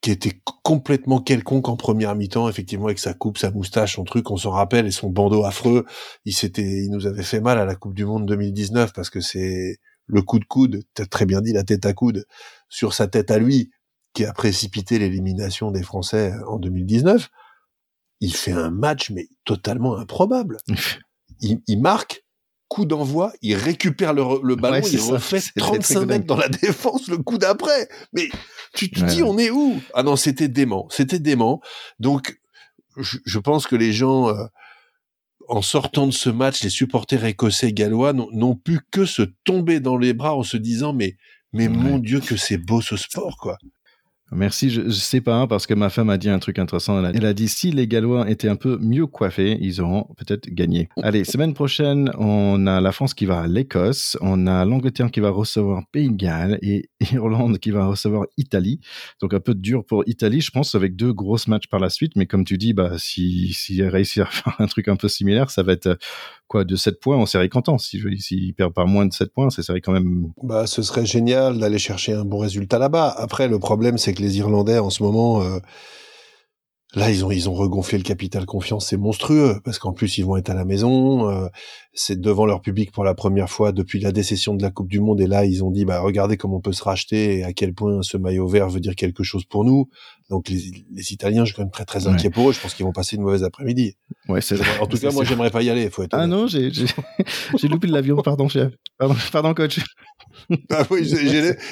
qui 0.02 0.12
était 0.12 0.42
complètement 0.64 1.22
quelconque 1.22 1.68
en 1.68 1.76
première 1.76 2.16
mi-temps, 2.16 2.48
effectivement, 2.48 2.86
avec 2.86 3.00
sa 3.00 3.14
coupe, 3.14 3.38
sa 3.38 3.52
moustache, 3.52 3.96
son 3.96 4.06
truc, 4.06 4.32
on 4.32 4.38
s'en 4.38 4.52
rappelle, 4.52 4.88
et 4.88 4.92
son 4.92 5.10
bandeau 5.10 5.44
affreux, 5.44 5.86
il 6.26 6.34
s'était, 6.34 6.84
il 6.84 6.90
nous 6.90 7.06
avait 7.06 7.24
fait 7.24 7.42
mal 7.42 7.58
à 7.58 7.66
la 7.66 7.76
Coupe 7.76 7.94
du 7.94 8.06
Monde 8.06 8.26
2019 8.26 8.94
parce 8.94 9.10
que 9.10 9.20
c'est 9.20 9.78
le 10.06 10.22
coup 10.22 10.40
de 10.40 10.46
coude, 10.46 10.84
t'as 10.94 11.06
très 11.06 11.26
bien 11.26 11.42
dit 11.42 11.52
la 11.52 11.64
tête 11.64 11.86
à 11.86 11.94
coude, 11.94 12.26
sur 12.70 12.94
sa 12.94 13.08
tête 13.08 13.30
à 13.30 13.40
lui, 13.40 13.72
qui 14.14 14.24
a 14.24 14.32
précipité 14.32 15.00
l'élimination 15.00 15.72
des 15.72 15.84
Français 15.84 16.34
en 16.48 16.60
2019. 16.60 17.30
Il 18.22 18.34
fait 18.34 18.54
un 18.54 18.72
match, 18.72 19.12
mais 19.12 19.28
totalement 19.44 19.98
improbable. 19.98 20.58
Il, 21.41 21.62
il 21.67 21.82
marque, 21.82 22.23
coup 22.67 22.86
d'envoi, 22.86 23.32
il 23.41 23.56
récupère 23.56 24.13
le, 24.13 24.56
ballon, 24.56 24.86
il 24.91 25.00
refait 25.00 25.41
35 25.58 26.06
mètres 26.06 26.26
dans 26.26 26.38
la 26.38 26.50
défense 26.50 27.08
le 27.08 27.17
coup 27.17 27.38
d'après. 27.38 27.88
Mais 28.13 28.30
tu 28.73 28.89
te 28.89 29.04
dis, 29.06 29.23
on 29.23 29.38
est 29.38 29.50
où? 29.50 29.82
Ah 29.93 30.04
non, 30.04 30.15
c'était 30.15 30.50
dément, 30.50 30.88
c'était 30.89 31.19
dément. 31.19 31.62
Donc, 32.00 32.39
je, 32.97 33.39
pense 33.39 33.67
que 33.67 33.76
les 33.76 33.93
gens, 33.93 34.30
euh, 34.30 34.45
en 35.47 35.62
sortant 35.62 36.08
de 36.08 36.12
ce 36.12 36.30
match, 36.30 36.62
les 36.63 36.69
supporters 36.69 37.23
écossais 37.26 37.71
gallois 37.71 38.13
n'ont 38.13 38.56
pu 38.56 38.80
que 38.91 39.06
se 39.06 39.21
tomber 39.43 39.80
dans 39.80 39.97
les 39.97 40.13
bras 40.13 40.36
en 40.36 40.43
se 40.43 40.58
disant, 40.58 40.93
mais 40.93 41.15
mais 41.54 41.69
mon 41.69 41.97
Dieu 41.97 42.19
que 42.19 42.36
c'est 42.36 42.58
beau 42.58 42.82
ce 42.82 42.97
sport, 42.97 43.38
quoi. 43.38 43.58
Merci, 44.32 44.70
je, 44.70 44.90
sais 44.90 45.22
pas, 45.22 45.48
parce 45.48 45.68
que 45.68 45.74
ma 45.74 45.90
femme 45.90 46.10
a 46.10 46.18
dit 46.18 46.30
un 46.30 46.40
truc 46.40 46.60
intéressant. 46.60 47.04
Elle 47.06 47.26
a, 47.26 47.34
dit 47.34 47.48
si 47.48 47.72
les 47.72 47.88
Gallois 47.88 48.30
étaient 48.30 48.50
un 48.50 48.58
peu 48.58 48.78
mieux 48.82 49.08
coiffés, 49.08 49.58
ils 49.62 49.80
auront 49.80 50.08
peut-être 50.18 50.50
gagné. 50.50 50.90
Allez, 51.02 51.24
semaine 51.24 51.54
prochaine, 51.54 52.12
on 52.18 52.68
a 52.68 52.82
la 52.82 52.92
France 52.92 53.13
qui 53.13 53.26
va 53.26 53.42
à 53.42 53.48
l'Écosse, 53.48 54.18
on 54.20 54.46
a 54.46 54.66
l'Angleterre 54.66 55.12
qui 55.12 55.22
va 55.22 55.30
recevoir 55.30 55.84
Pays 55.94 56.10
de 56.10 56.18
Galles 56.18 56.60
et 56.62 56.90
Irlande 57.13 57.60
qui 57.60 57.72
va 57.72 57.86
recevoir 57.86 58.26
Italie. 58.36 58.82
Donc 59.22 59.34
un 59.34 59.40
peu 59.40 59.56
dur 59.56 59.86
pour 59.86 60.04
Italie, 60.08 60.42
je 60.42 60.52
pense, 60.52 60.76
avec 60.76 60.98
deux 60.98 61.13
grosses 61.13 61.48
matchs 61.48 61.68
par 61.68 61.80
la 61.80 61.90
suite. 61.90 62.18
Mais 62.18 62.26
comme 62.26 62.44
tu 62.44 62.58
dis, 62.58 62.74
bah 62.74 62.98
si 62.98 63.54
si 63.54 63.82
réussir 63.82 64.28
à 64.28 64.32
faire 64.32 64.56
un 64.60 64.68
truc 64.68 64.90
un 64.90 64.98
peu 64.98 65.08
similaire, 65.08 65.52
ça 65.52 65.63
va 65.63 65.72
être 65.72 65.98
quoi 66.48 66.64
de 66.64 66.76
7 66.76 67.00
points 67.00 67.18
en 67.18 67.26
série 67.26 67.50
content. 67.50 67.78
Si 67.78 68.02
s'il 68.20 68.54
perd 68.54 68.74
pas 68.74 68.86
moins 68.86 69.06
de 69.06 69.14
7 69.14 69.32
points, 69.34 69.50
c'est 69.50 69.62
série 69.62 69.82
quand 69.82 69.92
même. 69.94 70.32
Bah, 70.44 70.68
ce 70.68 70.82
serait 70.82 71.06
génial 71.06 71.60
d'aller 71.60 71.80
chercher 71.80 72.14
un 72.14 72.26
bon 72.26 72.40
résultat 72.40 72.80
là-bas. 72.80 73.14
Après, 73.18 73.48
le 73.48 73.60
problème, 73.60 73.98
c'est 73.98 74.14
que 74.14 74.22
les 74.22 74.38
Irlandais 74.38 74.80
en 74.80 74.90
ce 74.90 75.04
moment, 75.04 75.42
euh, 75.42 75.60
Là, 76.96 77.12
ils 77.12 77.26
ont 77.26 77.32
ils 77.32 77.50
ont 77.50 77.54
regonflé 77.54 77.98
le 77.98 78.04
capital 78.04 78.46
confiance, 78.46 78.88
c'est 78.88 78.98
monstrueux 78.98 79.60
parce 79.66 79.78
qu'en 79.78 79.92
plus 79.92 80.18
ils 80.18 80.26
vont 80.26 80.38
être 80.38 80.50
à 80.50 80.54
la 80.54 80.64
maison, 80.64 81.30
euh, 81.30 81.48
c'est 81.94 82.20
devant 82.20 82.46
leur 82.46 82.62
public 82.62 82.94
pour 82.94 83.04
la 83.04 83.14
première 83.14 83.50
fois 83.50 83.74
depuis 83.74 84.00
la 84.00 84.14
décession 84.14 84.56
de 84.56 84.64
la 84.64 84.72
Coupe 84.72 84.88
du 84.88 85.02
Monde 85.02 85.20
et 85.20 85.28
là 85.28 85.44
ils 85.44 85.66
ont 85.66 85.70
dit 85.70 85.84
bah 85.84 86.00
regardez 86.00 86.38
comment 86.38 86.58
on 86.58 86.62
peut 86.62 86.72
se 86.72 86.84
racheter 86.84 87.40
et 87.40 87.44
à 87.44 87.52
quel 87.52 87.74
point 87.74 88.02
ce 88.04 88.16
maillot 88.16 88.48
vert 88.48 88.70
veut 88.70 88.80
dire 88.80 88.96
quelque 88.96 89.24
chose 89.24 89.44
pour 89.44 89.66
nous. 89.66 89.90
Donc 90.30 90.50
les, 90.50 90.86
les 90.92 91.13
Italiens, 91.13 91.46
je 91.46 91.52
suis 91.52 91.56
quand 91.56 91.63
même 91.63 91.72
très 91.72 91.86
très 91.86 92.08
inquiet 92.08 92.30
pour 92.30 92.50
eux. 92.50 92.54
Je 92.54 92.60
pense 92.60 92.74
qu'ils 92.74 92.86
vont 92.86 92.92
passer 92.92 93.16
une 93.16 93.22
mauvaise 93.22 93.44
après-midi. 93.44 93.96
Ouais, 94.28 94.42
c'est 94.42 94.58
En 94.82 94.86
tout 94.86 94.98
cas, 94.98 95.12
moi 95.12 95.24
j'aimerais 95.24 95.52
pas 95.52 95.62
y 95.62 95.70
aller. 95.70 95.90
Faut 95.90 96.04
être 96.04 96.13
ah 96.13 96.28
non, 96.28 96.48
j'ai 96.48 96.72
j'ai 96.72 97.68
loupé 97.70 97.88
l'avion. 97.88 98.18
Pardon 98.18 98.50
chef. 98.50 98.74
Pardon, 98.98 99.16
pardon 99.32 99.54
coach. 99.54 99.80
ah 100.72 100.84
oui, 100.92 101.10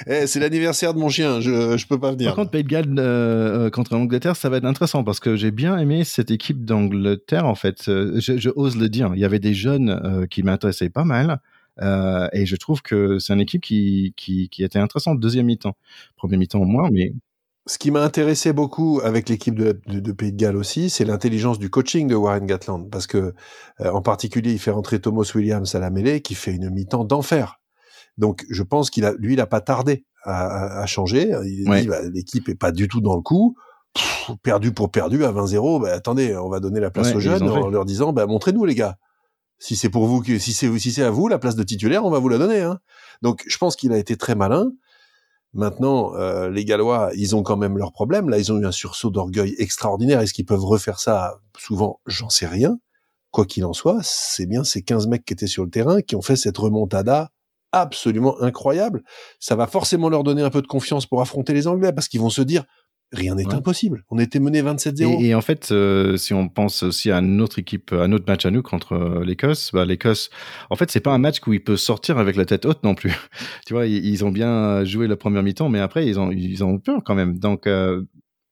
eh, 0.07 0.27
c'est 0.27 0.39
l'anniversaire 0.39 0.93
de 0.93 0.99
mon 0.99 1.09
chien, 1.09 1.39
je, 1.41 1.77
je 1.77 1.87
peux 1.87 1.99
pas 1.99 2.11
venir. 2.11 2.27
Par 2.27 2.35
contre, 2.35 2.51
Pays 2.51 2.63
de 2.63 2.69
Galles 2.69 2.95
euh, 2.97 3.69
contre 3.69 3.93
l'Angleterre, 3.93 4.35
ça 4.35 4.49
va 4.49 4.57
être 4.57 4.65
intéressant 4.65 5.03
parce 5.03 5.19
que 5.19 5.35
j'ai 5.35 5.51
bien 5.51 5.77
aimé 5.77 6.03
cette 6.03 6.31
équipe 6.31 6.63
d'Angleterre 6.65 7.45
en 7.45 7.55
fait. 7.55 7.87
Euh, 7.89 8.19
je, 8.19 8.37
je, 8.37 8.49
ose 8.55 8.77
le 8.77 8.89
dire, 8.89 9.11
il 9.15 9.19
y 9.19 9.25
avait 9.25 9.39
des 9.39 9.53
jeunes 9.53 9.89
euh, 9.89 10.25
qui 10.27 10.43
m'intéressaient 10.43 10.89
pas 10.89 11.03
mal. 11.03 11.41
Euh, 11.81 12.29
et 12.31 12.45
je 12.45 12.55
trouve 12.55 12.81
que 12.81 13.19
c'est 13.19 13.33
une 13.33 13.41
équipe 13.41 13.61
qui, 13.61 14.13
qui, 14.15 14.49
qui 14.49 14.63
était 14.63 14.79
intéressante 14.79 15.19
deuxième 15.19 15.47
mi-temps. 15.47 15.75
Premier 16.15 16.37
mi-temps 16.37 16.61
au 16.61 16.65
moins, 16.65 16.89
mais 16.91 17.13
ce 17.67 17.77
qui 17.77 17.91
m'a 17.91 18.03
intéressé 18.03 18.53
beaucoup 18.53 19.01
avec 19.03 19.27
l'équipe 19.29 19.55
de, 19.55 19.79
de, 19.87 20.11
Pays 20.11 20.31
de 20.31 20.37
Galles 20.37 20.55
aussi, 20.55 20.89
c'est 20.89 21.05
l'intelligence 21.05 21.57
du 21.57 21.69
coaching 21.69 22.07
de 22.07 22.15
Warren 22.15 22.45
Gatland, 22.45 22.89
parce 22.91 23.07
que 23.07 23.33
en 23.79 24.01
particulier, 24.01 24.51
il 24.51 24.59
fait 24.59 24.71
rentrer 24.71 24.99
Thomas 24.99 25.29
Williams 25.33 25.73
à 25.73 25.79
la 25.79 25.89
mêlée, 25.89 26.21
qui 26.21 26.35
fait 26.35 26.53
une 26.53 26.69
mi-temps 26.69 27.05
d'enfer. 27.05 27.59
Donc, 28.17 28.45
je 28.49 28.63
pense 28.63 28.89
qu'il 28.89 29.05
a, 29.05 29.13
lui, 29.13 29.33
il 29.33 29.41
a 29.41 29.47
pas 29.47 29.61
tardé 29.61 30.05
à, 30.23 30.81
à 30.81 30.85
changer. 30.85 31.31
Il 31.43 31.65
dit, 31.65 31.87
bah, 31.87 32.01
l'équipe 32.13 32.47
est 32.49 32.55
pas 32.55 32.71
du 32.71 32.87
tout 32.87 33.01
dans 33.01 33.15
le 33.15 33.21
coup. 33.21 33.55
perdu 34.43 34.71
pour 34.71 34.91
perdu 34.91 35.23
à 35.25 35.31
20-0. 35.31 35.81
Bah, 35.81 35.93
attendez, 35.93 36.35
on 36.35 36.49
va 36.49 36.59
donner 36.59 36.79
la 36.79 36.91
place 36.91 37.13
aux 37.13 37.19
jeunes 37.19 37.43
en 37.43 37.69
leur 37.69 37.85
disant, 37.85 38.13
bah, 38.13 38.25
montrez-nous 38.25 38.65
les 38.65 38.75
gars. 38.75 38.97
Si 39.57 39.75
c'est 39.75 39.89
pour 39.89 40.05
vous 40.05 40.23
si 40.23 40.53
c'est, 40.53 40.77
si 40.79 40.91
c'est 40.91 41.03
à 41.03 41.09
vous 41.09 41.27
la 41.27 41.39
place 41.39 41.55
de 41.55 41.63
titulaire, 41.63 42.03
on 42.05 42.09
va 42.09 42.19
vous 42.19 42.29
la 42.29 42.37
donner. 42.37 42.61
Hein. 42.61 42.79
Donc, 43.21 43.43
je 43.47 43.57
pense 43.57 43.75
qu'il 43.75 43.93
a 43.93 43.97
été 43.97 44.17
très 44.17 44.35
malin. 44.35 44.71
Maintenant, 45.55 46.13
euh, 46.15 46.49
les 46.49 46.65
Gallois, 46.65 47.11
ils 47.15 47.33
ont 47.33 47.41
quand 47.41 47.55
même 47.55 47.77
leurs 47.77 47.93
problèmes. 47.93 48.29
Là, 48.29 48.37
ils 48.37 48.51
ont 48.51 48.59
eu 48.59 48.65
un 48.65 48.73
sursaut 48.73 49.09
d'orgueil 49.09 49.55
extraordinaire. 49.57 50.19
Est-ce 50.19 50.33
qu'ils 50.33 50.45
peuvent 50.45 50.65
refaire 50.65 50.99
ça? 50.99 51.39
Souvent, 51.57 52.01
j'en 52.05 52.29
sais 52.29 52.45
rien. 52.45 52.77
Quoi 53.31 53.45
qu'il 53.45 53.63
en 53.63 53.71
soit, 53.71 53.99
c'est 54.03 54.47
bien 54.47 54.65
ces 54.65 54.81
15 54.81 55.07
mecs 55.07 55.23
qui 55.23 55.31
étaient 55.31 55.47
sur 55.47 55.63
le 55.63 55.69
terrain 55.69 56.01
qui 56.01 56.17
ont 56.17 56.21
fait 56.21 56.35
cette 56.35 56.57
remontada 56.57 57.31
absolument 57.71 58.41
incroyable. 58.41 59.01
Ça 59.39 59.55
va 59.55 59.67
forcément 59.67 60.09
leur 60.09 60.23
donner 60.23 60.41
un 60.41 60.49
peu 60.49 60.61
de 60.61 60.67
confiance 60.67 61.05
pour 61.05 61.21
affronter 61.21 61.53
les 61.53 61.67
Anglais 61.67 61.93
parce 61.93 62.09
qu'ils 62.09 62.21
vont 62.21 62.29
se 62.29 62.41
dire 62.41 62.65
rien 63.11 63.35
n'est 63.35 63.53
impossible. 63.53 64.03
On 64.09 64.19
était 64.19 64.39
mené 64.39 64.61
27-0. 64.61 65.23
Et, 65.23 65.35
en 65.35 65.41
fait, 65.41 65.71
euh, 65.71 66.17
si 66.17 66.33
on 66.33 66.49
pense 66.49 66.83
aussi 66.83 67.11
à 67.11 67.19
une 67.19 67.41
autre 67.41 67.59
équipe, 67.59 67.93
à 67.93 68.03
un 68.03 68.11
autre 68.11 68.25
match 68.27 68.45
à 68.45 68.51
nous 68.51 68.61
contre 68.61 68.93
euh, 68.93 69.23
l'Écosse, 69.23 69.71
bah, 69.73 69.85
l'Écosse, 69.85 70.29
en 70.69 70.75
fait, 70.75 70.91
c'est 70.91 70.99
pas 70.99 71.11
un 71.11 71.17
match 71.17 71.39
où 71.45 71.53
il 71.53 71.63
peut 71.63 71.77
sortir 71.77 72.17
avec 72.17 72.35
la 72.35 72.45
tête 72.45 72.65
haute 72.65 72.83
non 72.83 72.95
plus. 72.95 73.13
tu 73.65 73.73
vois, 73.73 73.85
ils, 73.87 74.25
ont 74.25 74.31
bien 74.31 74.83
joué 74.83 75.07
la 75.07 75.15
première 75.15 75.43
mi-temps, 75.43 75.69
mais 75.69 75.79
après, 75.79 76.05
ils 76.07 76.19
ont, 76.19 76.31
ils 76.31 76.63
ont 76.63 76.79
peur 76.79 77.01
quand 77.05 77.15
même. 77.15 77.37
Donc, 77.37 77.67
euh, 77.67 78.03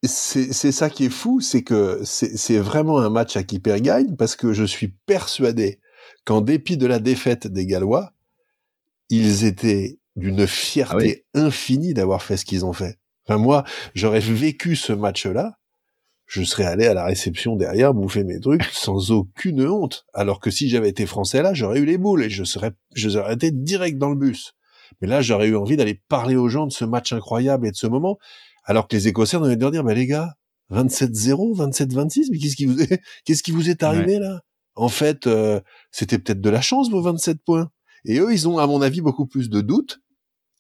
c'est 0.05 0.71
ça 0.71 0.89
qui 0.89 1.05
est 1.05 1.09
fou, 1.09 1.39
c'est 1.39 1.63
que 1.63 2.01
c'est 2.03 2.57
vraiment 2.57 2.99
un 2.99 3.09
match 3.09 3.37
à 3.37 3.43
qui 3.43 3.59
perd 3.59 3.81
gagne 3.81 4.17
parce 4.17 4.35
que 4.35 4.51
je 4.51 4.65
suis 4.65 4.89
persuadé 5.05 5.79
qu'en 6.25 6.41
dépit 6.41 6.75
de 6.75 6.85
la 6.85 6.99
défaite 6.99 7.47
des 7.47 7.65
Gallois, 7.65 8.11
ils 9.09 9.45
étaient 9.45 9.99
d'une 10.17 10.45
fierté 10.45 11.25
ah 11.33 11.39
infinie 11.39 11.93
d'avoir 11.93 12.21
fait 12.21 12.35
ce 12.35 12.43
qu'ils 12.43 12.65
ont 12.65 12.73
fait. 12.73 12.99
Enfin, 13.25 13.37
moi, 13.37 13.63
j'aurais 13.95 14.19
vécu 14.19 14.75
ce 14.75 14.93
match-là, 14.93 15.57
je 16.25 16.43
serais 16.43 16.65
allé 16.65 16.87
à 16.87 16.93
la 16.93 17.05
réception 17.05 17.55
derrière 17.55 17.93
bouffer 17.93 18.23
mes 18.23 18.39
trucs 18.39 18.63
sans 18.71 19.11
aucune 19.11 19.67
honte. 19.67 20.05
Alors 20.13 20.39
que 20.39 20.49
si 20.49 20.69
j'avais 20.69 20.89
été 20.89 21.05
français 21.05 21.41
là, 21.41 21.53
j'aurais 21.53 21.79
eu 21.79 21.85
les 21.85 21.97
boules 21.97 22.23
et 22.23 22.29
je 22.29 22.43
serais, 22.43 22.71
je 22.95 23.09
serais 23.09 23.33
été 23.33 23.51
direct 23.51 23.97
dans 23.97 24.09
le 24.09 24.15
bus. 24.15 24.53
Mais 25.01 25.07
là, 25.07 25.21
j'aurais 25.21 25.47
eu 25.47 25.55
envie 25.55 25.77
d'aller 25.77 26.01
parler 26.07 26.35
aux 26.35 26.49
gens 26.49 26.67
de 26.67 26.71
ce 26.71 26.85
match 26.85 27.13
incroyable 27.13 27.67
et 27.67 27.71
de 27.71 27.75
ce 27.75 27.87
moment. 27.87 28.17
Alors 28.63 28.87
que 28.87 28.95
les 28.95 29.07
Écossais, 29.07 29.37
on 29.37 29.43
avait 29.43 29.55
de 29.55 29.69
dire, 29.69 29.83
bah 29.83 29.93
les 29.93 30.07
gars, 30.07 30.33
27-0, 30.71 31.57
27-26, 31.57 32.27
mais 32.31 32.37
qu'est-ce 32.37 32.55
qui 32.55 32.65
vous 32.65 32.81
est, 32.81 33.01
qu'est-ce 33.25 33.43
qui 33.43 33.51
vous 33.51 33.69
est 33.69 33.83
arrivé 33.83 34.19
là? 34.19 34.41
En 34.75 34.89
fait, 34.89 35.27
euh, 35.27 35.61
c'était 35.91 36.17
peut-être 36.17 36.41
de 36.41 36.49
la 36.49 36.61
chance 36.61 36.89
vos 36.89 37.01
27 37.01 37.39
points. 37.45 37.69
Et 38.05 38.19
eux, 38.19 38.33
ils 38.33 38.47
ont, 38.47 38.57
à 38.57 38.65
mon 38.65 38.81
avis, 38.81 39.01
beaucoup 39.01 39.27
plus 39.27 39.49
de 39.49 39.61
doutes 39.61 39.99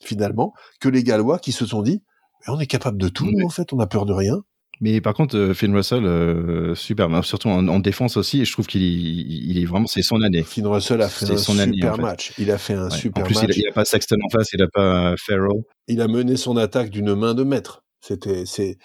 finalement 0.01 0.53
que 0.79 0.89
les 0.89 1.03
Gallois 1.03 1.39
qui 1.39 1.51
se 1.51 1.65
sont 1.65 1.81
dit, 1.81 2.03
on 2.47 2.59
est 2.59 2.67
capable 2.67 2.97
de 2.97 3.09
tout, 3.09 3.29
en 3.43 3.49
fait, 3.49 3.73
on 3.73 3.79
a 3.79 3.87
peur 3.87 4.05
de 4.05 4.13
rien. 4.13 4.43
Mais 4.81 4.99
par 5.01 5.13
contre, 5.13 5.37
euh, 5.37 5.53
Finn 5.53 5.73
Russell, 5.73 6.05
euh, 6.05 6.75
super, 6.75 7.07
surtout 7.23 7.47
en, 7.47 7.79
défense 7.79 8.17
aussi, 8.17 8.41
et 8.41 8.45
je 8.45 8.51
trouve 8.51 8.67
qu'il 8.67 8.81
il 8.81 9.57
est 9.57 9.65
vraiment, 9.65 9.87
c'est 9.87 10.01
son 10.01 10.21
année. 10.21 10.43
Finn 10.43 10.67
Russell 10.67 11.01
a 11.01 11.09
fait 11.09 11.31
un 11.31 11.37
super 11.37 11.97
match. 11.97 12.33
Il 12.37 12.51
a 12.51 12.57
fait 12.57 12.73
un 12.73 12.89
super 12.89 13.23
match. 13.23 13.37
En 13.37 13.45
plus, 13.45 13.55
il 13.55 13.65
n'a 13.65 13.71
pas 13.71 13.85
Sexton 13.85 14.17
en 14.25 14.29
face, 14.29 14.49
il 14.53 14.59
n'a 14.59 14.67
pas 14.67 15.15
Farrell. 15.17 15.61
Il 15.87 16.01
a 16.01 16.07
mené 16.07 16.35
son 16.37 16.57
attaque 16.57 16.89
d'une 16.89 17.15
main 17.15 17.33
de 17.33 17.43
maître. 17.43 17.83
C'était, 18.01 18.45
c'est, 18.45 18.77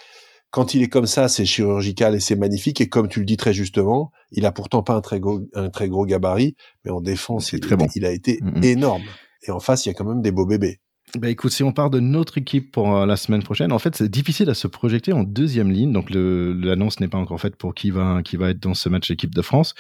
quand 0.51 0.75
il 0.75 0.83
est 0.83 0.89
comme 0.89 1.07
ça, 1.07 1.29
c'est 1.29 1.45
chirurgical 1.45 2.15
et 2.15 2.21
c'est 2.21 2.37
magnifique. 2.37 2.81
Et 2.81 2.89
comme 2.89 3.09
tu 3.09 3.21
le 3.21 3.27
dis 3.27 3.37
très 3.37 3.53
justement, 3.53 4.13
il 4.31 4.47
a 4.47 4.53
pourtant 4.53 4.83
pas 4.83 4.95
un 4.95 5.01
très 5.01 5.21
gros, 5.21 5.41
un 5.55 5.71
très 5.71 5.89
gros 5.89 6.07
gabarit, 6.07 6.55
mais 6.85 6.91
en 6.91 7.01
défense, 7.01 7.53
il, 7.53 7.61
très 7.61 7.77
bon. 7.77 7.87
il 7.95 8.05
a 8.05 8.13
été 8.13 8.39
mm, 8.41 8.61
mm. 8.61 8.65
énorme. 8.65 9.03
Et 9.47 9.51
en 9.51 9.61
face, 9.61 9.85
il 9.85 9.89
y 9.89 9.91
a 9.91 9.95
quand 9.95 10.05
même 10.05 10.23
des 10.23 10.33
beaux 10.33 10.47
bébés. 10.47 10.81
Bah 11.17 11.31
écoute, 11.31 11.53
si 11.53 11.63
on 11.63 11.73
part 11.73 11.91
de 11.91 12.01
notre 12.01 12.39
équipe 12.39 12.71
pour 12.71 12.95
euh, 12.95 13.07
la 13.07 13.17
semaine 13.17 13.43
prochaine, 13.43 13.73
en 13.73 13.79
fait, 13.79 13.97
c'est 13.97 14.11
difficile 14.11 14.51
à 14.51 14.55
se 14.55 14.67
projeter 14.67 15.13
en 15.13 15.23
deuxième 15.23 15.71
ligne. 15.71 15.93
Donc, 15.93 16.11
l'annonce 16.11 17.01
n'est 17.01 17.09
pas 17.09 17.19
encore 17.19 17.41
faite 17.41 17.57
pour 17.57 17.75
qui 17.75 17.91
va, 17.91 18.23
qui 18.23 18.37
va 18.37 18.51
être 18.51 18.61
dans 18.61 18.75
ce 18.75 18.89
match 18.89 19.11
équipe 19.11 19.35
de 19.35 19.43
France. 19.43 19.75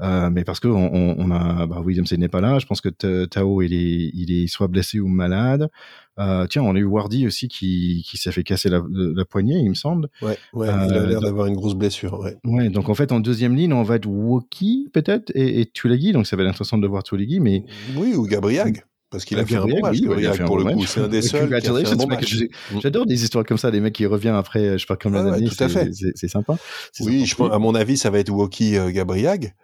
Euh, 0.00 0.28
mais 0.30 0.44
parce 0.44 0.60
que 0.60 0.68
on, 0.68 1.16
on 1.18 1.30
a, 1.30 1.66
bah, 1.66 1.80
Williams 1.80 2.12
n'est 2.12 2.28
pas 2.28 2.40
là. 2.40 2.58
Je 2.58 2.66
pense 2.66 2.80
que 2.80 2.88
Tao, 3.24 3.62
il 3.62 3.72
est, 3.72 4.10
il 4.14 4.32
est 4.32 4.46
soit 4.46 4.68
blessé 4.68 5.00
ou 5.00 5.08
malade. 5.08 5.70
Euh, 6.18 6.46
tiens, 6.46 6.62
on 6.62 6.76
a 6.76 6.78
eu 6.78 6.84
Wardy 6.84 7.26
aussi 7.26 7.48
qui, 7.48 8.04
qui 8.06 8.16
s'est 8.16 8.30
fait 8.30 8.44
casser 8.44 8.68
la, 8.68 8.82
la, 8.88 9.24
poignée, 9.24 9.58
il 9.58 9.70
me 9.70 9.74
semble. 9.74 10.08
Ouais, 10.22 10.38
ouais 10.52 10.68
il 10.68 10.94
a 10.94 11.06
l'air 11.06 11.18
euh, 11.18 11.20
d'avoir 11.20 11.46
une 11.46 11.56
grosse 11.56 11.74
blessure. 11.74 12.20
Ouais. 12.20 12.36
ouais. 12.44 12.68
donc 12.68 12.88
en 12.88 12.94
fait, 12.94 13.10
en 13.10 13.20
deuxième 13.20 13.56
ligne, 13.56 13.72
on 13.72 13.82
va 13.82 13.96
être 13.96 14.06
Woki 14.06 14.90
peut-être 14.92 15.32
et, 15.34 15.60
et 15.60 15.66
Tulagi. 15.66 16.12
Donc 16.12 16.26
ça 16.26 16.36
va 16.36 16.44
être 16.44 16.50
intéressant 16.50 16.78
de 16.78 16.86
voir 16.86 17.02
Tulagi, 17.02 17.40
mais 17.40 17.64
oui, 17.96 18.14
ou 18.14 18.26
Gabriag. 18.26 18.84
Parce 19.14 19.24
qu'il 19.24 19.38
a 19.38 19.46
fait 19.46 19.54
un 19.54 19.64
bon 19.64 19.80
match, 19.80 20.00
pour 20.44 20.58
le 20.58 20.74
coup. 20.74 20.84
C'est 20.86 21.00
un 21.00 21.08
des 21.08 21.22
seuls 21.22 21.48
bon 21.96 22.06
match. 22.08 22.36
J'adore 22.82 23.06
des 23.06 23.22
histoires 23.22 23.44
comme 23.44 23.58
ça, 23.58 23.70
des 23.70 23.80
mecs 23.80 23.94
qui 23.94 24.06
reviennent 24.06 24.34
après, 24.34 24.72
je 24.72 24.78
sais 24.78 24.86
pas 24.86 24.96
combien 24.96 25.22
d'années. 25.22 25.48
tout 25.48 25.62
à 25.62 25.68
fait. 25.68 25.90
C'est 26.16 26.28
sympa. 26.28 26.56
Oui, 26.98 27.32
à 27.52 27.58
mon 27.60 27.76
avis, 27.76 27.96
ça 27.96 28.10
va 28.10 28.18
être 28.18 28.30
Woki 28.30 28.76
euh, 28.76 28.90
Gabriag. 28.90 29.54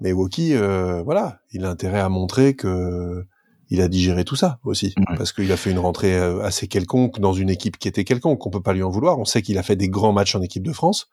Mais 0.00 0.12
Woki, 0.12 0.54
euh, 0.54 1.02
voilà, 1.02 1.40
il 1.52 1.64
a 1.64 1.70
intérêt 1.70 2.00
à 2.00 2.08
montrer 2.08 2.56
que 2.56 3.24
il 3.68 3.80
a 3.80 3.86
digéré 3.86 4.24
tout 4.24 4.34
ça 4.34 4.58
aussi, 4.64 4.92
parce 5.16 5.32
qu'il 5.32 5.52
a 5.52 5.56
fait 5.56 5.70
une 5.70 5.78
rentrée 5.78 6.18
euh, 6.18 6.42
assez 6.42 6.66
quelconque 6.66 7.20
dans 7.20 7.32
une 7.32 7.48
équipe 7.48 7.78
qui 7.78 7.86
était 7.86 8.02
quelconque. 8.02 8.44
On 8.44 8.50
peut 8.50 8.62
pas 8.62 8.72
lui 8.72 8.82
en 8.82 8.90
vouloir. 8.90 9.20
On 9.20 9.24
sait 9.24 9.42
qu'il 9.42 9.56
a 9.58 9.62
fait 9.62 9.76
des 9.76 9.88
grands 9.88 10.12
matchs 10.12 10.34
en 10.34 10.42
équipe 10.42 10.64
de 10.64 10.72
France, 10.72 11.08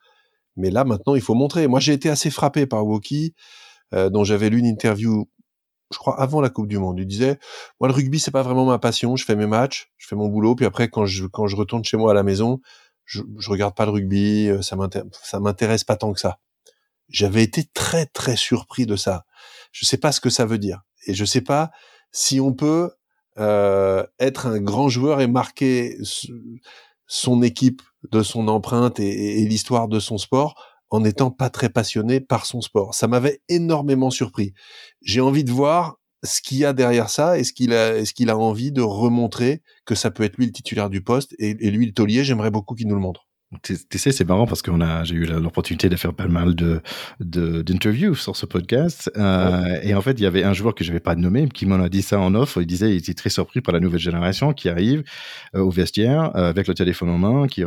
mais 0.56 0.72
là 0.72 0.84
maintenant, 0.84 1.14
il 1.14 1.22
faut 1.22 1.36
montrer. 1.36 1.68
Moi, 1.68 1.80
j'ai 1.80 1.94
été 1.94 2.10
assez 2.10 2.32
frappé 2.32 2.66
par 2.66 2.88
Woki, 2.88 3.36
euh, 3.94 4.10
dont 4.10 4.24
j'avais 4.24 4.50
lu 4.50 4.58
une 4.58 4.66
interview 4.66 5.30
je 5.92 5.98
crois 5.98 6.20
avant 6.20 6.42
la 6.42 6.50
Coupe 6.50 6.68
du 6.68 6.78
Monde. 6.78 7.00
Il 7.00 7.08
disait 7.08 7.40
moi 7.80 7.88
le 7.88 7.94
rugby 7.94 8.20
c'est 8.20 8.32
pas 8.32 8.44
vraiment 8.44 8.66
ma 8.66 8.80
passion. 8.80 9.16
Je 9.16 9.26
fais 9.26 9.36
mes 9.36 9.48
matchs, 9.48 9.92
je 9.98 10.08
fais 10.08 10.16
mon 10.16 10.28
boulot, 10.28 10.56
puis 10.56 10.66
après 10.66 10.90
quand 10.90 11.06
je 11.06 11.26
quand 11.26 11.48
je 11.48 11.56
retourne 11.56 11.84
chez 11.84 11.98
moi 11.98 12.12
à 12.12 12.14
la 12.14 12.24
maison, 12.24 12.62
je, 13.06 13.22
je 13.40 13.50
regarde 13.50 13.76
pas 13.76 13.86
le 13.86 13.92
rugby. 13.92 14.50
Euh, 14.50 14.62
ça 14.62 14.76
m'intéresse 14.76 15.34
m'intéresse 15.40 15.84
pas 15.84 15.96
tant 15.96 16.14
que 16.14 16.20
ça. 16.20 16.40
J'avais 17.10 17.44
été 17.44 17.64
très 17.74 18.06
très 18.06 18.36
surpris 18.36 18.86
de 18.86 18.96
ça. 18.96 19.26
Je 19.72 19.86
sais 19.86 19.98
pas 19.98 20.12
ce 20.12 20.20
que 20.20 20.30
ça 20.30 20.46
veut 20.46 20.58
dire 20.58 20.82
et 21.06 21.14
je 21.14 21.26
sais 21.26 21.42
pas 21.42 21.72
si 22.12 22.40
on 22.40 22.54
peut 22.54 22.92
euh, 23.38 24.06
être 24.20 24.48
un 24.48 24.60
grand 24.60 24.90
joueur 24.90 25.22
et 25.22 25.28
marquer 25.28 25.98
son 27.06 27.42
équipe 27.42 27.82
de 28.12 28.24
son 28.24 28.48
empreinte 28.48 29.00
et 29.00 29.46
l'histoire 29.46 29.88
de 29.88 30.00
son 30.00 30.18
sport 30.18 30.56
en 30.90 31.02
n'étant 31.02 31.32
pas 31.32 31.50
très 31.50 31.70
passionné 31.70 32.20
par 32.20 32.46
son 32.46 32.62
sport. 32.62 32.96
Ça 32.96 33.08
m'avait 33.08 33.42
énormément 33.50 34.10
surpris. 34.10 34.54
J'ai 35.02 35.22
envie 35.22 35.44
de 35.44 35.52
voir 35.52 35.98
ce 36.24 36.42
qu'il 36.42 36.58
y 36.58 36.66
a 36.66 36.74
derrière 36.74 37.10
ça. 37.10 37.38
Est-ce 37.38 37.54
qu'il 37.54 37.74
a, 37.74 37.98
est-ce 37.98 38.14
qu'il 38.14 38.30
a 38.30 38.38
envie 38.38 38.72
de 38.72 38.82
remontrer 38.82 39.62
que 39.86 39.96
ça 39.96 40.12
peut 40.12 40.24
être 40.24 40.38
lui 40.38 40.46
le 40.46 40.52
titulaire 40.52 40.90
du 40.90 41.04
poste 41.04 41.36
et, 41.40 41.50
et 41.60 41.72
lui 41.72 41.86
le 41.86 41.94
taulier? 41.94 42.24
J'aimerais 42.24 42.52
beaucoup 42.52 42.76
qu'il 42.76 42.88
nous 42.88 42.96
le 42.96 43.02
montre. 43.02 43.27
Tu 43.64 43.78
sais, 43.98 44.12
c'est 44.12 44.28
marrant 44.28 44.46
parce 44.46 44.62
qu'on 44.62 44.82
a, 44.82 45.06
j'ai 45.06 45.16
eu 45.16 45.24
l'opportunité 45.24 45.88
de 45.88 45.96
faire 45.96 46.14
pas 46.14 46.28
mal 46.28 46.54
de, 46.54 46.82
d'interviews 47.22 48.14
sur 48.14 48.36
ce 48.36 48.46
podcast. 48.46 49.10
Euh, 49.16 49.80
et 49.84 49.96
en 49.96 50.02
fait, 50.02 50.20
il 50.20 50.24
y 50.24 50.26
avait 50.26 50.44
un 50.44 50.52
joueur 50.52 50.76
que 50.76 50.84
je 50.84 50.92
vais 50.92 51.00
pas 51.00 51.16
nommer 51.16 51.48
qui 51.48 51.66
m'en 51.66 51.76
a 51.76 51.88
dit 51.88 52.02
ça 52.02 52.20
en 52.20 52.36
offre. 52.36 52.62
Il 52.62 52.66
disait, 52.66 52.92
il 52.92 52.98
était 52.98 53.14
très 53.14 53.30
surpris 53.30 53.62
par 53.62 53.74
la 53.74 53.80
nouvelle 53.80 54.02
génération 54.02 54.52
qui 54.52 54.68
arrive 54.68 55.06
euh, 55.56 55.62
au 55.62 55.70
vestiaire 55.70 56.36
euh, 56.36 56.50
avec 56.50 56.68
le 56.68 56.74
téléphone 56.74 57.08
en 57.08 57.18
main, 57.18 57.48
qui, 57.48 57.64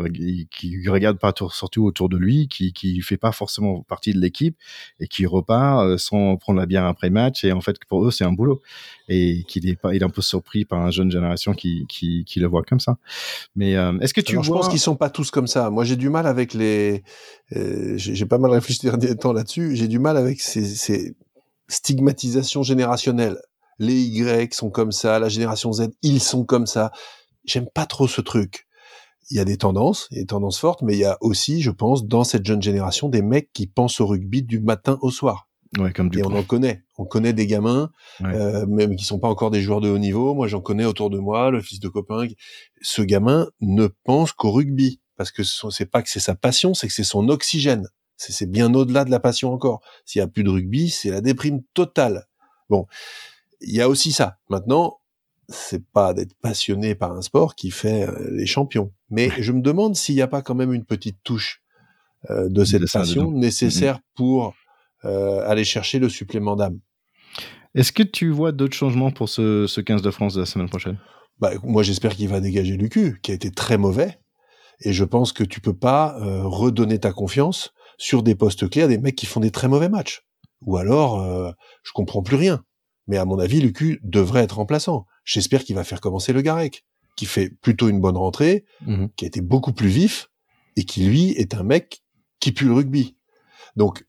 qui 0.50 0.86
regarde 0.86 1.18
pas 1.18 1.32
surtout 1.50 1.86
autour 1.86 2.10
de 2.10 2.18
lui, 2.18 2.48
qui, 2.48 2.74
qui 2.74 3.00
fait 3.00 3.16
pas 3.16 3.32
forcément 3.32 3.82
partie 3.84 4.12
de 4.12 4.20
l'équipe 4.20 4.58
et 5.00 5.08
qui 5.08 5.24
repart 5.24 5.96
sans 5.96 6.36
prendre 6.36 6.60
la 6.60 6.66
bière 6.66 6.84
après 6.84 7.08
match. 7.08 7.42
Et 7.42 7.52
en 7.52 7.62
fait, 7.62 7.76
pour 7.88 8.04
eux, 8.04 8.10
c'est 8.10 8.24
un 8.24 8.32
boulot 8.32 8.60
et 9.08 9.44
qu'il 9.48 9.66
est 9.66 9.76
pas, 9.76 9.94
il 9.94 10.02
est 10.02 10.04
un 10.04 10.10
peu 10.10 10.22
surpris 10.22 10.66
par 10.66 10.84
une 10.84 10.92
jeune 10.92 11.10
génération 11.10 11.54
qui, 11.54 11.86
qui, 11.88 12.24
qui 12.26 12.38
le 12.38 12.48
voit 12.48 12.64
comme 12.64 12.80
ça. 12.80 12.98
Mais 13.56 13.72
est-ce 14.02 14.12
que 14.12 14.20
tu 14.20 14.34
vois... 14.34 14.44
Je 14.44 14.50
pense 14.50 14.68
qu'ils 14.68 14.78
sont 14.78 14.96
pas 14.96 15.08
tous 15.08 15.30
comme 15.30 15.46
ça. 15.46 15.69
Moi, 15.70 15.84
j'ai 15.84 15.96
du 15.96 16.10
mal 16.10 16.26
avec 16.26 16.54
les. 16.54 17.02
Euh, 17.56 17.94
j'ai 17.96 18.26
pas 18.26 18.38
mal 18.38 18.50
réfléchi 18.50 18.80
ces 18.80 18.90
derniers 18.90 19.16
temps 19.16 19.32
là-dessus. 19.32 19.76
J'ai 19.76 19.88
du 19.88 19.98
mal 19.98 20.16
avec 20.16 20.40
ces, 20.40 20.64
ces, 20.64 21.14
stigmatisations 21.70 22.62
générationnelles. 22.62 23.40
Les 23.78 24.02
Y 24.02 24.52
sont 24.52 24.70
comme 24.70 24.92
ça, 24.92 25.18
la 25.18 25.28
génération 25.28 25.72
Z, 25.72 25.88
ils 26.02 26.20
sont 26.20 26.44
comme 26.44 26.66
ça. 26.66 26.92
J'aime 27.44 27.66
pas 27.72 27.86
trop 27.86 28.06
ce 28.06 28.20
truc. 28.20 28.66
Il 29.30 29.36
y 29.36 29.40
a 29.40 29.44
des 29.44 29.56
tendances, 29.56 30.08
il 30.10 30.16
y 30.16 30.18
a 30.18 30.22
des 30.22 30.26
tendances 30.26 30.58
fortes, 30.58 30.82
mais 30.82 30.94
il 30.94 30.98
y 30.98 31.04
a 31.04 31.16
aussi, 31.20 31.62
je 31.62 31.70
pense, 31.70 32.04
dans 32.04 32.24
cette 32.24 32.44
jeune 32.44 32.60
génération, 32.60 33.08
des 33.08 33.22
mecs 33.22 33.52
qui 33.52 33.66
pensent 33.66 34.00
au 34.00 34.06
rugby 34.06 34.42
du 34.42 34.60
matin 34.60 34.98
au 35.00 35.10
soir. 35.10 35.48
Ouais, 35.78 35.92
comme 35.92 36.08
du 36.08 36.18
et 36.18 36.24
on 36.24 36.34
en 36.34 36.42
connaît. 36.42 36.82
On 36.98 37.04
connaît 37.04 37.32
des 37.32 37.46
gamins, 37.46 37.90
euh, 38.22 38.66
même 38.66 38.96
qui 38.96 39.04
sont 39.04 39.20
pas 39.20 39.28
encore 39.28 39.52
des 39.52 39.62
joueurs 39.62 39.80
de 39.80 39.88
haut 39.88 39.98
niveau. 39.98 40.34
Moi, 40.34 40.48
j'en 40.48 40.60
connais 40.60 40.84
autour 40.84 41.10
de 41.10 41.18
moi, 41.18 41.52
le 41.52 41.62
fils 41.62 41.78
de 41.78 41.88
copain. 41.88 42.26
Ce 42.82 43.02
gamin 43.02 43.48
ne 43.60 43.86
pense 44.04 44.32
qu'au 44.32 44.50
rugby 44.50 44.99
parce 45.20 45.32
que 45.32 45.42
c'est 45.44 45.84
pas 45.84 46.00
que 46.00 46.08
c'est 46.08 46.18
sa 46.18 46.34
passion, 46.34 46.72
c'est 46.72 46.86
que 46.86 46.94
c'est 46.94 47.04
son 47.04 47.28
oxygène. 47.28 47.86
C'est 48.16 48.50
bien 48.50 48.72
au-delà 48.72 49.04
de 49.04 49.10
la 49.10 49.20
passion 49.20 49.52
encore. 49.52 49.82
S'il 50.06 50.20
y 50.20 50.22
a 50.22 50.26
plus 50.26 50.44
de 50.44 50.48
rugby, 50.48 50.88
c'est 50.88 51.10
la 51.10 51.20
déprime 51.20 51.60
totale. 51.74 52.24
Bon, 52.70 52.86
il 53.60 53.74
y 53.74 53.82
a 53.82 53.90
aussi 53.90 54.12
ça. 54.12 54.38
Maintenant, 54.48 55.00
c'est 55.50 55.84
pas 55.92 56.14
d'être 56.14 56.32
passionné 56.40 56.94
par 56.94 57.12
un 57.12 57.20
sport 57.20 57.54
qui 57.54 57.70
fait 57.70 58.08
euh, 58.08 58.30
les 58.30 58.46
champions. 58.46 58.94
Mais 59.10 59.30
je 59.42 59.52
me 59.52 59.60
demande 59.60 59.94
s'il 59.94 60.14
n'y 60.14 60.22
a 60.22 60.26
pas 60.26 60.40
quand 60.40 60.54
même 60.54 60.72
une 60.72 60.86
petite 60.86 61.18
touche 61.22 61.60
euh, 62.30 62.48
de 62.48 62.64
cette 62.64 62.90
passion 62.90 63.30
nécessaire 63.30 63.98
mm-hmm. 63.98 64.16
pour 64.16 64.54
euh, 65.04 65.46
aller 65.46 65.64
chercher 65.64 65.98
le 65.98 66.08
supplément 66.08 66.56
d'âme. 66.56 66.78
Est-ce 67.74 67.92
que 67.92 68.02
tu 68.02 68.30
vois 68.30 68.52
d'autres 68.52 68.74
changements 68.74 69.10
pour 69.10 69.28
ce, 69.28 69.66
ce 69.66 69.82
15 69.82 70.00
de 70.00 70.10
France 70.10 70.32
de 70.32 70.40
la 70.40 70.46
semaine 70.46 70.70
prochaine? 70.70 70.96
Bah, 71.40 71.50
Moi, 71.62 71.82
j'espère 71.82 72.16
qu'il 72.16 72.30
va 72.30 72.40
dégager 72.40 72.78
Lucu, 72.78 73.20
qui 73.20 73.32
a 73.32 73.34
été 73.34 73.50
très 73.50 73.76
mauvais. 73.76 74.18
Et 74.80 74.92
je 74.92 75.04
pense 75.04 75.32
que 75.32 75.44
tu 75.44 75.60
peux 75.60 75.76
pas 75.76 76.18
euh, 76.20 76.42
redonner 76.44 76.98
ta 76.98 77.12
confiance 77.12 77.72
sur 77.98 78.22
des 78.22 78.34
postes 78.34 78.68
clés 78.68 78.82
à 78.82 78.88
des 78.88 78.98
mecs 78.98 79.16
qui 79.16 79.26
font 79.26 79.40
des 79.40 79.50
très 79.50 79.68
mauvais 79.68 79.88
matchs. 79.88 80.22
Ou 80.62 80.76
alors, 80.76 81.20
euh, 81.20 81.52
je 81.82 81.92
comprends 81.92 82.22
plus 82.22 82.36
rien. 82.36 82.64
Mais 83.06 83.16
à 83.16 83.24
mon 83.24 83.38
avis, 83.38 83.60
Lucu 83.60 84.00
devrait 84.02 84.42
être 84.42 84.56
remplaçant. 84.56 85.06
J'espère 85.24 85.64
qu'il 85.64 85.76
va 85.76 85.84
faire 85.84 86.00
commencer 86.00 86.32
le 86.32 86.42
Garec, 86.42 86.84
qui 87.16 87.26
fait 87.26 87.50
plutôt 87.60 87.88
une 87.88 88.00
bonne 88.00 88.16
rentrée, 88.16 88.64
mmh 88.86 89.06
qui 89.16 89.24
a 89.24 89.28
été 89.28 89.40
beaucoup 89.40 89.72
plus 89.72 89.88
vif, 89.88 90.28
et 90.76 90.84
qui 90.84 91.04
lui 91.04 91.30
est 91.32 91.54
un 91.54 91.62
mec 91.62 92.02
qui 92.38 92.52
pue 92.52 92.66
le 92.66 92.72
rugby. 92.72 93.16
Donc, 93.76 94.04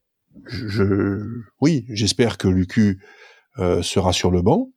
je, 0.46 1.26
oui, 1.60 1.86
j'espère 1.90 2.38
que 2.38 2.48
Lucu 2.48 3.04
euh, 3.60 3.82
sera 3.82 4.14
sur 4.14 4.32
le 4.32 4.42
banc. 4.42 4.72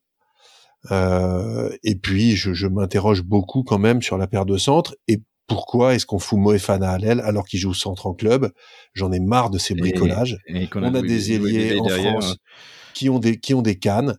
Euh, 0.91 1.71
et 1.83 1.95
puis, 1.95 2.37
je, 2.37 2.53
je 2.53 2.67
m'interroge 2.67 3.23
beaucoup 3.23 3.63
quand 3.63 3.79
même 3.79 4.03
sur 4.03 4.19
la 4.19 4.27
paire 4.27 4.47
de 4.47 4.59
centre 4.59 4.97
et 5.09 5.23
pourquoi 5.47 5.95
est-ce 5.95 6.07
qu'on 6.07 6.19
fout 6.19 6.39
Moefana 6.39 6.93
à 6.93 6.99
l'aile 6.99 7.21
alors 7.21 7.45
qu'il 7.45 7.61
joue 7.61 7.75
centre 7.75 8.07
en 8.07 8.15
club? 8.15 8.51
J'en 8.95 9.13
ai 9.13 9.21
marre 9.21 9.51
de 9.51 9.59
ces 9.59 9.75
bricolages. 9.75 10.39
on, 10.49 10.83
a, 10.83 11.03
des 11.03 11.33
ailiers 11.33 11.79
en 11.79 11.89
France 11.89 12.33
hein. 12.33 12.37
qui 12.95 13.11
ont 13.11 13.19
des 13.19 13.39
qui 13.39 13.55
ont 13.55 13.63
des 13.63 13.79
cannes. 13.79 14.17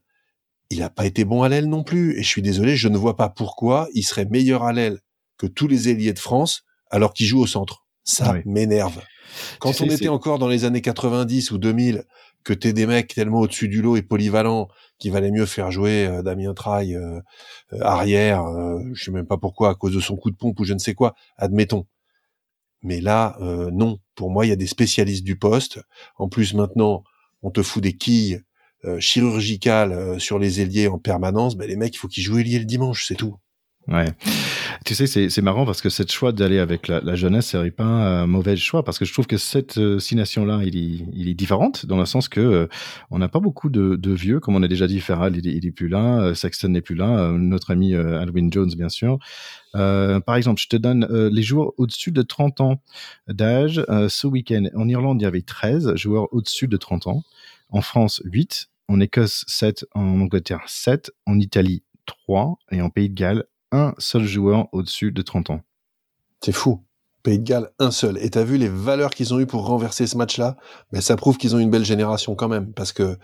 Il 0.70 0.80
n'a 0.80 0.90
pas 0.90 1.06
été 1.06 1.26
bon 1.26 1.44
à 1.44 1.50
l'aile 1.50 1.68
non 1.68 1.84
plus. 1.84 2.18
Et 2.20 2.24
je 2.24 2.28
suis 2.28 2.42
désolé, 2.42 2.76
je 2.76 2.88
ne 2.88 2.98
vois 2.98 3.16
pas 3.16 3.30
pourquoi 3.30 3.88
il 3.94 4.04
serait 4.04 4.26
meilleur 4.26 4.64
à 4.64 4.74
l'aile 4.74 5.00
que 5.38 5.48
tous 5.48 5.68
les 5.68 5.90
ailiers 5.90 6.14
de 6.14 6.20
France 6.20 6.64
alors 6.92 7.14
qu'il 7.14 7.26
joue 7.26 7.42
au 7.42 7.48
centre. 7.48 7.86
Ça 8.04 8.36
m'énerve. 8.46 9.02
Quand 9.60 9.82
on 9.82 9.86
était 9.86 10.08
encore 10.08 10.38
dans 10.40 10.48
les 10.48 10.64
années 10.64 10.82
90 10.82 11.52
ou 11.52 11.58
2000, 11.58 12.06
que 12.46 12.54
t'es 12.54 12.72
des 12.72 12.86
mecs 12.86 13.14
tellement 13.14 13.42
au-dessus 13.42 13.68
du 13.68 13.82
lot 13.82 13.98
et 13.98 14.04
polyvalents 14.04 14.70
qu'il 15.00 15.12
valait 15.12 15.32
mieux 15.32 15.46
faire 15.46 15.72
jouer 15.72 16.06
euh, 16.06 16.22
Damien 16.22 16.54
Traille 16.54 16.96
euh, 16.96 17.20
euh, 17.74 17.82
arrière, 17.82 18.46
je 18.94 19.04
sais 19.04 19.12
même 19.12 19.26
pas 19.26 19.38
pourquoi, 19.38 19.72
à 19.72 19.76
cause 19.76 19.94
de 19.94 20.00
son 20.00 20.16
coup 20.16 20.32
de 20.32 20.38
pompe 20.38 20.60
ou 20.60 20.64
je 20.64 20.74
ne 20.74 20.80
sais 20.80 20.94
quoi, 20.94 21.16
admettons. 21.38 21.88
Mais 22.84 23.02
là, 23.02 23.36
non. 23.74 23.98
Pour 24.14 24.30
moi, 24.30 24.46
il 24.46 24.50
y 24.50 24.52
a 24.52 24.56
des 24.56 24.68
spécialistes 24.68 25.24
du 25.24 25.40
poste. 25.40 25.80
En 26.18 26.30
plus, 26.30 26.54
maintenant, 26.54 27.04
on 27.42 27.50
te 27.50 27.64
fout 27.64 27.82
des 27.82 27.98
quilles 27.98 28.44
chirurgicales 29.00 30.20
sur 30.20 30.38
les 30.38 30.62
ailiers 30.62 30.88
en 30.88 31.00
permanence. 31.00 31.58
Ben, 31.58 31.68
les 31.68 31.78
mecs, 31.78 31.96
il 31.96 31.98
faut 31.98 32.08
qu'ils 32.08 32.22
jouent 32.22 32.38
ailier 32.38 32.60
le 32.60 32.66
dimanche, 32.66 33.08
c'est 33.08 33.16
tout. 33.16 33.38
Ouais. 33.88 34.08
Tu 34.84 34.96
sais, 34.96 35.30
c'est 35.30 35.42
marrant 35.42 35.66
parce 35.66 35.82
que 35.82 35.90
cette 35.90 36.12
choix 36.12 36.32
d'aller 36.32 36.60
avec 36.60 36.88
la, 36.88 37.02
la 37.02 37.16
jeunesse 37.16 37.50
serait 37.50 37.72
pas 37.72 37.84
un 37.84 38.28
mauvais 38.28 38.56
choix 38.56 38.84
parce 38.84 38.98
que 38.98 39.06
je 39.06 39.14
trouve 39.14 39.28
que 39.28 39.38
cette 39.38 39.78
euh, 39.78 40.00
là 40.46 40.62
il 40.64 40.76
il 41.14 41.30
est 41.30 41.34
différente 41.34 41.86
dans 41.86 41.98
le 41.98 42.06
sens 42.06 42.28
que 42.30 42.40
euh, 42.40 42.68
on 43.12 43.20
n'a 43.20 43.28
pas 43.28 43.40
beaucoup 43.40 43.70
de, 43.70 43.96
de, 43.96 44.12
vieux, 44.12 44.40
comme 44.40 44.56
on 44.56 44.64
a 44.64 44.68
déjà 44.68 44.88
dit, 44.88 45.00
Ferral, 45.00 45.38
il, 45.38 45.46
il 45.46 45.66
est 45.66 45.72
plus 45.72 45.88
là, 45.88 46.20
euh, 46.20 46.34
Sexton 46.34 46.70
n'est 46.70 46.82
plus 46.82 46.96
là, 46.96 47.20
euh, 47.20 47.38
notre 47.38 47.72
ami 47.72 47.94
Alwyn 47.96 48.50
Jones, 48.52 48.72
bien 48.76 48.90
sûr. 48.90 49.20
par 49.74 50.36
exemple, 50.36 50.62
je 50.62 50.68
te 50.68 50.78
donne 50.78 51.08
les 51.32 51.44
joueurs 51.44 51.74
au-dessus 51.78 52.12
de 52.12 52.22
30 52.22 52.62
ans 52.62 52.82
d'âge. 53.28 53.84
ce 53.88 54.28
week-end, 54.28 54.66
en 54.76 54.88
Irlande, 54.88 55.22
il 55.22 55.26
y 55.26 55.28
avait 55.28 55.42
13 55.42 55.96
joueurs 55.96 56.34
au-dessus 56.34 56.68
de 56.68 56.78
30 56.78 57.08
ans. 57.08 57.24
En 57.70 57.82
France, 57.82 58.22
8. 58.26 58.68
En 58.88 59.00
Écosse, 59.00 59.44
7. 59.48 59.86
En 59.94 60.22
Angleterre, 60.22 60.64
7. 60.68 61.12
En 61.26 61.40
Italie, 61.40 61.84
3. 62.06 62.58
Et 62.72 62.82
en 62.82 62.90
Pays 62.90 63.10
de 63.10 63.16
Galles, 63.16 63.46
un 63.76 63.94
seul 63.98 64.24
joueur 64.24 64.68
au-dessus 64.72 65.12
de 65.12 65.22
30 65.22 65.50
ans. 65.50 65.62
C'est 66.44 66.52
fou. 66.52 66.84
Pays 67.24 67.40
de 67.40 67.44
Galles, 67.44 67.72
un 67.80 67.92
seul. 67.92 68.18
Et 68.20 68.30
t'as 68.30 68.44
vu 68.44 68.58
les 68.58 68.70
valeurs 68.70 69.10
qu'ils 69.10 69.34
ont 69.34 69.40
eues 69.40 69.48
pour 69.48 69.66
renverser 69.66 70.06
ce 70.06 70.16
match-là? 70.16 70.58
Mais 70.92 71.02
ça 71.02 71.16
prouve 71.16 71.38
qu'ils 71.38 71.56
ont 71.56 71.60
une 71.60 71.72
belle 71.72 71.86
génération 71.86 72.36
quand 72.36 72.48
même, 72.48 72.72
parce 72.74 72.94
que 72.94 73.18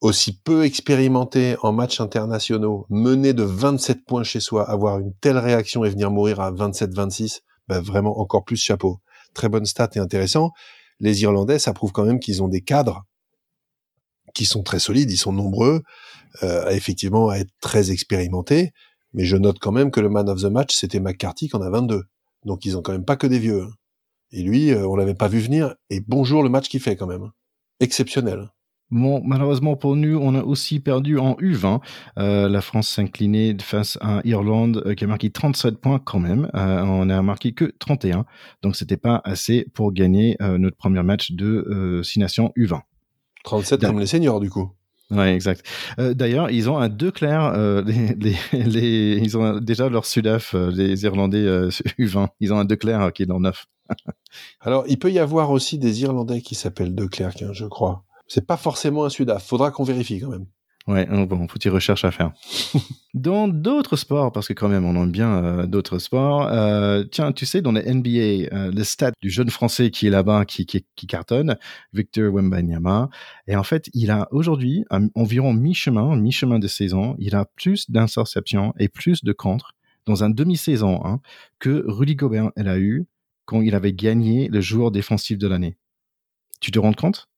aussi 0.00 0.38
peu 0.38 0.64
expérimenté 0.64 1.56
en 1.62 1.72
matchs 1.72 2.00
internationaux, 2.00 2.86
mener 2.90 3.32
de 3.32 3.42
27 3.42 4.04
points 4.04 4.22
chez 4.22 4.40
soi, 4.40 4.68
avoir 4.68 4.98
une 4.98 5.14
telle 5.20 5.38
réaction 5.38 5.84
et 5.84 5.90
venir 5.90 6.10
mourir 6.10 6.40
à 6.40 6.52
27-26, 6.52 7.40
ben 7.68 7.80
vraiment 7.80 8.20
encore 8.20 8.44
plus 8.44 8.56
chapeau. 8.56 9.00
Très 9.32 9.48
bonne 9.48 9.64
stat 9.64 9.88
et 9.94 9.98
intéressant. 9.98 10.50
Les 11.00 11.22
Irlandais, 11.22 11.58
ça 11.58 11.72
prouve 11.72 11.92
quand 11.92 12.04
même 12.04 12.20
qu'ils 12.20 12.42
ont 12.42 12.48
des 12.48 12.60
cadres 12.60 13.04
qui 14.34 14.44
sont 14.44 14.62
très 14.62 14.78
solides, 14.78 15.10
ils 15.10 15.16
sont 15.16 15.32
nombreux, 15.32 15.82
euh, 16.42 16.68
effectivement 16.70 17.30
à 17.30 17.38
être 17.38 17.52
très 17.60 17.90
expérimentés. 17.90 18.72
Mais 19.14 19.24
je 19.24 19.36
note 19.36 19.58
quand 19.60 19.72
même 19.72 19.90
que 19.90 20.00
le 20.00 20.08
man 20.08 20.28
of 20.28 20.42
the 20.42 20.46
match, 20.46 20.74
c'était 20.74 21.00
McCarthy 21.00 21.48
qui 21.48 21.56
en 21.56 21.62
a 21.62 21.70
22. 21.70 22.02
Donc 22.44 22.64
ils 22.66 22.76
ont 22.76 22.82
quand 22.82 22.92
même 22.92 23.04
pas 23.04 23.16
que 23.16 23.26
des 23.26 23.38
vieux. 23.38 23.62
Hein. 23.62 23.70
Et 24.32 24.42
lui, 24.42 24.72
euh, 24.72 24.86
on 24.86 24.96
l'avait 24.96 25.14
pas 25.14 25.28
vu 25.28 25.38
venir. 25.38 25.74
Et 25.90 26.00
bonjour 26.00 26.42
le 26.42 26.48
match 26.48 26.68
qu'il 26.68 26.80
fait 26.80 26.96
quand 26.96 27.06
même. 27.06 27.30
Exceptionnel. 27.78 28.50
Bon, 28.90 29.22
malheureusement 29.24 29.76
pour 29.76 29.96
nous, 29.96 30.18
on 30.20 30.34
a 30.34 30.42
aussi 30.42 30.80
perdu 30.80 31.18
en 31.18 31.34
U20. 31.34 31.80
Euh, 32.18 32.48
la 32.48 32.60
France 32.60 32.88
s'inclinait 32.88 33.56
face 33.60 33.96
à 34.00 34.20
Irlande 34.24 34.82
euh, 34.84 34.94
qui 34.94 35.04
a 35.04 35.06
marqué 35.06 35.30
37 35.30 35.78
points 35.78 36.00
quand 36.00 36.18
même. 36.18 36.50
on 36.52 37.08
a 37.08 37.22
marqué 37.22 37.52
que 37.52 37.72
31. 37.78 38.26
Donc 38.62 38.74
c'était 38.74 38.96
pas 38.96 39.22
assez 39.24 39.66
pour 39.74 39.92
gagner 39.92 40.36
notre 40.40 40.76
premier 40.76 41.02
match 41.02 41.32
de 41.32 42.00
6 42.02 42.18
nations 42.18 42.52
U20. 42.56 42.80
37 43.44 43.80
comme 43.82 44.00
les 44.00 44.06
seniors 44.06 44.40
du 44.40 44.50
coup. 44.50 44.72
Ouais, 45.14 45.34
exact. 45.34 45.64
Euh, 45.98 46.14
d'ailleurs, 46.14 46.50
ils 46.50 46.68
ont 46.68 46.78
un 46.78 46.88
deux 46.88 47.10
clairs. 47.10 47.52
Euh, 47.54 47.82
ils 48.52 49.38
ont 49.38 49.58
déjà 49.60 49.88
leur 49.88 50.06
Sudaf, 50.06 50.54
euh, 50.54 50.70
les 50.70 51.04
Irlandais 51.04 51.44
U20. 51.98 52.28
Ils 52.40 52.52
ont 52.52 52.58
un 52.58 52.64
deux 52.64 52.76
clairs 52.76 53.12
qui 53.12 53.22
est 53.22 53.26
dans 53.26 53.40
neuf. 53.40 53.66
Alors, 54.60 54.84
il 54.88 54.98
peut 54.98 55.12
y 55.12 55.18
avoir 55.18 55.50
aussi 55.50 55.78
des 55.78 56.02
Irlandais 56.02 56.40
qui 56.40 56.54
s'appellent 56.54 56.94
deux 56.94 57.08
clairs, 57.08 57.32
je 57.52 57.66
crois. 57.66 58.04
C'est 58.26 58.46
pas 58.46 58.56
forcément 58.56 59.04
un 59.04 59.10
Sudaf. 59.10 59.46
Faudra 59.46 59.70
qu'on 59.70 59.84
vérifie 59.84 60.20
quand 60.20 60.30
même. 60.30 60.46
Ouais, 60.86 61.06
bon, 61.06 61.48
faut 61.48 61.58
y 61.64 61.68
recherche 61.70 62.04
à 62.04 62.10
faire. 62.10 62.32
dans 63.14 63.48
d'autres 63.48 63.96
sports, 63.96 64.32
parce 64.32 64.48
que 64.48 64.52
quand 64.52 64.68
même 64.68 64.84
on 64.84 64.94
aime 65.02 65.10
bien 65.10 65.42
euh, 65.42 65.66
d'autres 65.66 65.98
sports. 65.98 66.46
Euh, 66.52 67.04
tiens, 67.04 67.32
tu 67.32 67.46
sais, 67.46 67.62
dans 67.62 67.72
la 67.72 67.82
NBA, 67.82 68.08
euh, 68.52 68.70
le 68.70 68.84
stade 68.84 69.14
du 69.22 69.30
jeune 69.30 69.48
Français 69.48 69.90
qui 69.90 70.06
est 70.06 70.10
là-bas, 70.10 70.44
qui, 70.44 70.66
qui, 70.66 70.84
qui, 70.94 71.06
cartonne, 71.06 71.56
Victor 71.94 72.34
Wembanyama, 72.34 73.08
et 73.46 73.56
en 73.56 73.62
fait, 73.62 73.88
il 73.94 74.10
a 74.10 74.28
aujourd'hui 74.30 74.84
environ 75.14 75.54
mi-chemin, 75.54 76.16
mi-chemin 76.16 76.58
de 76.58 76.68
saison, 76.68 77.16
il 77.18 77.34
a 77.34 77.46
plus 77.46 77.90
d'interceptions 77.90 78.74
et 78.78 78.88
plus 78.88 79.24
de 79.24 79.32
contre 79.32 79.72
dans 80.04 80.22
un 80.22 80.28
demi-saison 80.28 81.00
hein, 81.04 81.20
que 81.60 81.82
Rudy 81.86 82.14
Gobert 82.14 82.50
elle 82.56 82.68
a 82.68 82.78
eu 82.78 83.06
quand 83.46 83.62
il 83.62 83.74
avait 83.74 83.94
gagné 83.94 84.48
le 84.48 84.60
joueur 84.60 84.90
défensif 84.90 85.38
de 85.38 85.48
l'année. 85.48 85.76
Tu 86.60 86.70
te 86.70 86.78
rends 86.78 86.92
compte? 86.92 87.28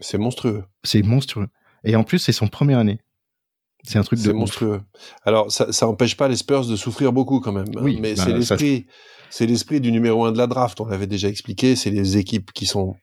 C'est 0.00 0.18
monstrueux. 0.18 0.64
C'est 0.82 1.02
monstrueux. 1.02 1.48
Et 1.84 1.96
en 1.96 2.04
plus, 2.04 2.18
c'est 2.18 2.32
son 2.32 2.48
première 2.48 2.78
année. 2.78 3.00
C'est 3.84 3.98
un 3.98 4.02
truc 4.02 4.20
de 4.20 4.32
monstrueux. 4.32 4.80
Alors, 5.24 5.52
ça, 5.52 5.72
ça 5.72 5.88
empêche 5.88 6.16
pas 6.16 6.28
les 6.28 6.36
Spurs 6.36 6.66
de 6.66 6.76
souffrir 6.76 7.12
beaucoup 7.12 7.40
quand 7.40 7.52
même. 7.52 7.68
Hein. 7.76 7.80
Oui, 7.82 7.98
mais 8.00 8.14
bah, 8.14 8.22
c'est 8.24 8.32
l'esprit, 8.32 8.86
c'est 9.30 9.46
l'esprit 9.46 9.80
du 9.80 9.92
numéro 9.92 10.24
un 10.24 10.32
de 10.32 10.38
la 10.38 10.46
draft. 10.46 10.80
On 10.80 10.86
l'avait 10.86 11.06
déjà 11.06 11.28
expliqué. 11.28 11.76
C'est 11.76 11.90
les 11.90 12.16
équipes 12.16 12.52
qui 12.52 12.66
sont 12.66 12.96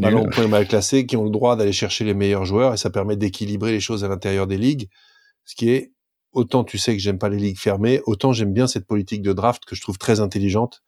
mal 0.00 0.16
en 0.16 0.24
point, 0.24 0.48
mal 0.48 0.66
classées, 0.66 1.06
qui 1.06 1.16
ont 1.16 1.24
le 1.24 1.30
droit 1.30 1.56
d'aller 1.56 1.72
chercher 1.72 2.04
les 2.04 2.14
meilleurs 2.14 2.44
joueurs 2.44 2.72
et 2.74 2.76
ça 2.76 2.90
permet 2.90 3.16
d'équilibrer 3.16 3.72
les 3.72 3.80
choses 3.80 4.04
à 4.04 4.08
l'intérieur 4.08 4.46
des 4.46 4.58
ligues. 4.58 4.88
Ce 5.44 5.54
qui 5.54 5.70
est 5.70 5.92
autant 6.32 6.64
tu 6.64 6.78
sais 6.78 6.94
que 6.94 7.02
j'aime 7.02 7.18
pas 7.18 7.28
les 7.28 7.36
ligues 7.36 7.58
fermées, 7.58 8.00
autant 8.06 8.32
j'aime 8.32 8.52
bien 8.52 8.66
cette 8.66 8.86
politique 8.86 9.22
de 9.22 9.32
draft 9.32 9.64
que 9.64 9.76
je 9.76 9.82
trouve 9.82 9.98
très 9.98 10.20
intelligente 10.20 10.82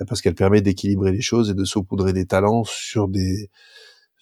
euh, 0.00 0.04
parce 0.06 0.20
qu'elle 0.20 0.34
permet 0.34 0.60
d'équilibrer 0.60 1.10
les 1.10 1.22
choses 1.22 1.50
et 1.50 1.54
de 1.54 1.64
saupoudrer 1.64 2.12
des 2.12 2.26
talents 2.26 2.64
sur 2.64 3.08
des 3.08 3.50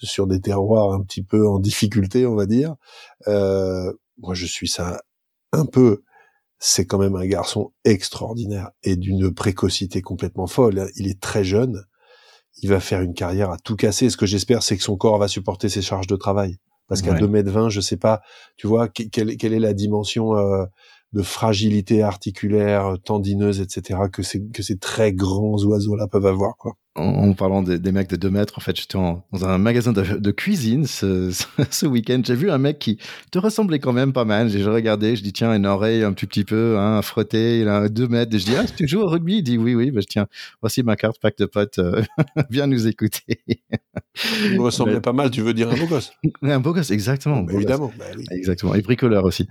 sur 0.07 0.27
des 0.27 0.41
terroirs 0.41 0.93
un 0.93 1.03
petit 1.03 1.23
peu 1.23 1.47
en 1.49 1.59
difficulté, 1.59 2.27
on 2.27 2.35
va 2.35 2.47
dire. 2.47 2.75
Euh, 3.29 3.93
moi, 4.19 4.35
je 4.35 4.47
suis 4.47 4.69
ça 4.69 5.01
un 5.53 5.67
peu. 5.67 6.03
C'est 6.59 6.87
quand 6.87 6.99
même 6.99 7.17
un 7.17 7.27
garçon 7.27 7.73
extraordinaire 7.85 8.71
et 8.85 8.97
d'une 8.97 9.35
précocité 9.35 10.01
complètement 10.01 10.47
folle. 10.47 10.91
Il 10.97 11.09
est 11.09 11.21
très 11.21 11.45
jeune. 11.45 11.85
Il 12.63 12.69
va 12.69 12.81
faire 12.81 13.01
une 13.01 13.15
carrière 13.15 13.51
à 13.51 13.59
tout 13.59 13.77
casser. 13.77 14.11
Ce 14.11 14.17
que 14.17 14.27
j'espère, 14.27 14.63
c'est 14.63 14.77
que 14.77 14.83
son 14.83 14.97
corps 14.97 15.19
va 15.19 15.27
supporter 15.27 15.69
ses 15.69 15.83
charges 15.83 16.07
de 16.07 16.17
travail. 16.17 16.59
Parce 16.89 17.01
qu'à 17.01 17.15
2 17.15 17.27
mètres 17.27 17.51
20, 17.51 17.71
je 17.71 17.81
sais 17.81 17.97
pas, 17.97 18.21
tu 18.57 18.67
vois, 18.67 18.87
quelle, 18.89 19.37
quelle 19.39 19.55
est 19.55 19.59
la 19.59 19.73
dimension 19.73 20.37
euh, 20.37 20.67
de 21.13 21.23
fragilité 21.23 22.03
articulaire, 22.03 22.97
tendineuse, 23.05 23.61
etc. 23.61 24.01
que 24.13 24.23
ces, 24.23 24.47
que 24.49 24.63
ces 24.63 24.77
très 24.77 25.13
grands 25.13 25.57
oiseaux-là 25.65 26.07
peuvent 26.07 26.27
avoir, 26.27 26.57
quoi 26.57 26.75
en, 26.95 27.33
parlant 27.33 27.63
des, 27.63 27.93
mecs 27.93 28.09
de 28.11 28.17
2 28.17 28.31
mètres, 28.31 28.55
en 28.59 28.61
fait, 28.61 28.77
j'étais 28.77 28.99
dans 28.99 29.25
un 29.43 29.57
magasin 29.57 29.93
de, 29.93 30.31
cuisine 30.31 30.87
ce, 30.87 31.31
ce 31.71 31.87
week-end. 31.87 32.21
J'ai 32.25 32.35
vu 32.35 32.51
un 32.51 32.59
mec 32.59 32.79
qui 32.79 32.99
te 33.31 33.39
ressemblait 33.39 33.79
quand 33.79 33.95
même 33.95 34.13
pas 34.13 34.27
mal. 34.27 34.51
J'ai 34.51 34.63
regardé, 34.65 35.17
je 35.17 35.23
dis 35.23 35.33
tiens, 35.33 35.55
une 35.55 35.67
oreille 35.67 36.03
un 36.05 36.13
petit, 36.13 36.27
petit 36.27 36.45
peu, 36.45 36.77
hein, 36.79 36.99
à 36.99 37.03
frotter, 37.03 37.61
il 37.61 37.69
a 37.69 37.89
2 37.89 38.09
mètres. 38.09 38.37
je 38.37 38.45
dis 38.45 38.57
ah, 38.57 38.65
tu 38.65 38.87
joues 38.87 39.01
au 39.01 39.09
rugby? 39.09 39.39
Il 39.39 39.43
dit 39.43 39.57
oui, 39.57 39.75
oui. 39.75 39.91
Bah, 39.91 40.01
je 40.03 40.07
tiens, 40.07 40.27
voici 40.61 40.83
ma 40.83 40.97
carte 40.97 41.19
pack 41.19 41.39
de 41.39 41.47
potes. 41.47 41.79
Euh, 41.79 42.03
viens 42.51 42.67
nous 42.67 42.87
écouter. 42.87 43.41
Il 44.45 44.57
me 44.57 44.63
ressemblait 44.63 45.01
pas 45.01 45.15
mal. 45.15 45.31
Tu 45.31 45.41
veux 45.41 45.55
dire 45.55 45.71
un 45.71 45.77
beau 45.77 45.87
gosse? 45.87 46.13
Un 46.43 46.61
beau 46.61 46.75
gosse, 46.75 46.91
exactement. 46.91 47.47
évidemment. 47.49 47.91
Bah 47.99 48.05
exactement. 48.31 48.75
Et 48.75 48.83
bricoleur 48.83 49.25
aussi. 49.25 49.49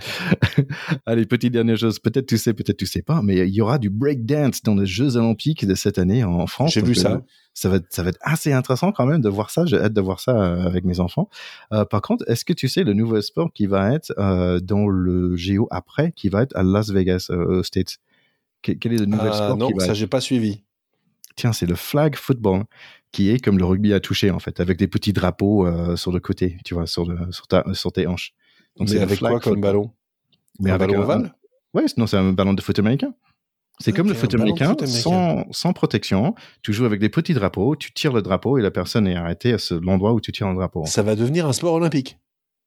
Allez, 1.05 1.25
petite 1.25 1.53
dernière 1.53 1.77
chose. 1.77 1.97
Peut-être 1.97 2.27
tu 2.27 2.37
sais, 2.37 2.53
peut-être 2.53 2.77
tu 2.77 2.85
sais 2.85 3.01
pas, 3.01 3.21
mais 3.23 3.47
il 3.47 3.53
y 3.53 3.61
aura 3.61 3.79
du 3.79 3.89
break 3.89 4.25
dance 4.25 4.61
dans 4.61 4.75
les 4.75 4.85
Jeux 4.85 5.15
Olympiques 5.15 5.65
de 5.65 5.73
cette 5.73 5.97
année 5.97 6.23
en 6.23 6.45
France. 6.45 6.73
J'ai 6.73 6.83
vu 6.83 6.93
ça 6.93 7.23
ça 7.53 7.69
va, 7.69 7.77
être, 7.77 7.87
ça 7.89 8.03
va 8.03 8.09
être 8.09 8.19
assez 8.21 8.53
intéressant 8.53 8.91
quand 8.91 9.05
même 9.05 9.21
de 9.21 9.29
voir 9.29 9.49
ça. 9.49 9.65
J'ai 9.65 9.77
hâte 9.77 9.93
de 9.93 10.01
voir 10.01 10.19
ça 10.19 10.31
euh, 10.31 10.65
avec 10.65 10.85
mes 10.85 10.99
enfants. 10.99 11.29
Euh, 11.73 11.85
par 11.85 12.01
contre, 12.01 12.23
est-ce 12.29 12.45
que 12.45 12.53
tu 12.53 12.67
sais 12.67 12.83
le 12.83 12.93
nouveau 12.93 13.21
sport 13.21 13.51
qui 13.53 13.65
va 13.65 13.93
être 13.93 14.13
euh, 14.17 14.59
dans 14.59 14.87
le 14.87 15.35
Géo 15.35 15.67
après, 15.69 16.11
qui 16.13 16.29
va 16.29 16.43
être 16.43 16.55
à 16.55 16.63
Las 16.63 16.89
Vegas, 16.91 17.29
aux 17.29 17.63
States? 17.63 17.97
Quel 18.61 18.93
est 18.93 18.97
le 18.97 19.05
nouveau 19.05 19.31
sport 19.33 19.57
Non, 19.57 19.67
qui 19.67 19.73
va 19.73 19.85
ça, 19.85 19.93
j'ai 19.93 20.07
pas 20.07 20.21
suivi. 20.21 20.63
Tiens, 21.35 21.53
c'est 21.53 21.65
le 21.65 21.75
flag 21.75 22.15
football 22.15 22.63
qui 23.11 23.29
est 23.29 23.43
comme 23.43 23.57
le 23.57 23.65
rugby 23.65 23.93
à 23.93 23.99
toucher 23.99 24.31
en 24.31 24.39
fait, 24.39 24.59
avec 24.59 24.77
des 24.77 24.87
petits 24.87 25.11
drapeaux 25.11 25.67
sur 25.97 26.11
le 26.11 26.19
côté, 26.19 26.57
tu 26.63 26.73
vois, 26.73 26.87
sur, 26.87 27.07
sur, 27.31 27.47
ta, 27.47 27.63
sur 27.73 27.91
tes 27.91 28.07
hanches. 28.07 28.33
Donc 28.77 28.89
c'est 28.89 28.99
avec 29.01 29.19
quoi 29.19 29.39
comme 29.39 29.59
ballon? 29.59 29.91
Mais 30.59 30.71
un 30.71 30.77
ballon 30.77 31.01
ovale? 31.01 31.33
Ouais, 31.73 31.85
non, 31.97 32.07
c'est 32.07 32.17
un 32.17 32.33
ballon 32.33 32.53
de 32.53 32.61
foot 32.61 32.77
américain. 32.79 33.13
C'est 33.81 33.91
comme 33.91 34.07
le 34.07 34.13
foot 34.13 34.33
américain, 34.33 34.75
sans, 34.85 35.45
sans, 35.51 35.73
protection. 35.73 36.35
Tu 36.61 36.73
joues 36.73 36.85
avec 36.85 36.99
des 36.99 37.09
petits 37.09 37.33
drapeaux, 37.33 37.75
tu 37.75 37.91
tires 37.91 38.13
le 38.13 38.21
drapeau 38.21 38.57
et 38.57 38.61
la 38.61 38.71
personne 38.71 39.07
est 39.07 39.15
arrêtée 39.15 39.53
à 39.53 39.57
l'endroit 39.81 40.13
où 40.13 40.21
tu 40.21 40.31
tires 40.31 40.49
le 40.49 40.55
drapeau. 40.55 40.85
Ça 40.85 41.03
va 41.03 41.15
devenir 41.15 41.47
un 41.47 41.53
sport 41.53 41.73
olympique. 41.73 42.17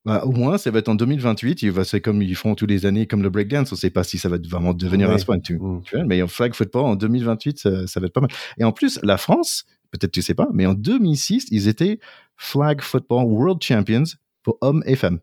Bah, 0.04 0.22
au 0.26 0.32
moins, 0.32 0.58
ça 0.58 0.70
va 0.70 0.80
être 0.80 0.88
en 0.88 0.94
2028. 0.94 1.84
C'est 1.84 2.00
comme 2.00 2.20
ils 2.20 2.34
font 2.34 2.54
tous 2.54 2.66
les 2.66 2.84
années, 2.84 3.06
comme 3.06 3.22
le 3.22 3.30
breakdance. 3.30 3.72
On 3.72 3.74
ne 3.74 3.78
sait 3.78 3.90
pas 3.90 4.04
si 4.04 4.18
ça 4.18 4.28
va 4.28 4.36
vraiment 4.36 4.74
devenir 4.74 5.10
un 5.10 5.16
sport. 5.16 5.36
Tu, 5.42 5.58
mm. 5.58 5.82
tu 5.84 5.96
vois, 5.96 6.04
mais 6.04 6.20
en 6.20 6.28
flag 6.28 6.52
football 6.54 6.84
en 6.84 6.96
2028, 6.96 7.58
ça, 7.58 7.86
ça, 7.86 8.00
va 8.00 8.06
être 8.06 8.12
pas 8.12 8.20
mal. 8.20 8.30
Et 8.58 8.64
en 8.64 8.72
plus, 8.72 9.00
la 9.02 9.16
France, 9.16 9.64
peut-être 9.90 10.12
tu 10.12 10.20
sais 10.20 10.34
pas, 10.34 10.48
mais 10.52 10.66
en 10.66 10.74
2006, 10.74 11.46
ils 11.50 11.68
étaient 11.68 12.00
flag 12.36 12.82
football 12.82 13.24
world 13.24 13.62
champions 13.62 14.04
pour 14.42 14.58
hommes 14.60 14.82
et 14.86 14.96
femmes. 14.96 15.20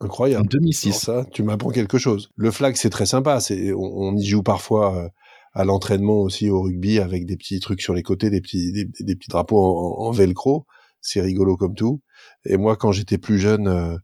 Incroyable. 0.00 0.44
En 0.44 0.48
2006. 0.48 0.92
ça, 0.92 1.24
tu 1.32 1.42
m'apprends 1.42 1.70
quelque 1.70 1.98
chose. 1.98 2.30
Le 2.36 2.50
flag, 2.50 2.76
c'est 2.76 2.90
très 2.90 3.06
sympa. 3.06 3.40
C'est, 3.40 3.72
on, 3.72 4.14
y 4.16 4.24
joue 4.24 4.42
parfois 4.42 4.96
euh, 4.96 5.08
à 5.54 5.64
l'entraînement 5.64 6.20
aussi 6.20 6.50
au 6.50 6.62
rugby 6.62 6.98
avec 6.98 7.24
des 7.24 7.36
petits 7.36 7.60
trucs 7.60 7.80
sur 7.80 7.94
les 7.94 8.02
côtés, 8.02 8.28
des 8.28 8.40
petits 8.40 8.72
des, 8.72 9.16
petits 9.16 9.28
drapeaux 9.28 9.58
en, 9.58 10.10
velcro. 10.10 10.66
C'est 11.00 11.20
rigolo 11.20 11.56
comme 11.56 11.74
tout. 11.74 12.02
Et 12.44 12.56
moi, 12.56 12.76
quand 12.76 12.92
j'étais 12.92 13.18
plus 13.18 13.38
jeune, 13.38 13.68
euh, 13.68 13.96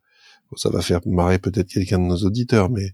ça 0.57 0.71
va 0.71 0.81
faire 0.81 1.01
marrer 1.05 1.39
peut-être 1.39 1.69
quelqu'un 1.69 1.99
de 1.99 2.05
nos 2.05 2.19
auditeurs, 2.19 2.71
mais 2.71 2.93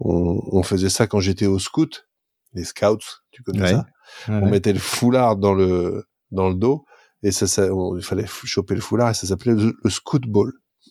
on, 0.00 0.40
on 0.52 0.62
faisait 0.62 0.90
ça 0.90 1.06
quand 1.06 1.20
j'étais 1.20 1.46
au 1.46 1.58
scout, 1.58 2.08
les 2.54 2.64
scouts, 2.64 2.98
tu 3.30 3.42
connais 3.42 3.68
ça? 3.68 3.86
On 4.28 4.48
mettait 4.48 4.72
le 4.72 4.78
foulard 4.78 5.36
dans 5.36 5.54
le 5.54 6.04
dans 6.30 6.48
le 6.48 6.54
dos 6.54 6.84
et 7.22 7.30
ça, 7.30 7.46
ça 7.46 7.66
il 7.96 8.02
fallait 8.02 8.26
choper 8.26 8.74
le 8.74 8.80
foulard 8.80 9.10
et 9.10 9.14
ça 9.14 9.26
s'appelait 9.26 9.54
le, 9.54 9.74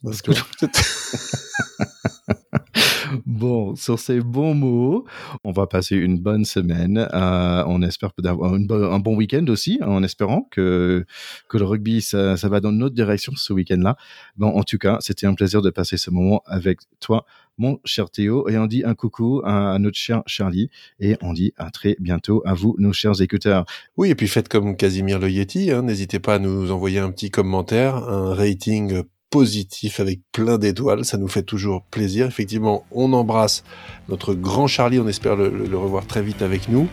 bon, 3.25 3.75
sur 3.75 3.99
ces 3.99 4.19
bons 4.19 4.53
mots, 4.53 5.05
on 5.43 5.51
va 5.51 5.67
passer 5.67 5.95
une 5.95 6.19
bonne 6.19 6.45
semaine. 6.45 7.07
Euh, 7.13 7.63
on 7.67 7.81
espère 7.81 8.11
d'avoir 8.17 8.53
un 8.53 8.99
bon 8.99 9.15
week-end 9.15 9.45
aussi, 9.47 9.79
en 9.83 10.03
espérant 10.03 10.47
que, 10.51 11.05
que 11.49 11.57
le 11.57 11.65
rugby, 11.65 12.01
ça, 12.01 12.37
ça 12.37 12.49
va 12.49 12.59
dans 12.59 12.71
notre 12.71 12.95
direction 12.95 13.33
ce 13.35 13.53
week-end-là. 13.53 13.97
Bon, 14.35 14.49
en 14.49 14.63
tout 14.63 14.77
cas, 14.77 14.97
c'était 15.01 15.27
un 15.27 15.33
plaisir 15.33 15.61
de 15.61 15.69
passer 15.69 15.97
ce 15.97 16.09
moment 16.09 16.41
avec 16.45 16.79
toi, 16.99 17.25
mon 17.57 17.79
cher 17.85 18.09
Théo. 18.09 18.47
Et 18.49 18.57
on 18.57 18.67
dit 18.67 18.83
un 18.83 18.95
coucou 18.95 19.41
à, 19.43 19.77
notre 19.79 19.97
cher 19.97 20.23
Charlie. 20.25 20.69
Et 20.99 21.17
on 21.21 21.33
dit 21.33 21.53
à 21.57 21.71
très 21.71 21.95
bientôt 21.99 22.41
à 22.45 22.53
vous, 22.53 22.75
nos 22.77 22.93
chers 22.93 23.21
écouteurs. 23.21 23.65
Oui, 23.97 24.09
et 24.09 24.15
puis 24.15 24.27
faites 24.27 24.49
comme 24.49 24.75
Casimir 24.75 25.19
le 25.19 25.29
Yeti. 25.29 25.71
Hein. 25.71 25.83
N'hésitez 25.83 26.19
pas 26.19 26.35
à 26.35 26.39
nous 26.39 26.71
envoyer 26.71 26.99
un 26.99 27.11
petit 27.11 27.31
commentaire, 27.31 27.95
un 27.95 28.33
rating 28.33 29.03
positif 29.29 29.99
avec 29.99 30.19
plein 30.31 30.57
d'étoiles. 30.57 31.05
Ça 31.05 31.17
nous 31.17 31.27
fait 31.27 31.43
toujours 31.43 31.83
plaisir. 31.83 32.27
Effectivement, 32.27 32.85
on 32.91 33.13
embrasse 33.13 33.63
notre 34.09 34.33
grand 34.33 34.67
Charlie. 34.67 34.99
On 34.99 35.07
espère 35.07 35.35
le, 35.35 35.77
revoir 35.77 36.05
très 36.05 36.21
vite 36.21 36.41
avec 36.41 36.69
nous. 36.69 36.87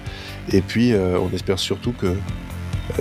Et 0.53 0.61
puis, 0.61 0.93
euh, 0.93 1.19
on 1.19 1.35
espère 1.35 1.59
surtout 1.59 1.93
que 1.93 2.15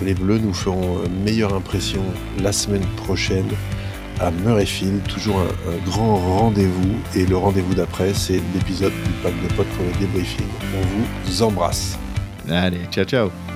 les 0.01 0.13
Bleus 0.13 0.39
nous 0.39 0.53
feront 0.53 0.99
meilleure 1.23 1.53
impression 1.53 2.01
la 2.41 2.51
semaine 2.51 2.85
prochaine 2.97 3.49
à 4.19 4.31
Murrayfield. 4.31 5.03
Toujours 5.07 5.39
un, 5.39 5.89
grand 5.89 6.17
rendez-vous. 6.17 6.95
Et 7.15 7.25
le 7.25 7.37
rendez-vous 7.37 7.73
d'après, 7.73 8.13
c'est 8.13 8.41
l'épisode 8.53 8.93
du 9.05 9.11
pack 9.21 9.33
de 9.43 9.53
potes 9.53 9.67
pour 9.67 9.85
le 9.85 9.99
débriefing. 9.99 10.47
On 10.75 11.25
vous 11.25 11.43
embrasse. 11.43 11.97
Allez, 12.49 12.81
ciao 12.91 13.05
ciao 13.05 13.52